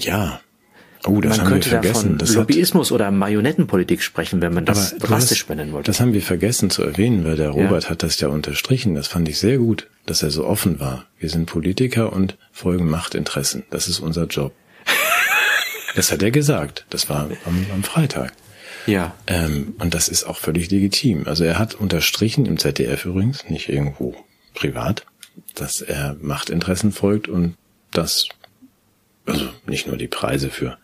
[0.00, 0.40] Ja.
[1.04, 1.94] Oh, das man haben wir könnte vergessen.
[1.94, 5.90] davon Das hat, Lobbyismus oder Marionettenpolitik sprechen, wenn man das drastisch benennen wollte.
[5.90, 8.94] Das haben wir vergessen zu erwähnen, weil der Robert hat das ja unterstrichen.
[8.94, 11.06] Das fand ich sehr gut, dass er so offen war.
[11.18, 13.64] Wir sind Politiker und folgen Machtinteressen.
[13.70, 14.52] Das ist unser Job.
[15.94, 16.86] das hat er gesagt.
[16.90, 18.32] Das war am, am Freitag.
[18.86, 19.14] ja.
[19.26, 21.26] Ähm, und das ist auch völlig legitim.
[21.26, 24.16] Also er hat unterstrichen, im ZDF übrigens, nicht irgendwo
[24.54, 25.04] privat,
[25.54, 27.56] dass er Machtinteressen folgt und
[27.90, 28.28] dass,
[29.26, 30.78] also nicht nur die Preise für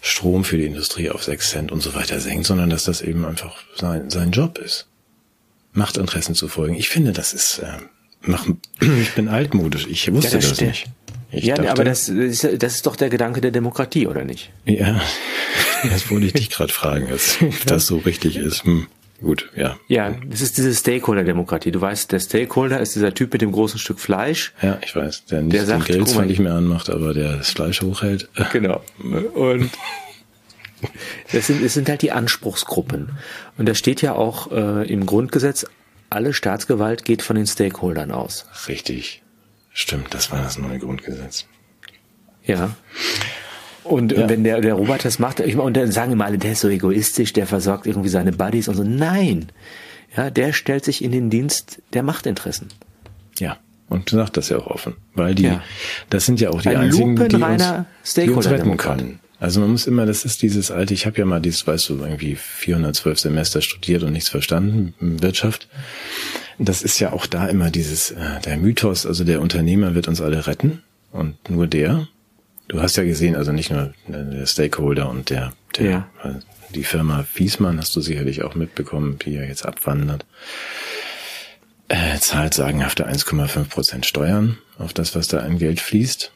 [0.00, 3.24] Strom für die Industrie auf 6 Cent und so weiter senkt, sondern dass das eben
[3.24, 4.86] einfach sein, sein Job ist.
[5.72, 6.74] Machtinteressen zu folgen.
[6.74, 7.78] Ich finde, das ist, äh,
[8.22, 9.86] machen, ich bin altmodisch.
[9.88, 10.86] Ich wusste Ja, das das, nicht.
[11.32, 14.50] Ich ja, dachte- aber das ist, das ist doch der Gedanke der Demokratie, oder nicht?
[14.64, 15.00] Ja,
[15.90, 17.08] das wollte ich dich gerade fragen,
[17.42, 18.64] ob das so richtig ist.
[18.64, 18.86] Hm.
[19.20, 19.76] Gut, ja.
[19.86, 21.70] Ja, das ist diese Stakeholder-Demokratie.
[21.72, 24.54] Du weißt, der Stakeholder ist dieser Typ mit dem großen Stück Fleisch.
[24.62, 27.36] Ja, ich weiß, der nicht Der sagt, den Grill zwar nicht mehr anmacht, aber der
[27.36, 28.28] das Fleisch hochhält.
[28.52, 28.82] Genau.
[29.34, 29.70] Und
[31.32, 33.10] das sind, es sind halt die Anspruchsgruppen.
[33.58, 35.66] Und da steht ja auch äh, im Grundgesetz,
[36.10, 38.46] alle Staatsgewalt geht von den Stakeholdern aus.
[38.68, 39.22] Richtig.
[39.72, 41.46] Stimmt, das war das neue Grundgesetz.
[42.44, 42.74] Ja.
[43.84, 44.28] Und Ja.
[44.28, 46.68] wenn der, der Robert das macht, ich, und dann sagen immer alle, der ist so
[46.68, 48.82] egoistisch, der versorgt irgendwie seine Buddies und so.
[48.84, 49.50] Nein.
[50.16, 52.68] Ja, der stellt sich in den Dienst der Machtinteressen.
[53.38, 53.56] Ja.
[53.88, 54.96] Und sagt das ja auch offen.
[55.14, 55.62] Weil die, Ja.
[56.10, 57.64] das sind ja auch die Ein einzigen, die uns,
[58.16, 59.20] die uns retten können.
[59.40, 61.96] Also man muss immer, das ist dieses alte, ich habe ja mal dieses, weißt du,
[62.04, 65.66] irgendwie 412 Semester studiert und nichts verstanden, Wirtschaft.
[66.58, 70.20] Das ist ja auch da immer dieses, äh, der Mythos, also der Unternehmer wird uns
[70.20, 72.06] alle retten und nur der.
[72.68, 76.08] Du hast ja gesehen, also nicht nur der Stakeholder und der, der Ja.
[76.22, 76.34] äh,
[76.74, 80.26] die Firma Fiesmann hast du sicherlich auch mitbekommen, die ja jetzt abwandert,
[81.88, 86.30] äh, zahlt sagenhafte 1,5 Prozent Steuern auf das, was da an Geld fließt.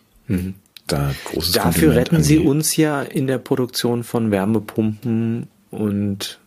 [0.86, 6.38] Da großes Dafür Kompliment retten sie uns ja in der Produktion von Wärmepumpen und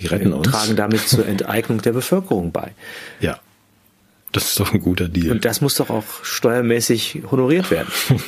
[0.00, 0.48] Die retten uns.
[0.48, 2.72] tragen damit zur Enteignung der Bevölkerung bei.
[3.20, 3.38] Ja.
[4.32, 5.30] Das ist doch ein guter Deal.
[5.32, 7.88] Und das muss doch auch steuermäßig honoriert werden.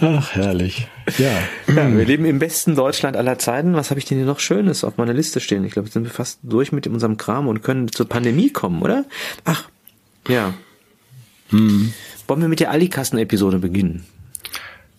[0.00, 0.86] Ach, herrlich.
[1.16, 1.42] Ja.
[1.66, 3.74] Ja, wir leben im besten Deutschland aller Zeiten.
[3.74, 5.64] Was habe ich denn hier noch Schönes auf meiner Liste stehen?
[5.64, 8.80] Ich glaube, jetzt sind wir fast durch mit unserem Kram und können zur Pandemie kommen,
[8.82, 9.06] oder?
[9.44, 9.68] Ach,
[10.28, 10.54] ja.
[11.48, 11.92] Hm.
[12.28, 14.04] Wollen wir mit der Aldi-Kassen-Episode beginnen?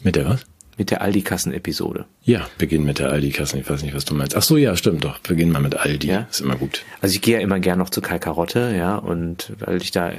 [0.01, 0.45] Mit der was?
[0.79, 2.05] Mit der Aldi-Kassen-Episode.
[2.23, 3.59] Ja, beginn mit der Aldi-Kassen.
[3.59, 4.35] Ich weiß nicht, was du meinst.
[4.35, 5.19] Ach so, ja, stimmt doch.
[5.19, 6.07] Beginn mal mit Aldi.
[6.07, 6.27] Ja.
[6.31, 6.83] Ist immer gut.
[7.01, 10.11] Also ich gehe ja immer gern noch zu Kai Karotte, ja, und weil ich da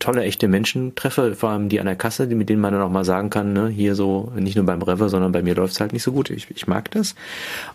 [0.00, 2.82] tolle, echte Menschen treffe, vor allem die an der Kasse, die, mit denen man dann
[2.82, 5.78] auch mal sagen kann, ne, hier so, nicht nur beim Rewe, sondern bei mir läuft's
[5.78, 6.30] halt nicht so gut.
[6.30, 7.14] Ich, ich mag das.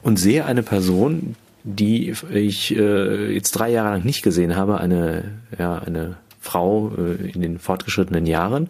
[0.02, 5.40] Und sehe eine Person, die ich äh, jetzt drei Jahre lang nicht gesehen habe, eine,
[5.58, 8.70] ja, eine Frau äh, in den fortgeschrittenen Jahren,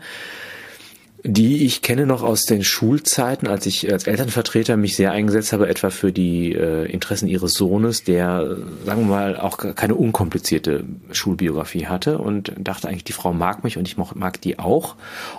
[1.28, 5.68] die ich kenne noch aus den Schulzeiten, als ich als Elternvertreter mich sehr eingesetzt habe,
[5.68, 11.88] etwa für die äh, Interessen ihres Sohnes, der, sagen wir mal, auch keine unkomplizierte Schulbiografie
[11.88, 14.98] hatte und dachte eigentlich, die Frau mag mich und ich mag, mag die auch.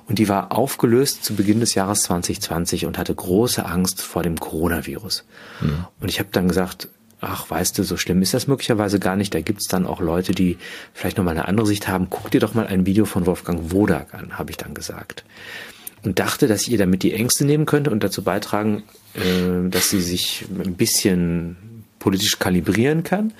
[0.09, 4.41] Und die war aufgelöst zu Beginn des Jahres 2020 und hatte große Angst vor dem
[4.41, 5.25] Coronavirus.
[6.01, 6.89] Und ich habe dann gesagt,
[7.21, 9.35] ach, weißt du, so schlimm ist das möglicherweise gar nicht.
[9.35, 10.59] Da gibt's dann auch Leute, die
[10.93, 12.09] vielleicht nochmal eine andere Sicht haben.
[12.11, 15.25] Guck dir doch mal ein Video von Wolfgang Wodak an, habe ich dann gesagt
[16.07, 19.91] und dachte, dass ich ihr damit die Ängste nehmen könnte und dazu beitragen, äh, dass
[19.91, 23.33] sie sich ein bisschen politisch kalibrieren kann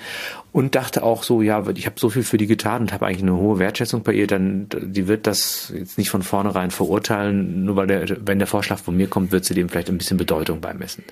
[0.51, 3.21] und dachte auch so, ja, ich habe so viel für die getan und habe eigentlich
[3.21, 7.77] eine hohe Wertschätzung bei ihr, dann die wird das jetzt nicht von vornherein verurteilen, nur
[7.77, 10.59] weil der, wenn der Vorschlag von mir kommt, wird sie dem vielleicht ein bisschen Bedeutung
[10.59, 11.05] beimessen.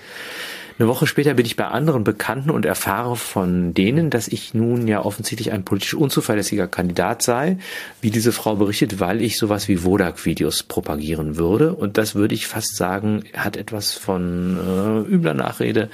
[0.77, 4.87] Eine Woche später bin ich bei anderen Bekannten und erfahre von denen, dass ich nun
[4.87, 7.57] ja offensichtlich ein politisch unzuverlässiger Kandidat sei,
[8.01, 11.73] wie diese Frau berichtet, weil ich sowas wie Wodak-Videos propagieren würde.
[11.73, 15.89] Und das würde ich fast sagen, hat etwas von äh, übler Nachrede.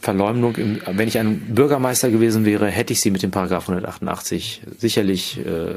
[0.00, 4.60] Verleumdung, im, wenn ich ein Bürgermeister gewesen wäre, hätte ich sie mit dem Paragraph 188
[4.76, 5.76] sicherlich äh,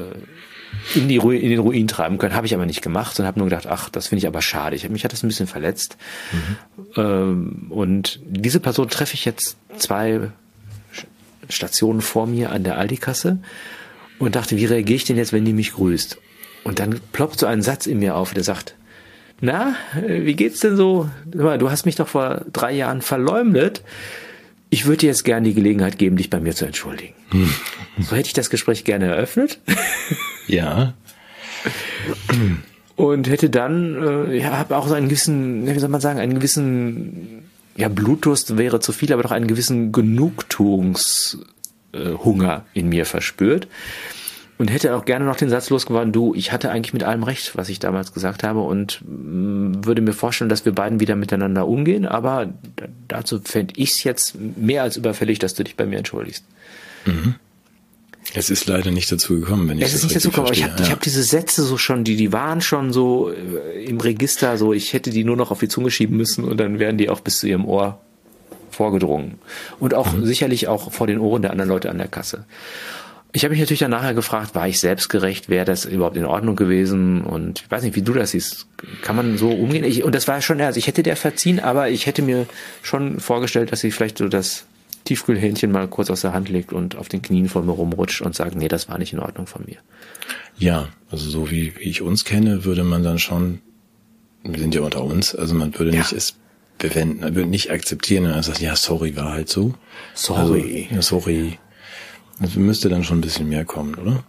[0.94, 2.34] in, die Ru in den Ruin treiben können.
[2.34, 4.76] Habe ich aber nicht gemacht und habe nur gedacht, ach, das finde ich aber schade.
[4.76, 5.96] Ich, mich hat das ein bisschen verletzt.
[6.96, 10.30] Ähm, und diese Person treffe ich jetzt zwei
[11.48, 13.38] Stationen vor mir an der Aldi-Kasse.
[14.18, 16.18] und dachte, wie reagiere ich denn jetzt, wenn die mich grüßt?
[16.64, 18.74] Und dann ploppt so ein Satz in mir auf, der sagt,
[19.40, 21.08] na, wie geht's denn so?
[21.24, 23.82] Du hast mich doch vor drei Jahren verleumdet.
[24.68, 27.14] Ich würde dir jetzt gerne die Gelegenheit geben, dich bei mir zu entschuldigen.
[27.30, 27.48] Hm.
[28.00, 29.60] So hätte ich das Gespräch gerne eröffnet.
[30.48, 30.94] Ja.
[32.96, 36.34] Und hätte dann, äh, ja, habe auch so einen gewissen, wie soll man sagen, einen
[36.34, 43.68] gewissen, ja, Blutdurst wäre zu viel, aber doch einen gewissen Genugtuungshunger äh, in mir verspürt
[44.58, 47.56] und hätte auch gerne noch den Satz losgeworden, du, ich hatte eigentlich mit allem recht,
[47.56, 51.16] was ich damals gesagt habe und mh, mm, würde mir vorstellen, dass wir beiden wieder
[51.16, 52.52] miteinander umgehen, aber
[53.06, 56.44] dazu fände ich es jetzt mehr als überfällig, dass du dich bei mir entschuldigst.
[57.06, 57.36] Mhm.
[58.34, 60.52] Es ist leider nicht dazu gekommen, wenn ich es ist nicht dazu gekommen.
[60.52, 60.90] Ich habe ja.
[60.90, 64.92] hab diese Sätze so schon, die die waren schon so äh, im Register, so ich
[64.92, 67.40] hätte die nur noch auf die Zunge schieben müssen und dann wären die auch bis
[67.40, 68.00] zu ihrem Ohr
[68.70, 69.38] vorgedrungen
[69.80, 70.24] und auch mhm.
[70.24, 72.44] sicherlich auch vor den Ohren der anderen Leute an der Kasse.
[73.32, 76.56] Ich habe mich natürlich dann nachher gefragt, war ich selbstgerecht, wäre das überhaupt in Ordnung
[76.56, 77.20] gewesen?
[77.20, 78.66] Und ich weiß nicht, wie du das siehst.
[79.02, 79.84] Kann man so umgehen?
[79.84, 82.46] Ich, und das war schon, also ich hätte der verziehen, aber ich hätte mir
[82.82, 84.64] schon vorgestellt, dass sie vielleicht so das
[85.08, 88.34] Tiefkühlhähnchen mal kurz aus der Hand legt und auf den Knien vor mir rumrutscht und
[88.34, 89.76] sagt, nee, das war nicht in Ordnung von mir.
[90.56, 93.60] Ja, also so wie, wie ich uns kenne, würde man dann schon,
[94.42, 95.98] wir sind ja unter uns, also man würde ja.
[95.98, 96.36] nicht es
[96.78, 99.74] bewenden, man würde nicht akzeptieren und dann sagt, ja, sorry, war halt so.
[100.14, 100.86] Sorry.
[100.88, 101.58] Also, ja, sorry
[102.40, 104.24] also müsste dann schon ein bisschen mehr kommen, oder?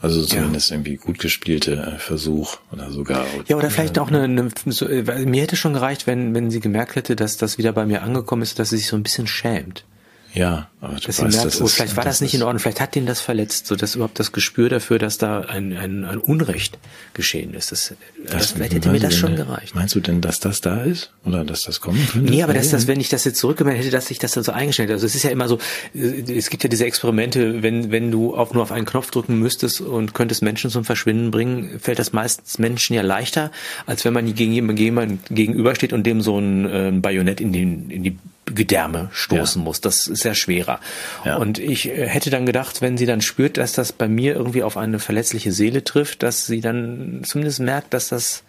[0.00, 0.76] Also zumindest ja.
[0.76, 3.24] irgendwie gut gespielte äh, Versuch oder sogar.
[3.48, 6.60] Ja, oder vielleicht auch eine, eine so, äh, mir hätte schon gereicht, wenn, wenn sie
[6.60, 9.26] gemerkt hätte, dass das wieder bei mir angekommen ist, dass sie sich so ein bisschen
[9.26, 9.86] schämt.
[10.34, 12.58] Ja, aber du dass weißt, merkt, das oh, vielleicht war das, das nicht in Ordnung,
[12.58, 16.04] vielleicht hat den das verletzt, so dass überhaupt das Gespür dafür, dass da ein, ein,
[16.04, 16.76] ein Unrecht
[17.14, 17.70] geschehen ist.
[17.70, 17.94] Das,
[18.26, 19.76] das, vielleicht hätte mir das schon denn, gereicht.
[19.76, 21.12] Meinst du denn, dass das da ist?
[21.24, 22.32] Oder dass das kommen könnte?
[22.32, 24.50] Nee, aber dass das, wenn ich das jetzt zurückgemeldet hätte, dass ich das dann so
[24.50, 24.94] eingestellt hätte.
[24.94, 25.60] Also es ist ja immer so,
[25.94, 29.80] es gibt ja diese Experimente, wenn, wenn du auf, nur auf einen Knopf drücken müsstest
[29.80, 33.52] und könntest Menschen zum Verschwinden bringen, fällt das meistens Menschen ja leichter,
[33.86, 38.02] als wenn man gegen jemanden gegenübersteht und dem so ein äh, Bajonett in, den, in
[38.02, 39.64] die Gedärme stoßen ja.
[39.64, 39.80] muss.
[39.80, 40.80] Das ist ja schwerer.
[41.24, 41.36] Ja.
[41.36, 44.62] Und ich äh, hätte dann gedacht, wenn sie dann spürt, dass das bei mir irgendwie
[44.62, 48.42] auf eine verletzliche Seele trifft, dass sie dann zumindest merkt, dass das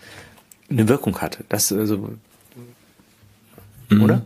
[0.70, 1.40] eine Wirkung hat.
[1.50, 2.10] Das also
[3.90, 4.02] mhm.
[4.02, 4.26] oder?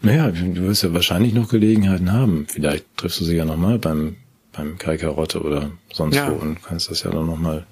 [0.00, 2.46] Naja, du wirst ja wahrscheinlich noch Gelegenheiten haben.
[2.48, 4.16] Vielleicht triffst du sie ja nochmal beim
[4.58, 6.30] beim Kai Karotte oder sonst ja.
[6.30, 7.64] wo und kannst das ja dann nochmal,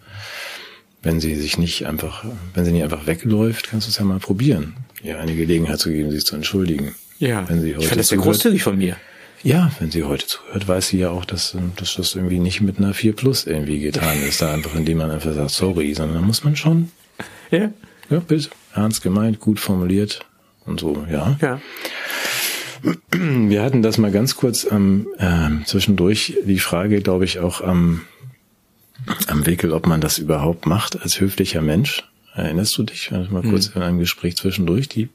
[1.02, 2.24] wenn sie sich nicht einfach,
[2.54, 5.90] wenn sie nicht einfach wegläuft, kannst du es ja mal probieren, ihr eine Gelegenheit zu
[5.90, 6.94] geben, sich zu entschuldigen.
[7.18, 8.96] Ja, wenn sie heute ich fand das sehr großzügig von mir.
[9.42, 12.78] Ja, wenn sie heute zuhört, weiß sie ja auch, dass, dass das irgendwie nicht mit
[12.78, 16.26] einer 4 Plus irgendwie getan ist, da einfach, indem man einfach sagt, sorry, sondern da
[16.26, 16.90] muss man schon,
[17.50, 17.70] ja,
[18.10, 20.20] ja, bitte, ernst gemeint, gut formuliert
[20.64, 21.36] und so, ja.
[21.40, 21.60] Ja.
[23.12, 28.02] Wir hatten das mal ganz kurz am ähm, zwischendurch die Frage, glaube ich, auch am
[29.26, 32.04] am Wickel, ob man das überhaupt macht als höflicher Mensch.
[32.34, 33.10] Erinnerst du dich?
[33.10, 33.76] Mal kurz mhm.
[33.76, 35.08] in einem Gespräch zwischendurch die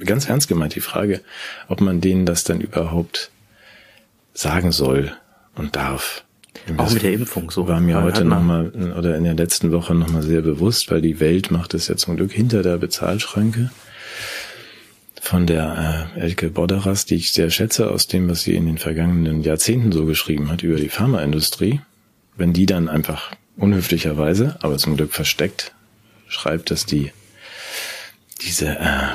[0.00, 1.20] ganz ernst gemeint die Frage,
[1.68, 3.30] ob man denen das dann überhaupt
[4.34, 5.12] sagen soll
[5.54, 6.24] und darf.
[6.76, 7.66] Auch mit der Impfung so.
[7.66, 11.50] War mir heute nochmal oder in der letzten Woche nochmal sehr bewusst, weil die Welt
[11.50, 13.70] macht es ja zum Glück hinter der Bezahlschranke
[15.20, 18.78] von der äh, Elke Bodderas, die ich sehr schätze, aus dem, was sie in den
[18.78, 21.80] vergangenen Jahrzehnten so geschrieben hat über die Pharmaindustrie.
[22.36, 25.72] Wenn die dann einfach unhöflicherweise, aber zum Glück versteckt,
[26.28, 27.12] schreibt, dass die
[28.42, 29.06] diese äh,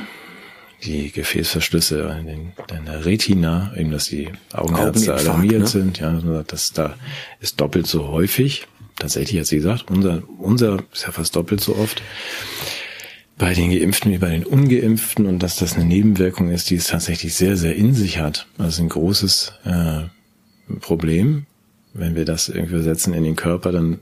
[0.84, 5.68] die Gefäßverschlüsse in, den, in der Retina, eben dass die Augenärzte alarmiert ne?
[5.68, 6.12] sind, ja,
[6.48, 6.96] das da
[7.40, 8.68] ist doppelt so häufig.
[8.96, 12.02] Tatsächlich hat sie gesagt, unser, unser ist ja fast doppelt so oft
[13.38, 16.88] bei den Geimpften wie bei den Ungeimpften und dass das eine Nebenwirkung ist, die es
[16.88, 18.48] tatsächlich sehr, sehr in sich hat.
[18.58, 21.46] Das ist ein großes äh, Problem.
[21.94, 24.00] Wenn wir das irgendwie setzen in den Körper, dann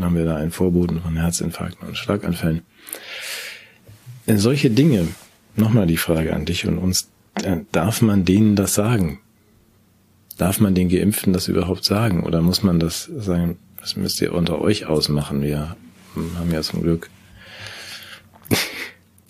[0.00, 2.62] haben wir da einen Vorboten von Herzinfarkten und Schlaganfällen.
[4.26, 5.08] Solche Dinge
[5.56, 7.08] Nochmal die Frage an dich und uns.
[7.42, 9.20] Äh, darf man denen das sagen?
[10.38, 12.22] Darf man den Geimpften das überhaupt sagen?
[12.22, 15.42] Oder muss man das sagen, das müsst ihr unter euch ausmachen?
[15.42, 15.76] Wir
[16.14, 17.10] haben ja zum Glück.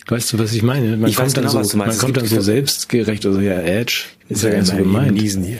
[0.07, 0.97] Weißt du, was ich meine?
[0.97, 4.43] Man ich kommt dann genau, so, man kommt dann so selbstgerecht, also ja, Edge, ist
[4.43, 5.13] ja ganz so gemein.
[5.13, 5.59] Niesen hier.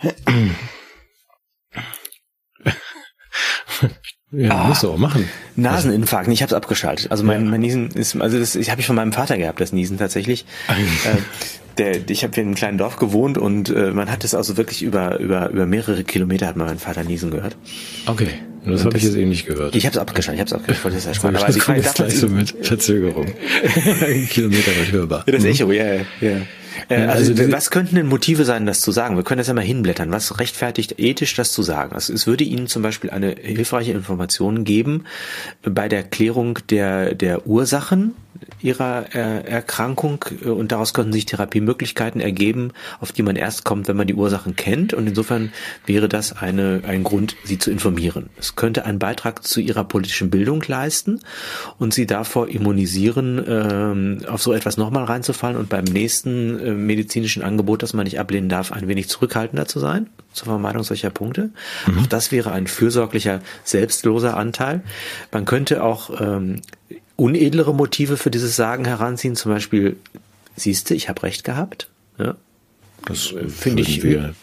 [4.34, 5.28] Ja, ah, musst du auch machen.
[5.56, 7.10] Naseninfarkt, ich habe es abgeschaltet.
[7.10, 7.50] Also mein, ja.
[7.50, 10.44] mein Niesen ist, also das ich habe ich von meinem Vater gehabt, das Niesen tatsächlich.
[10.68, 11.16] äh,
[11.78, 14.56] der, ich habe hier in einem kleinen Dorf gewohnt und äh, man hat es also
[14.56, 17.56] wirklich über über über mehrere Kilometer hat man meinen Vater niesen gehört.
[18.06, 18.28] Okay,
[18.66, 19.74] das habe ich jetzt eben nicht gehört.
[19.74, 20.78] Ich habe es abgeschaltet, ich habe es abgeschaltet.
[20.78, 21.36] Ich wollte das ersparen.
[21.64, 23.26] Aber das gleich so mit Verzögerung.
[24.30, 25.24] Kilometer wird hörbar.
[25.26, 26.36] Ja, das Echo, ja, ja.
[26.88, 29.16] Äh, also, also was könnten denn Motive sein, das zu sagen?
[29.16, 30.10] Wir können das ja mal hinblättern.
[30.10, 31.94] Was rechtfertigt ethisch, das zu sagen?
[31.94, 35.04] Also es würde Ihnen zum Beispiel eine hilfreiche Information geben
[35.62, 38.14] bei der Klärung der, der Ursachen
[38.60, 43.88] ihrer äh, Erkrankung äh, und daraus könnten sich Therapiemöglichkeiten ergeben, auf die man erst kommt,
[43.88, 45.52] wenn man die Ursachen kennt und insofern
[45.86, 48.30] wäre das eine, ein Grund, sie zu informieren.
[48.38, 51.20] Es könnte einen Beitrag zu ihrer politischen Bildung leisten
[51.78, 57.42] und sie davor immunisieren, ähm, auf so etwas nochmal reinzufallen und beim nächsten äh, medizinischen
[57.42, 61.50] Angebot, das man nicht ablehnen darf, ein wenig zurückhaltender zu sein zur Vermeidung solcher Punkte.
[61.86, 61.98] Mhm.
[61.98, 64.82] Auch das wäre ein fürsorglicher, selbstloser Anteil.
[65.30, 66.62] Man könnte auch ähm,
[67.22, 69.96] unedlere Motive für dieses Sagen heranziehen, zum Beispiel,
[70.56, 71.88] siehste, ich habe recht gehabt.
[72.18, 72.36] Ja?
[73.06, 74.34] Das äh, finde ich wir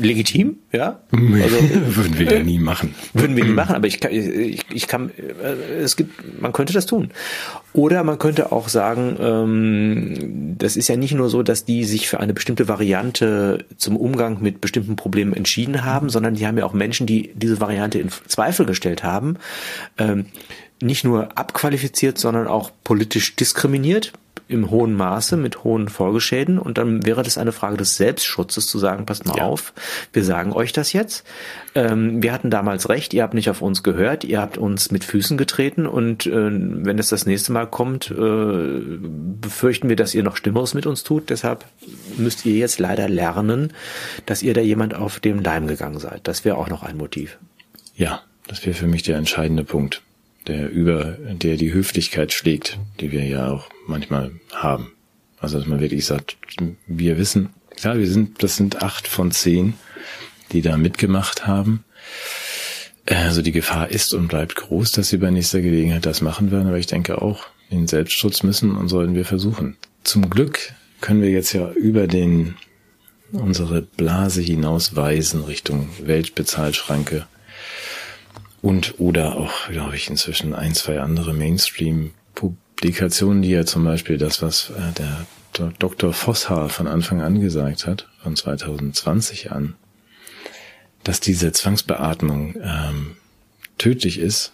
[0.00, 1.00] legitim, ja.
[1.10, 1.56] Also,
[1.96, 2.94] würden wir ja nie machen.
[3.12, 6.72] Würden wir nie machen, aber ich kann, ich, ich kann, äh, es gibt, man könnte
[6.72, 7.10] das tun.
[7.72, 12.08] Oder man könnte auch sagen, ähm, das ist ja nicht nur so, dass die sich
[12.08, 16.64] für eine bestimmte Variante zum Umgang mit bestimmten Problemen entschieden haben, sondern die haben ja
[16.64, 19.38] auch Menschen, die diese Variante in Zweifel gestellt haben,
[19.98, 20.26] ähm,
[20.80, 24.12] nicht nur abqualifiziert, sondern auch politisch diskriminiert
[24.46, 28.78] im hohen Maße mit hohen Folgeschäden und dann wäre das eine Frage des Selbstschutzes zu
[28.78, 29.44] sagen, passt mal ja.
[29.44, 29.72] auf,
[30.12, 31.24] wir sagen euch das jetzt.
[31.74, 35.02] Ähm, wir hatten damals recht, ihr habt nicht auf uns gehört, ihr habt uns mit
[35.02, 38.98] Füßen getreten und äh, wenn es das nächste Mal kommt, äh,
[39.40, 41.30] befürchten wir, dass ihr noch Schlimmeres mit uns tut.
[41.30, 41.64] Deshalb
[42.18, 43.72] müsst ihr jetzt leider lernen,
[44.26, 46.28] dass ihr da jemand auf dem Leim gegangen seid.
[46.28, 47.38] Das wäre auch noch ein Motiv.
[47.96, 50.02] Ja, das wäre für mich der entscheidende Punkt
[50.46, 54.92] der über, der die Höflichkeit schlägt, die wir ja auch manchmal haben.
[55.38, 56.36] Also, dass man wirklich sagt,
[56.86, 59.74] wir wissen, klar, wir sind, das sind acht von zehn,
[60.52, 61.84] die da mitgemacht haben.
[63.06, 66.68] Also die Gefahr ist und bleibt groß, dass sie bei nächster Gelegenheit das machen werden,
[66.68, 69.76] aber ich denke auch, den Selbstschutz müssen und sollten wir versuchen.
[70.04, 72.54] Zum Glück können wir jetzt ja über den
[73.32, 77.26] unsere Blase hinausweisen Richtung Weltbezahlschranke
[78.64, 84.40] und oder auch, glaube ich, inzwischen ein, zwei andere Mainstream-Publikationen, die ja zum Beispiel das,
[84.40, 85.26] was äh, der
[85.78, 86.14] Dr.
[86.14, 89.74] Vosshaar von Anfang an gesagt hat, von 2020 an,
[91.02, 93.16] dass diese Zwangsbeatmung ähm,
[93.76, 94.52] tödlich ist,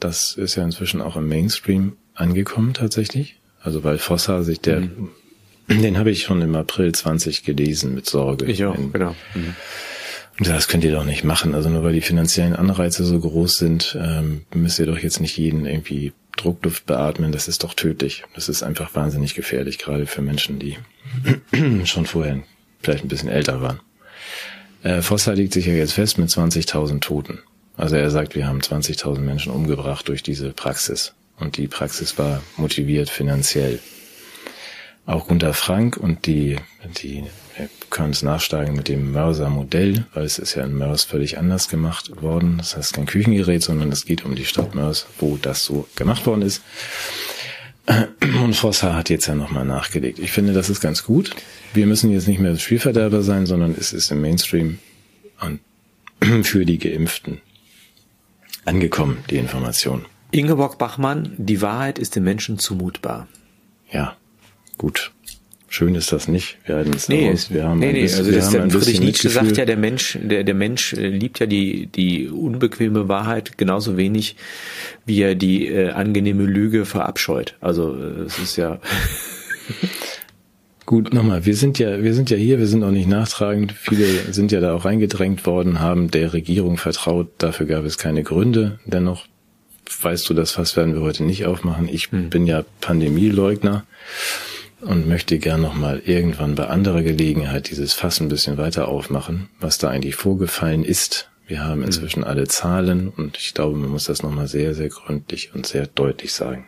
[0.00, 3.36] das ist ja inzwischen auch im Mainstream angekommen tatsächlich.
[3.62, 5.10] Also weil Vosshaar sich der, mhm.
[5.68, 8.46] den habe ich schon im April 20 gelesen mit Sorge.
[8.46, 9.14] Ich auch, in, genau.
[9.34, 9.54] Mhm.
[10.42, 11.54] Das könnt ihr doch nicht machen.
[11.54, 15.36] Also nur weil die finanziellen Anreize so groß sind, ähm, müsst ihr doch jetzt nicht
[15.36, 17.30] jeden irgendwie Druckluft beatmen.
[17.30, 18.24] Das ist doch tödlich.
[18.34, 20.78] Das ist einfach wahnsinnig gefährlich, gerade für Menschen, die
[21.84, 22.42] schon vorher
[22.80, 23.80] vielleicht ein bisschen älter waren.
[24.82, 27.40] Äh, Foster legt sich ja jetzt fest mit 20.000 Toten.
[27.76, 31.12] Also er sagt, wir haben 20.000 Menschen umgebracht durch diese Praxis.
[31.38, 33.78] Und die Praxis war motiviert finanziell.
[35.04, 36.56] Auch Gunter Frank und die,
[37.02, 37.24] die
[37.90, 42.22] können es nachsteigen mit dem Mörser-Modell, weil es ist ja in Mörs völlig anders gemacht
[42.22, 42.56] worden.
[42.58, 46.26] Das heißt kein Küchengerät, sondern es geht um die Stadt Mörs, wo das so gemacht
[46.26, 46.62] worden ist.
[48.42, 50.18] Und Vossa hat jetzt ja nochmal nachgelegt.
[50.18, 51.34] Ich finde, das ist ganz gut.
[51.74, 54.78] Wir müssen jetzt nicht mehr Spielverderber sein, sondern es ist im Mainstream
[55.40, 55.60] und
[56.44, 57.40] für die Geimpften
[58.64, 60.04] angekommen, die Information.
[60.30, 63.26] Ingeborg Bachmann, die Wahrheit ist den Menschen zumutbar.
[63.90, 64.16] Ja,
[64.78, 65.10] gut.
[65.72, 66.58] Schön ist das nicht.
[66.66, 67.52] Wir halten es nee, aus.
[67.52, 68.02] Wir haben nee, nee.
[68.02, 71.38] Bisschen, also das der Friedrich Nietzsche sagt ja, der Mensch, der, der Mensch äh, liebt
[71.38, 74.34] ja die, die unbequeme Wahrheit genauso wenig,
[75.06, 77.54] wie er die äh, angenehme Lüge verabscheut.
[77.60, 78.80] Also äh, es ist ja.
[80.86, 83.70] Gut, nochmal, wir sind ja, wir sind ja hier, wir sind auch nicht nachtragend.
[83.70, 87.28] Viele sind ja da auch reingedrängt worden, haben der Regierung vertraut.
[87.38, 88.80] Dafür gab es keine Gründe.
[88.86, 89.26] Dennoch
[90.02, 91.88] weißt du, das Fass werden wir heute nicht aufmachen.
[91.88, 92.28] Ich hm.
[92.28, 93.84] bin ja Pandemieleugner
[94.80, 99.78] und möchte gern nochmal irgendwann bei anderer Gelegenheit dieses Fass ein bisschen weiter aufmachen, was
[99.78, 101.28] da eigentlich vorgefallen ist.
[101.46, 105.54] Wir haben inzwischen alle Zahlen und ich glaube, man muss das nochmal sehr, sehr gründlich
[105.54, 106.66] und sehr deutlich sagen.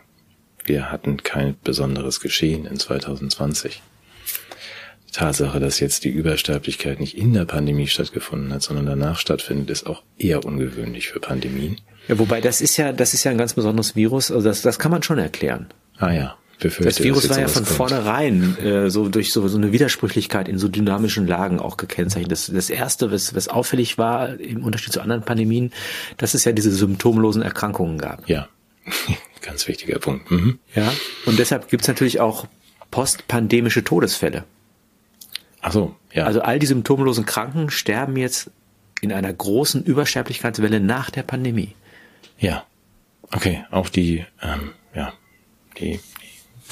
[0.65, 3.81] Wir hatten kein besonderes Geschehen in 2020.
[5.07, 9.69] Die Tatsache, dass jetzt die Übersterblichkeit nicht in der Pandemie stattgefunden hat, sondern danach stattfindet,
[9.69, 11.77] ist auch eher ungewöhnlich für Pandemien.
[12.07, 14.79] Ja, wobei das ist ja, das ist ja ein ganz besonderes Virus, also das, das
[14.79, 15.67] kann man schon erklären.
[15.97, 16.85] Ah ja, befürchte.
[16.85, 20.67] Das Virus war ja von vornherein äh, so durch so, so eine Widersprüchlichkeit in so
[20.67, 22.31] dynamischen Lagen auch gekennzeichnet.
[22.31, 25.71] Das, das erste, was, was auffällig war im Unterschied zu anderen Pandemien,
[26.17, 28.27] dass es ja diese symptomlosen Erkrankungen gab.
[28.27, 28.47] Ja,
[29.41, 30.29] ganz wichtiger Punkt.
[30.31, 30.59] Mhm.
[30.75, 30.91] Ja,
[31.25, 32.47] und deshalb gibt's natürlich auch
[32.91, 34.43] postpandemische Todesfälle.
[35.61, 36.25] Ach so, ja.
[36.25, 38.51] Also all die symptomlosen Kranken sterben jetzt
[39.01, 41.73] in einer großen Übersterblichkeitswelle nach der Pandemie.
[42.37, 42.65] Ja.
[43.31, 45.13] Okay, auch die, ähm, ja,
[45.79, 45.99] die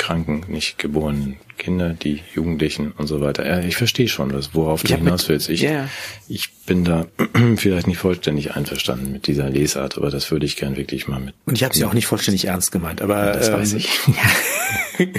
[0.02, 3.46] kranken, nicht geborenen Kinder, die Jugendlichen und so weiter.
[3.46, 5.48] Ja, ich verstehe schon, was, worauf du hinaus willst.
[5.48, 5.88] Ich, yeah.
[6.28, 7.06] ich bin da
[7.58, 11.34] vielleicht nicht vollständig einverstanden mit dieser Lesart, aber das würde ich gern wirklich mal mit.
[11.46, 13.90] Und ich habe sie auch nicht vollständig ernst gemeint, aber ja, das ähm, weiß ich.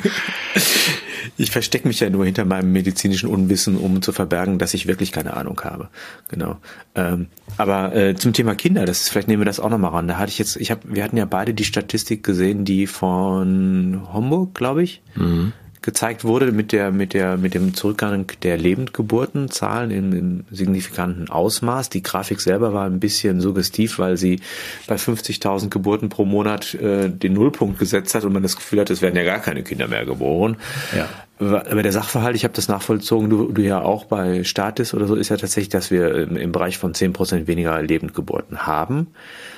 [1.37, 5.13] ich verstecke mich ja nur hinter meinem medizinischen Unwissen, um zu verbergen, dass ich wirklich
[5.13, 5.89] keine Ahnung habe.
[6.29, 6.59] Genau.
[6.95, 7.27] Ähm,
[7.57, 10.09] aber äh, zum Thema Kinder, das ist, vielleicht nehmen wir das auch nochmal ran.
[10.09, 14.03] Da hatte ich jetzt, ich habe, wir hatten ja beide die Statistik gesehen, die von
[14.13, 15.03] Homburg, glaube ich.
[15.17, 21.29] Mhm gezeigt wurde mit der mit der mit dem Zurückgang der Lebendgeburtenzahlen im, im signifikanten
[21.29, 21.91] Ausmaß.
[21.91, 24.41] Die Grafik selber war ein bisschen suggestiv, weil sie
[24.87, 28.91] bei 50.000 Geburten pro Monat äh, den Nullpunkt gesetzt hat und man das Gefühl hat,
[28.91, 30.57] es werden ja gar keine Kinder mehr geboren.
[30.97, 31.09] Ja.
[31.39, 35.17] Aber der Sachverhalt, ich habe das nachvollzogen, du, du ja auch bei Statis oder so,
[35.17, 39.09] ist ja tatsächlich, dass wir im, im Bereich von 10% weniger Lebendgeburten haben.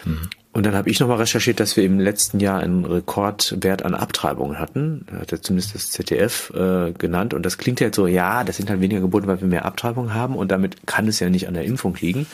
[0.04, 0.30] Mhm.
[0.55, 4.61] Und dann habe ich nochmal recherchiert, dass wir im letzten Jahr einen Rekordwert an Abtreibungen
[4.61, 5.05] hatten.
[5.11, 7.34] Da hat ja zumindest das ZDF äh, genannt.
[7.34, 9.64] Und das klingt ja jetzt so, ja, das sind halt weniger Geburten, weil wir mehr
[9.64, 10.36] Abtreibungen haben.
[10.36, 12.26] Und damit kann es ja nicht an der Impfung liegen.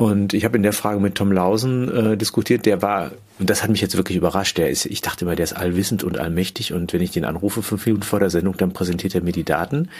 [0.00, 3.62] Und ich habe in der Frage mit Tom Lausen äh, diskutiert, der war, und das
[3.62, 6.72] hat mich jetzt wirklich überrascht, der ist, ich dachte immer, der ist allwissend und allmächtig
[6.72, 9.44] und wenn ich den anrufe fünf Minuten vor der Sendung, dann präsentiert er mir die
[9.44, 9.90] Daten.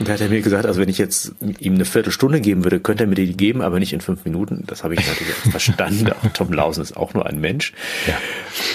[0.00, 2.80] Und da hat er mir gesagt, also wenn ich jetzt ihm eine Viertelstunde geben würde,
[2.80, 4.64] könnte er mir die geben, aber nicht in fünf Minuten.
[4.66, 6.10] Das habe ich natürlich verstanden.
[6.10, 7.74] Auch Tom Lausen ist auch nur ein Mensch.
[8.08, 8.18] Ja.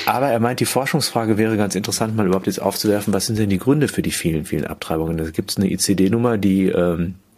[0.06, 3.50] Aber er meint, die Forschungsfrage wäre ganz interessant, mal überhaupt jetzt aufzuwerfen, was sind denn
[3.50, 5.18] die Gründe für die vielen, vielen Abtreibungen?
[5.18, 7.29] Da gibt es eine ICD-Nummer, die ähm, die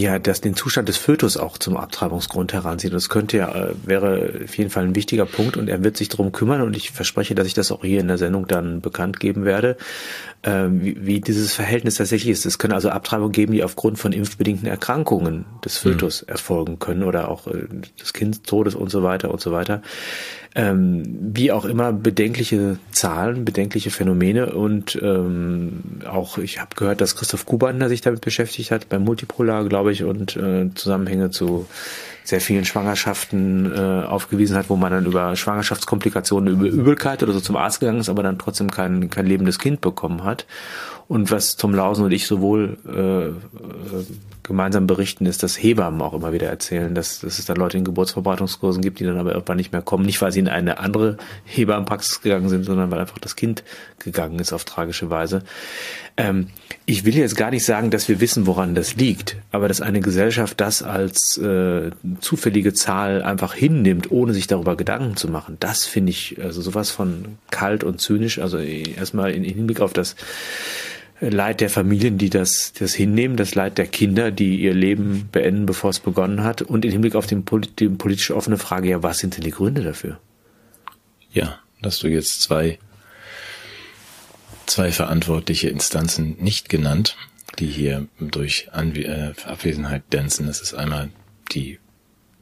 [0.00, 2.90] ja das, den Zustand des Fötus auch zum Abtreibungsgrund heranzieht.
[2.90, 5.96] Und das könnte ja, äh, wäre auf jeden Fall ein wichtiger Punkt und er wird
[5.96, 8.80] sich darum kümmern und ich verspreche, dass ich das auch hier in der Sendung dann
[8.80, 9.76] bekannt geben werde,
[10.42, 12.46] äh, wie, wie dieses Verhältnis tatsächlich ist.
[12.46, 16.28] Es können also Abtreibungen geben, die aufgrund von impfbedingten Erkrankungen des Fötus mhm.
[16.28, 17.66] erfolgen können oder auch äh,
[18.00, 19.82] des Kindstodes und so weiter und so weiter
[20.56, 27.14] ähm, wie auch immer bedenkliche Zahlen, bedenkliche Phänomene und ähm, auch ich habe gehört, dass
[27.14, 31.66] Christoph Kubander sich damit beschäftigt hat beim Multipolar, glaube ich, und äh, Zusammenhänge zu
[32.24, 37.40] sehr vielen Schwangerschaften äh, aufgewiesen hat, wo man dann über Schwangerschaftskomplikationen, über Übelkeit oder so
[37.40, 40.46] zum Arzt gegangen ist, aber dann trotzdem kein, kein lebendes Kind bekommen hat.
[41.06, 43.96] Und was Tom Lausen und ich sowohl äh,
[44.46, 47.78] äh, gemeinsam berichten, ist, dass Hebammen auch immer wieder erzählen, dass, dass es dann Leute
[47.78, 50.06] in Geburtsverbreitungskursen gibt, die dann aber irgendwann nicht mehr kommen.
[50.06, 53.64] Nicht, weil sie in eine andere Hebammenpraxis gegangen sind, sondern weil einfach das Kind
[53.98, 55.42] gegangen ist auf tragische Weise.
[56.16, 56.48] Ähm,
[56.86, 60.00] ich will jetzt gar nicht sagen, dass wir wissen, woran das liegt, aber dass eine
[60.00, 61.90] Gesellschaft das als äh,
[62.20, 66.90] zufällige Zahl einfach hinnimmt, ohne sich darüber Gedanken zu machen, das finde ich also sowas
[66.90, 68.38] von kalt und zynisch.
[68.38, 70.16] Also erstmal in Hinblick auf das
[71.20, 75.64] Leid der Familien, die das, das hinnehmen, das Leid der Kinder, die ihr Leben beenden,
[75.64, 77.44] bevor es begonnen hat, und im Hinblick auf den,
[77.78, 80.20] die politisch offene Frage, ja, was sind denn die Gründe dafür?
[81.32, 82.78] Ja, dass du jetzt zwei,
[84.66, 87.16] zwei verantwortliche Instanzen nicht genannt,
[87.58, 90.46] die hier durch Anwe äh, Abwesenheit dänzen.
[90.46, 91.08] Das ist einmal
[91.52, 91.78] die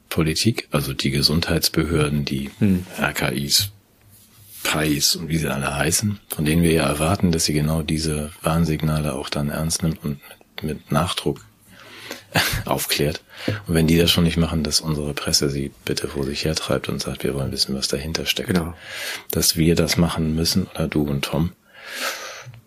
[0.09, 2.87] Politik, also die Gesundheitsbehörden, die hm.
[2.99, 3.73] RKIs,
[4.65, 8.33] PAIs und wie sie alle heißen, von denen wir ja erwarten, dass sie genau diese
[8.43, 10.21] Warnsignale auch dann ernst nimmt und
[10.63, 11.41] mit Nachdruck
[12.65, 13.23] aufklärt.
[13.69, 16.89] Und wenn die das schon nicht machen, dass unsere Presse sie bitte vor sich hertreibt
[16.89, 18.49] und sagt, wir wollen wissen, was dahinter steckt.
[18.49, 18.75] Genau.
[19.31, 21.53] Dass wir das machen müssen, oder du und Tom,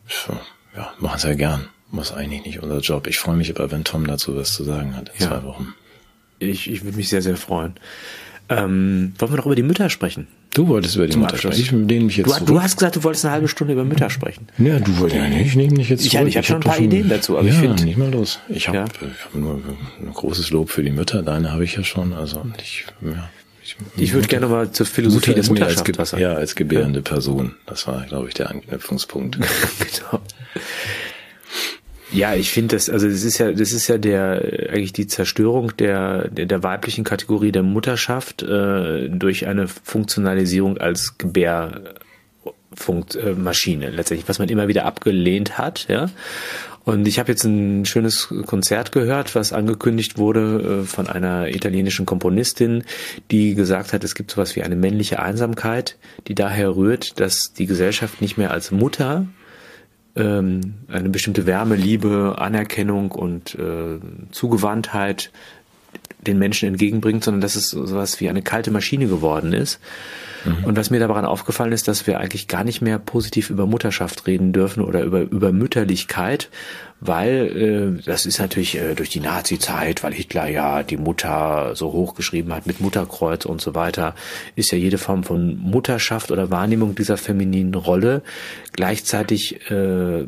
[0.07, 0.39] so,
[0.75, 1.67] ja, machen es ja gern.
[1.89, 3.07] Muss eigentlich nicht unser Job.
[3.07, 5.29] Ich freue mich aber, wenn Tom dazu was zu sagen hat in ja.
[5.29, 5.73] zwei Wochen.
[6.39, 7.75] Ich, ich würde mich sehr, sehr freuen.
[8.49, 10.27] Ähm, wollen wir noch über die Mütter sprechen?
[10.53, 11.55] Du wolltest über die Zum Mütter Abschluss.
[11.55, 11.81] sprechen.
[11.81, 14.09] Ich nehme mich jetzt du, du, hast gesagt, du wolltest eine halbe Stunde über Mütter
[14.09, 14.47] sprechen.
[14.57, 15.47] Ja, du wolltest ja nicht.
[15.47, 17.53] Ich nehme mich jetzt Ich, ich habe schon ein paar schon, Ideen dazu, aber ja,
[17.53, 18.39] ich finde nicht mal los.
[18.47, 18.83] Ich habe ja.
[18.85, 19.61] hab nur
[20.01, 21.21] ein großes Lob für die Mütter.
[21.23, 22.13] Deine habe ich ja schon.
[22.13, 23.29] Also ich, ja.
[23.63, 27.01] Ich, ich würde gerne mal zur Philosophie Mutter des Mutterschaft als, Ja, als gebärende.
[27.01, 27.55] Person.
[27.65, 29.37] Das war, glaube ich, der Anknüpfungspunkt.
[29.79, 30.23] genau.
[32.11, 35.75] Ja, ich finde das, also das ist ja, das ist ja der eigentlich die Zerstörung
[35.77, 44.39] der der, der weiblichen Kategorie der Mutterschaft äh, durch eine Funktionalisierung als Gebärmaschine letztendlich, was
[44.39, 46.09] man immer wieder abgelehnt hat, ja.
[46.85, 52.05] Und ich habe jetzt ein schönes Konzert gehört, was angekündigt wurde äh, von einer italienischen
[52.05, 52.85] Komponistin,
[53.29, 55.97] die gesagt hat, es gibt sowas wie eine männliche Einsamkeit,
[56.29, 59.27] die daher rührt, dass die Gesellschaft nicht mehr als Mutter
[60.17, 63.99] ähm, eine bestimmte Wärme, Liebe, Anerkennung und äh,
[64.31, 65.31] Zugewandtheit
[66.21, 69.79] den Menschen entgegenbringt, sondern dass es sowas wie eine kalte Maschine geworden ist.
[70.45, 70.65] Mhm.
[70.65, 74.27] Und was mir daran aufgefallen ist, dass wir eigentlich gar nicht mehr positiv über Mutterschaft
[74.27, 76.49] reden dürfen oder über, über Mütterlichkeit,
[76.99, 81.91] weil äh, das ist natürlich äh, durch die Nazi-Zeit, weil Hitler ja die Mutter so
[81.91, 84.15] hochgeschrieben hat mit Mutterkreuz und so weiter,
[84.55, 88.23] ist ja jede Form von Mutterschaft oder Wahrnehmung dieser femininen Rolle
[88.73, 90.25] gleichzeitig äh,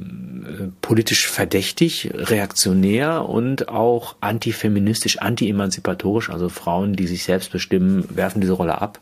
[0.82, 6.30] politisch verdächtig, reaktionär und auch antifeministisch, anti-emanzipatorisch.
[6.30, 9.00] Also Frauen, die sich selbst bestimmen, werfen diese Rolle ab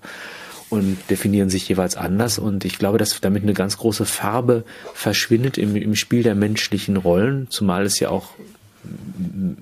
[0.70, 2.40] und definieren sich jeweils anders.
[2.40, 4.64] Und ich glaube, dass damit eine ganz große Farbe
[4.94, 8.34] verschwindet im, im Spiel der menschlichen Rollen, zumal es ja auch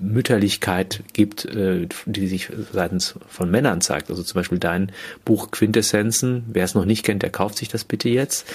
[0.00, 4.10] Mütterlichkeit gibt, äh, die sich seitens von Männern zeigt.
[4.10, 4.92] Also zum Beispiel dein
[5.24, 8.46] Buch Quintessenzen, wer es noch nicht kennt, der kauft sich das bitte jetzt,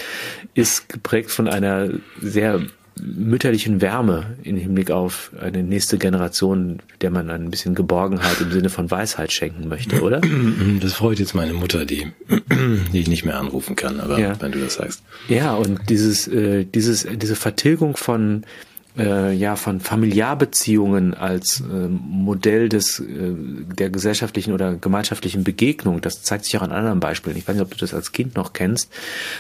[0.54, 1.90] ist geprägt von einer
[2.22, 2.62] sehr
[3.02, 8.70] mütterlichen Wärme im Hinblick auf eine nächste Generation, der man ein bisschen Geborgenheit im Sinne
[8.70, 10.22] von Weisheit schenken möchte, oder?
[10.80, 12.12] Das freut jetzt meine Mutter, die,
[12.94, 14.40] die ich nicht mehr anrufen kann, aber ja.
[14.40, 15.04] wenn du das sagst.
[15.28, 18.44] Ja, und dieses, äh, dieses, diese Vertilgung von
[18.98, 23.34] äh, ja von Familiarbeziehungen als äh, Modell des äh,
[23.78, 27.38] der gesellschaftlichen oder gemeinschaftlichen Begegnung, das zeigt sich auch an anderen Beispielen.
[27.38, 28.92] Ich weiß nicht, ob du das als Kind noch kennst.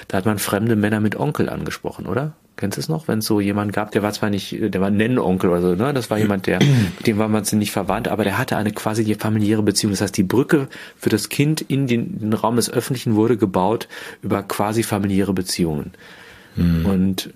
[0.07, 2.34] Da hat man fremde Männer mit Onkel angesprochen, oder?
[2.62, 3.07] Kennst du es noch?
[3.07, 5.95] Wenn es so jemand gab, der war zwar nicht, der war Nennonkel oder so, ne?
[5.95, 6.59] Das war jemand, der,
[6.97, 9.91] mit dem war man nicht verwandt, aber der hatte eine quasi die familiäre Beziehung.
[9.93, 13.88] Das heißt, die Brücke für das Kind in den, den Raum des Öffentlichen wurde gebaut
[14.22, 15.91] über quasi familiäre Beziehungen.
[16.55, 16.86] Mhm.
[16.86, 17.34] Und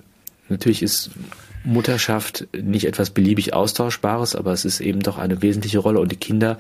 [0.48, 1.10] natürlich ist
[1.64, 6.18] Mutterschaft nicht etwas beliebig Austauschbares, aber es ist eben doch eine wesentliche Rolle und die
[6.18, 6.60] Kinder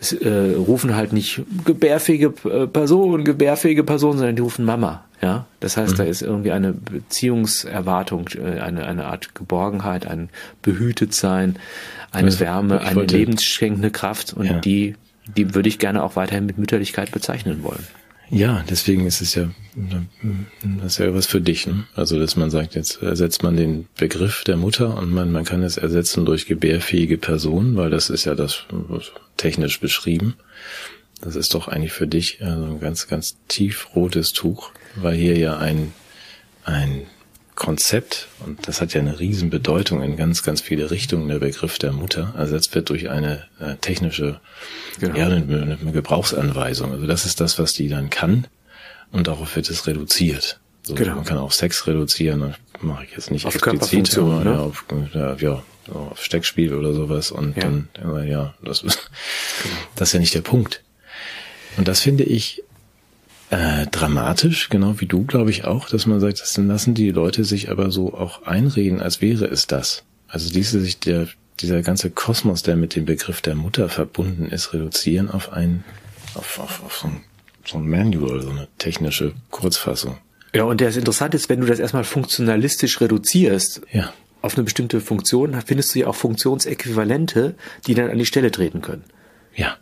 [0.00, 5.04] es, äh, rufen halt nicht gebärfähige äh, Person, gebärfähige Person, sondern die rufen Mama.
[5.20, 5.96] Ja, das heißt, mhm.
[5.96, 10.28] da ist irgendwie eine Beziehungserwartung, äh, eine eine Art Geborgenheit, ein
[10.62, 11.56] Behütetsein,
[12.12, 14.60] eine also, Wärme, eine lebensschenkende Kraft und ja.
[14.60, 14.94] die
[15.36, 17.84] die würde ich gerne auch weiterhin mit Mütterlichkeit bezeichnen wollen.
[18.30, 19.48] Ja, deswegen ist es ja,
[20.82, 21.84] das ist ja was für dich, ne?
[21.94, 25.62] Also, dass man sagt, jetzt ersetzt man den Begriff der Mutter und man, man kann
[25.62, 28.64] es ersetzen durch gebärfähige Person, weil das ist ja das
[29.38, 30.34] technisch beschrieben.
[31.22, 35.36] Das ist doch eigentlich für dich also ein ganz, ganz tief rotes Tuch, weil hier
[35.36, 35.92] ja ein,
[36.64, 37.06] ein
[37.54, 41.92] Konzept, und das hat ja eine Riesenbedeutung in ganz, ganz viele Richtungen, der Begriff der
[41.92, 44.40] Mutter, ersetzt wird durch eine äh, technische
[45.00, 45.16] genau.
[45.16, 46.92] ja, eine, eine Gebrauchsanweisung.
[46.92, 48.46] Also das ist das, was die dann kann
[49.10, 50.60] und darauf wird es reduziert.
[50.82, 51.16] So, genau.
[51.16, 54.52] Man kann auch Sex reduzieren, das mache ich jetzt nicht auf explizit, aber ne?
[54.52, 57.64] ja, auf, ja, ja, auf Steckspiel oder sowas und ja.
[57.64, 57.88] dann,
[58.26, 59.10] ja, das ist,
[59.62, 59.74] genau.
[59.96, 60.84] das ist ja nicht der Punkt.
[61.76, 62.62] Und das finde ich
[63.50, 67.44] äh, dramatisch, genau wie du, glaube ich auch, dass man sagt, das lassen die Leute
[67.44, 70.04] sich aber so auch einreden, als wäre es das.
[70.28, 71.28] Also diese sich der,
[71.60, 75.84] dieser ganze Kosmos, der mit dem Begriff der Mutter verbunden ist, reduzieren auf ein,
[76.34, 77.20] auf, auf, auf so, ein,
[77.64, 80.18] so ein Manual, so eine technische Kurzfassung.
[80.54, 84.12] Ja, und das Interessante ist, wenn du das erstmal funktionalistisch reduzierst, ja.
[84.42, 87.54] auf eine bestimmte Funktion, findest du ja auch Funktionsäquivalente,
[87.86, 89.04] die dann an die Stelle treten können.
[89.54, 89.76] Ja.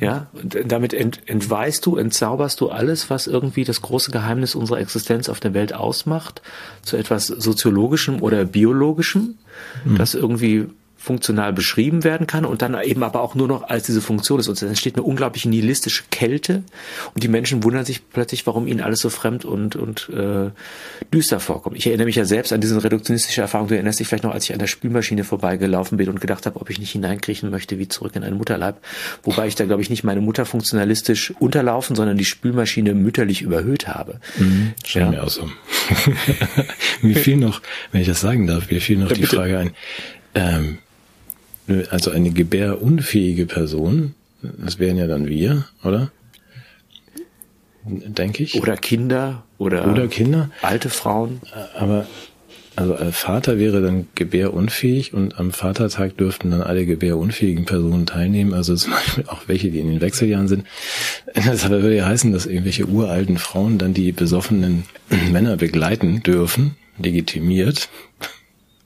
[0.00, 4.80] Ja, und damit ent, entweist du, entzauberst du alles, was irgendwie das große Geheimnis unserer
[4.80, 6.42] Existenz auf der Welt ausmacht,
[6.82, 9.38] zu etwas soziologischem oder biologischem,
[9.84, 9.96] mhm.
[9.96, 10.68] das irgendwie
[11.02, 14.46] funktional beschrieben werden kann und dann eben aber auch nur noch als diese Funktion ist.
[14.46, 16.62] Und es entsteht eine unglaubliche nihilistische Kälte
[17.12, 20.50] und die Menschen wundern sich plötzlich, warum ihnen alles so fremd und, und äh,
[21.12, 21.76] düster vorkommt.
[21.76, 23.66] Ich erinnere mich ja selbst an diese reduktionistische Erfahrung.
[23.66, 26.60] Du erinnerst dich vielleicht noch, als ich an der Spülmaschine vorbeigelaufen bin und gedacht habe,
[26.60, 28.76] ob ich nicht hineinkriechen möchte wie zurück in einen Mutterleib.
[29.24, 33.88] Wobei ich da, glaube ich, nicht meine Mutter funktionalistisch unterlaufen, sondern die Spülmaschine mütterlich überhöht
[33.88, 34.20] habe.
[34.38, 35.10] Mhm, ja.
[35.10, 35.50] mir auch so.
[37.02, 39.26] mir fiel noch, wenn ich das sagen darf, mir fiel noch ja, die.
[39.26, 39.70] Frage ein,
[40.34, 40.78] ähm,
[41.90, 46.10] also eine gebärunfähige Person, das wären ja dann wir, oder?
[47.84, 48.60] Denke ich.
[48.60, 50.50] Oder Kinder oder, oder Kinder.
[50.62, 51.40] Alte Frauen.
[51.76, 52.06] Aber
[52.74, 58.54] also als Vater wäre dann gebärunfähig und am Vatertag dürften dann alle gebärunfähigen Personen teilnehmen,
[58.54, 60.64] also zum Beispiel auch welche, die in den Wechseljahren sind.
[61.34, 64.84] Das würde ja heißen, dass irgendwelche uralten Frauen dann die besoffenen
[65.32, 67.90] Männer begleiten dürfen, legitimiert,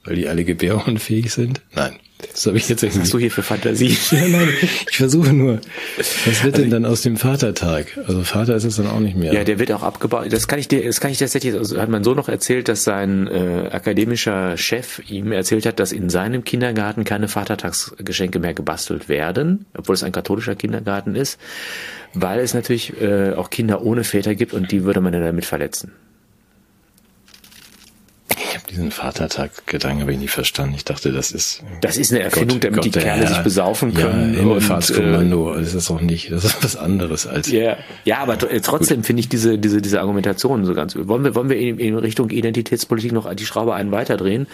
[0.05, 1.61] weil die alle gebärunfähig sind.
[1.75, 3.97] Nein, das habe ich jetzt Was hast du hier für Fantasie?
[4.11, 4.49] ja, nein,
[4.89, 5.61] ich versuche nur.
[5.97, 7.99] Was wird also denn dann aus dem Vatertag?
[8.07, 9.35] Also Vater ist es dann auch nicht mehr.
[9.35, 10.33] Ja, der wird auch abgebaut.
[10.33, 12.85] Das kann ich dir, das kann ich tatsächlich, also hat mein Sohn noch erzählt, dass
[12.85, 19.11] sein äh, akademischer Chef ihm erzählt hat, dass in seinem Kindergarten keine Vatertagsgeschenke mehr gebastelt
[19.11, 21.39] werden, obwohl es ein katholischer Kindergarten ist,
[22.15, 25.45] weil es natürlich äh, auch Kinder ohne Väter gibt und die würde man ja damit
[25.45, 25.93] verletzen
[28.71, 30.75] Diesen Vatertag-Gedanken habe ich nie verstanden.
[30.75, 31.63] Ich dachte, das ist.
[31.83, 34.35] Das ist eine Erfindung, Gott, damit Gott, die Kerle Herr, sich besaufen können.
[34.35, 37.51] Ja, Himmelfahrtskommando, äh, das ist auch nicht, das ist was anderes als.
[37.51, 40.97] Ja, ja aber trotzdem finde ich diese, diese, diese Argumentation so ganz.
[40.97, 44.49] Wollen wir, wollen wir in, in Richtung Identitätspolitik noch die Schraube einen weiterdrehen?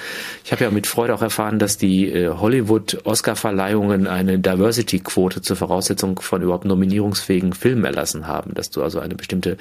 [0.44, 6.20] Ich habe ja mit Freude auch erfahren, dass die äh, Hollywood-Oscar-Verleihungen eine Diversity-Quote zur Voraussetzung
[6.20, 9.56] von überhaupt nominierungsfähigen Filmen erlassen haben, dass du also eine bestimmte äh,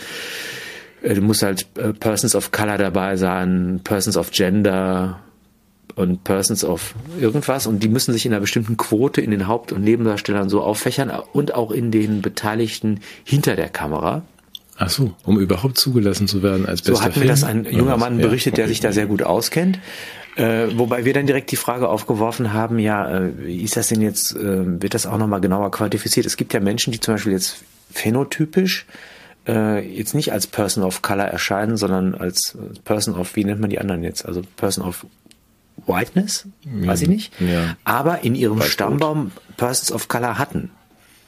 [1.01, 5.19] du musst halt äh, Persons of Color dabei sein, Persons of Gender
[5.95, 9.71] und Persons of irgendwas und die müssen sich in einer bestimmten Quote in den Haupt-
[9.71, 14.23] und Nebendarstellern so auffächern und auch in den Beteiligten hinter der Kamera.
[14.77, 17.97] Ach so, um überhaupt zugelassen zu werden als bester So hat mir das ein junger
[17.97, 19.79] Mann berichtet, der sich da sehr gut auskennt.
[20.37, 24.01] Äh, wobei wir dann direkt die Frage aufgeworfen haben, ja, äh, wie ist das denn
[24.01, 26.25] jetzt, äh, wird das auch nochmal genauer quantifiziert?
[26.25, 27.57] Es gibt ja Menschen, die zum Beispiel jetzt
[27.91, 28.85] phänotypisch
[29.47, 33.69] äh, jetzt nicht als Person of Color erscheinen, sondern als Person of, wie nennt man
[33.69, 34.25] die anderen jetzt?
[34.25, 35.05] Also Person of
[35.87, 37.33] Whiteness, weiß ich nicht.
[37.39, 37.75] Ja.
[37.83, 40.71] Aber in ihrem Weiß Stammbaum Persons of Color hatten.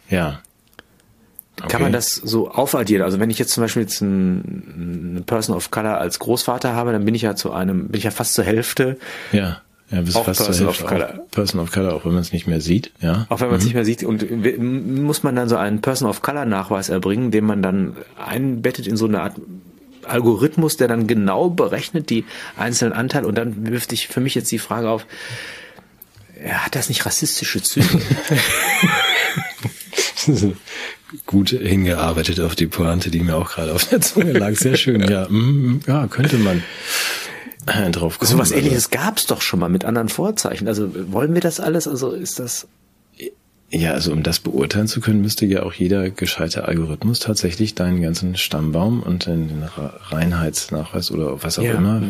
[0.09, 0.41] Ja.
[1.59, 1.69] Okay.
[1.69, 3.03] Kann man das so aufaddieren?
[3.03, 6.91] Also wenn ich jetzt zum Beispiel jetzt einen, eine Person of Color als Großvater habe,
[6.91, 8.97] dann bin ich ja zu einem, bin ich ja fast zur Hälfte.
[9.31, 9.61] Ja.
[9.93, 11.19] Ja, bis auch fast Person of Color.
[11.29, 13.27] Person of Color, auch wenn man es nicht mehr sieht, ja.
[13.29, 13.67] Auch wenn man es mhm.
[13.67, 14.03] nicht mehr sieht.
[14.03, 14.25] Und
[14.59, 18.97] muss man dann so einen Person of Color Nachweis erbringen, den man dann einbettet in
[18.97, 19.35] so eine Art
[20.03, 22.25] Algorithmus, der dann genau berechnet die
[22.57, 25.05] einzelnen Anteile und dann wirft sich für mich jetzt die Frage auf,
[26.49, 28.01] hat das nicht rassistische Züge?
[31.27, 34.55] Gut hingearbeitet auf die Pointe, die mir auch gerade auf der Zunge lag.
[34.55, 35.27] Sehr schön, ja.
[35.29, 36.63] Mm, ja, könnte man
[37.91, 38.31] drauf kommen.
[38.31, 40.67] So was ähnliches gab es doch schon mal mit anderen Vorzeichen.
[40.67, 41.87] Also wollen wir das alles?
[41.87, 42.67] Also ist das.
[43.75, 48.03] Ja, also um das beurteilen zu können, müsste ja auch jeder gescheite Algorithmus tatsächlich deinen
[48.03, 49.63] ganzen Stammbaum und den
[50.09, 51.73] Reinheitsnachweis oder was auch ja.
[51.73, 52.03] immer,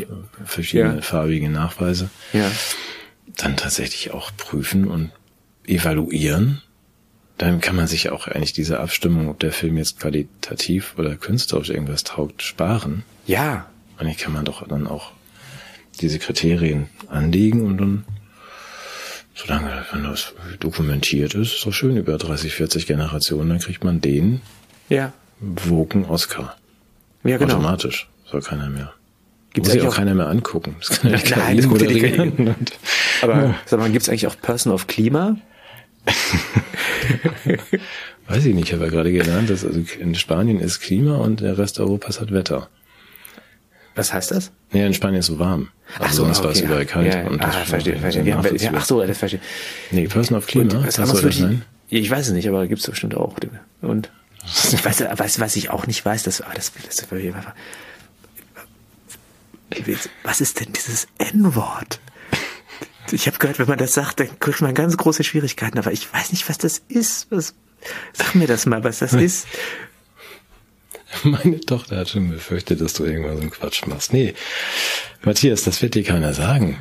[0.44, 1.02] verschiedene ja.
[1.02, 2.52] farbige Nachweise, ja.
[3.38, 5.12] dann tatsächlich auch prüfen und
[5.66, 6.62] evaluieren.
[7.38, 11.70] Dann kann man sich auch eigentlich diese Abstimmung, ob der Film jetzt qualitativ oder künstlerisch
[11.70, 13.04] irgendwas taugt, sparen.
[13.26, 13.68] Ja.
[14.00, 15.14] Und die kann man doch dann auch
[16.02, 18.06] diese Kriterien anlegen und dann,
[19.36, 24.02] solange wenn das dokumentiert ist, ist doch schön über 30, 40 Generationen, dann kriegt man
[24.02, 24.42] den
[24.90, 25.14] ja.
[25.40, 26.56] Woken Oscar.
[27.24, 27.56] Ja, genau.
[27.56, 28.08] Automatisch.
[28.26, 28.94] Soll keiner mehr.
[29.54, 30.76] Gibt's Muss sich auch keiner mehr angucken.
[30.80, 32.56] Das kann ja nicht Nein, das moderieren.
[33.22, 33.56] Aber ja.
[33.66, 35.38] sag mal, gibt's eigentlich auch Person of Klima?
[38.28, 41.42] Weiß ich nicht, ich habe ja gerade gelernt, dass also in Spanien ist Klima und
[41.42, 42.70] der Rest Europas hat Wetter.
[43.96, 44.52] Was heißt das?
[44.72, 45.70] Ja, in Spanien ist so warm.
[46.00, 46.46] Also ach so, sonst okay.
[46.46, 47.14] war es überall kalt.
[47.14, 48.24] Ja, ah, verstehe, verstehe.
[48.24, 49.40] Ja, ja, ach so, das verstehe.
[49.92, 51.64] Nee, Person of Klima, und, was soll das sein?
[51.90, 53.36] Ich weiß es nicht, aber gibt's bestimmt auch.
[53.82, 54.10] Und
[54.72, 57.08] ich weiß, was, was ich auch nicht weiß, das, ah, das, das, das
[60.24, 62.00] was ist denn dieses N-Wort?
[63.12, 66.12] Ich habe gehört, wenn man das sagt, dann kriegt man ganz große Schwierigkeiten, aber ich
[66.12, 67.28] weiß nicht, was das ist.
[67.30, 67.54] Was,
[68.14, 69.48] sag mir das mal, was das ist.
[71.24, 74.14] Meine Tochter hat schon befürchtet, dass du irgendwann so einen Quatsch machst.
[74.14, 74.34] Nee,
[75.24, 76.78] Matthias, das wird dir keiner sagen,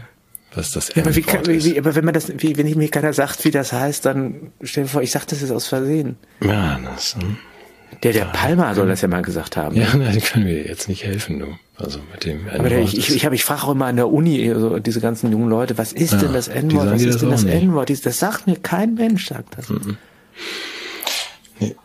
[0.55, 2.89] was das ja, aber, wie, kann, wie, aber wenn man das, wie, wenn ich mir
[2.89, 6.17] keiner sagt, wie das heißt, dann stell dir vor, ich sag das jetzt aus Versehen.
[6.43, 7.15] Ja, das.
[7.15, 7.37] Hm.
[8.03, 9.77] Der, der Palmer soll das ja mal gesagt haben.
[9.77, 10.11] Ja, ne?
[10.13, 11.47] die können mir jetzt nicht helfen, du.
[11.77, 14.51] Also mit dem Aber der, ich, ich, ich, ich frage auch immer an der Uni,
[14.51, 16.91] also diese ganzen jungen Leute, was ist ja, denn das N-Wort?
[16.91, 17.91] Was ist denn das N-Wort?
[18.05, 19.69] Das sagt mir kein Mensch, sagt das.
[19.69, 19.97] Mhm.
[21.61, 21.77] Nee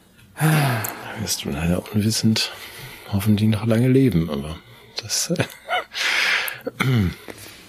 [1.21, 2.51] wirst du leider unwissend
[3.11, 4.57] hoffentlich noch lange leben, aber
[5.01, 5.31] das.
[5.31, 5.43] Äh,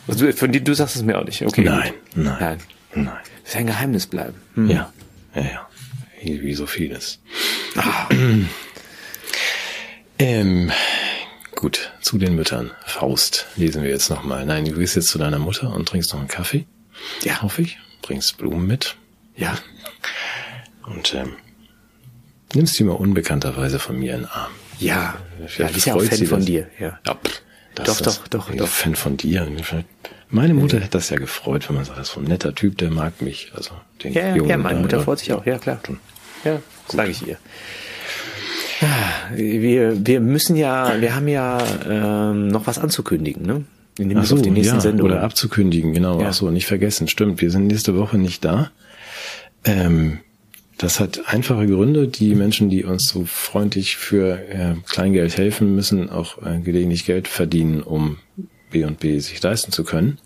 [0.08, 1.64] also von dir, du sagst es mir auch nicht, okay?
[1.64, 2.58] Nein, nein, nein.
[2.94, 3.18] nein.
[3.42, 4.40] Das ist ein Geheimnis bleiben.
[4.54, 4.70] Hm.
[4.70, 4.92] Ja,
[5.34, 5.68] ja, ja.
[6.20, 7.20] Wie, wie so vieles.
[7.76, 8.08] Ah.
[10.18, 10.72] ähm,
[11.54, 12.72] gut, zu den Müttern.
[12.84, 14.44] Faust lesen wir jetzt nochmal.
[14.44, 16.66] Nein, du gehst jetzt zu deiner Mutter und trinkst noch einen Kaffee.
[17.22, 17.40] Ja.
[17.42, 17.78] Hoffe ich.
[18.02, 18.96] Bringst Blumen mit.
[19.36, 19.56] Ja.
[20.84, 21.36] Und ähm,
[22.54, 24.50] nimmst sie mal unbekannterweise von mir in den Arm.
[24.78, 25.16] Ja,
[25.56, 26.66] ja, die ist ja auch Fan von dir.
[26.78, 27.14] Ja, ja
[27.84, 28.68] doch, doch, doch, doch.
[28.68, 29.46] Fan von dir.
[30.30, 32.76] Meine Mutter hätte das ja gefreut, wenn man sagt, das ist so ein netter Typ,
[32.78, 33.52] der mag mich.
[33.54, 33.70] Also
[34.02, 35.46] den ja, Jungen, ja, meine Mutter freut sich auch.
[35.46, 35.80] Ja, klar.
[36.44, 37.36] Ja, sage ich ihr.
[39.34, 41.58] Wir, wir müssen ja, wir haben ja
[41.88, 43.64] ähm, noch was anzukündigen, ne?
[43.98, 45.12] In dem Ach so, auf die nächsten ja, Sendungen.
[45.12, 46.20] Oder abzukündigen, genau.
[46.20, 46.28] Ja.
[46.28, 47.40] Ach so, nicht vergessen, stimmt.
[47.40, 48.70] Wir sind nächste Woche nicht da.
[49.64, 50.20] Ähm,
[50.78, 52.08] das hat einfache Gründe.
[52.08, 57.28] Die Menschen, die uns so freundlich für äh, Kleingeld helfen, müssen auch äh, gelegentlich Geld
[57.28, 58.18] verdienen, um
[58.70, 60.18] B und B sich leisten zu können.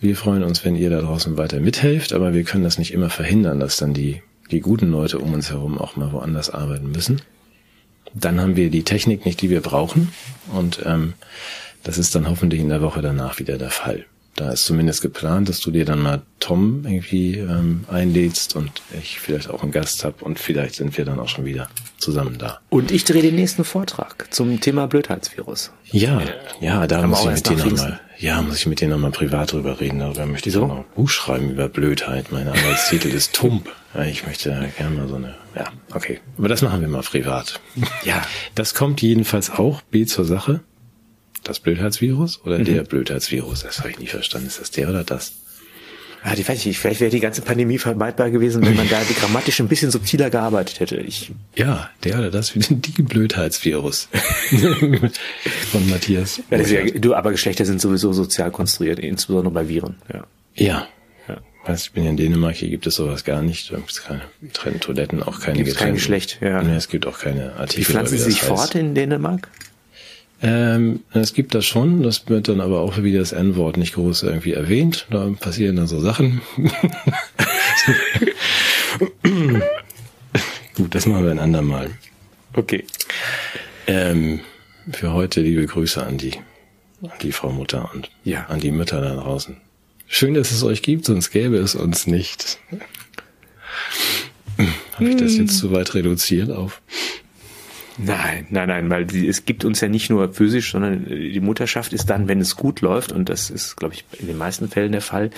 [0.00, 3.10] Wir freuen uns, wenn ihr da draußen weiter mithelft, aber wir können das nicht immer
[3.10, 7.22] verhindern, dass dann die, die guten Leute um uns herum auch mal woanders arbeiten müssen.
[8.12, 10.12] Dann haben wir die Technik nicht, die wir brauchen.
[10.52, 11.14] Und ähm,
[11.84, 14.06] Das ist dann hoffentlich in der Woche danach wieder der Fall.
[14.36, 18.70] Da ist zumindest geplant, dass du dir dann mal Tom irgendwie ähm, einlädst und
[19.00, 22.36] ich vielleicht auch einen Gast habe und vielleicht sind wir dann auch schon wieder zusammen
[22.38, 22.60] da.
[22.68, 25.70] Und ich drehe den nächsten Vortrag zum Thema Blödheitsvirus.
[25.92, 26.20] Ja,
[26.60, 29.80] ja, da muss ich mit dir nochmal, ja, muss ich mit dir nochmal privat drüber
[29.80, 30.00] reden.
[30.00, 30.66] Darüber möchte ich so?
[30.66, 32.32] noch ein Buch schreiben über Blödheit.
[32.32, 33.70] Mein Arbeitstitel ist Tump.
[34.08, 36.18] Ich möchte gerne mal so eine, ja, okay.
[36.36, 37.60] Aber das machen wir mal privat.
[38.04, 38.22] Ja.
[38.56, 40.60] Das kommt jedenfalls auch, B zur Sache.
[41.44, 42.64] Das Blödheitsvirus oder mhm.
[42.64, 43.62] der Blödheitsvirus?
[43.62, 44.48] Das habe ich nie verstanden.
[44.48, 45.34] Ist das der oder das?
[46.24, 46.78] Ja, ah, die weiß ich nicht.
[46.78, 50.30] Vielleicht wäre die ganze Pandemie vermeidbar gewesen, wenn man da die grammatisch ein bisschen subtiler
[50.30, 50.96] gearbeitet hätte.
[50.96, 54.08] Ich ja, der oder das, die Blödheitsvirus
[55.70, 56.40] von Matthias.
[56.50, 59.96] Ja, ja, du, aber Geschlechter sind sowieso sozial konstruiert, insbesondere bei Viren.
[60.10, 60.24] Ja.
[60.54, 60.88] Ja.
[61.28, 61.36] ja.
[61.66, 63.70] Weißt, ich bin ja in Dänemark, hier gibt es sowas gar nicht.
[63.70, 66.62] Da gibt es keine getrennten Toiletten, auch keine Gibt's kein Geschlecht, ja.
[66.62, 67.80] Nee, es gibt auch keine Artikel.
[67.80, 69.50] Wie pflanzen sie sich fort in Dänemark?
[70.44, 74.24] Ähm, es gibt das schon, das wird dann aber auch wie das N-Wort nicht groß
[74.24, 75.06] irgendwie erwähnt.
[75.10, 76.42] Da passieren dann so Sachen.
[80.74, 81.92] Gut, das machen wir ein andermal.
[82.52, 82.84] Okay.
[83.86, 84.40] Ähm,
[84.92, 86.34] für heute liebe Grüße an die,
[87.00, 88.44] an die Frau Mutter und ja.
[88.48, 89.56] an die Mütter da draußen.
[90.06, 92.58] Schön, dass es euch gibt, sonst gäbe es uns nicht.
[94.98, 95.40] Habe ich das hm.
[95.40, 96.82] jetzt zu weit reduziert auf?
[97.96, 101.92] Nein, nein, nein, weil die, es gibt uns ja nicht nur physisch, sondern die Mutterschaft
[101.92, 104.92] ist dann, wenn es gut läuft, und das ist, glaube ich, in den meisten Fällen
[104.92, 105.30] der Fall,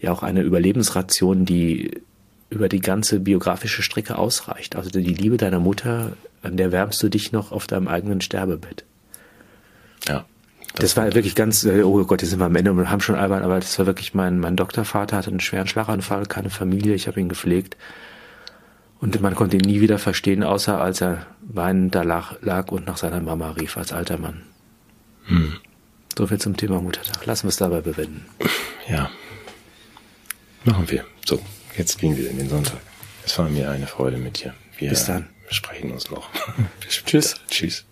[0.00, 2.02] ja auch eine Überlebensration, die
[2.50, 4.76] über die ganze biografische Strecke ausreicht.
[4.76, 6.12] Also die Liebe deiner Mutter,
[6.42, 8.84] an der wärmst du dich noch auf deinem eigenen Sterbebett.
[10.06, 10.26] Ja.
[10.74, 13.00] Das, das war wirklich ganz, äh, oh Gott, jetzt sind wir am Ende und haben
[13.00, 16.94] schon albern, aber das war wirklich mein, mein Doktorvater hatte einen schweren Schlaganfall, keine Familie,
[16.94, 17.76] ich habe ihn gepflegt.
[19.00, 22.86] Und man konnte ihn nie wieder verstehen, außer als er weinend da lag, lag und
[22.86, 24.42] nach seiner Mama rief als alter Mann.
[25.26, 25.56] Hm.
[26.16, 27.24] So viel zum Thema Muttertag.
[27.26, 28.26] Lassen wir es dabei bewenden.
[28.88, 29.10] Ja.
[30.64, 31.04] Machen wir.
[31.24, 31.40] So,
[31.76, 32.78] jetzt gehen wir in den Sonntag.
[33.24, 34.54] Es war mir eine Freude mit dir.
[34.78, 35.28] Wir Bis dann.
[35.50, 36.28] sprechen uns noch.
[37.06, 37.36] Tschüss.
[37.48, 37.84] Tschüss.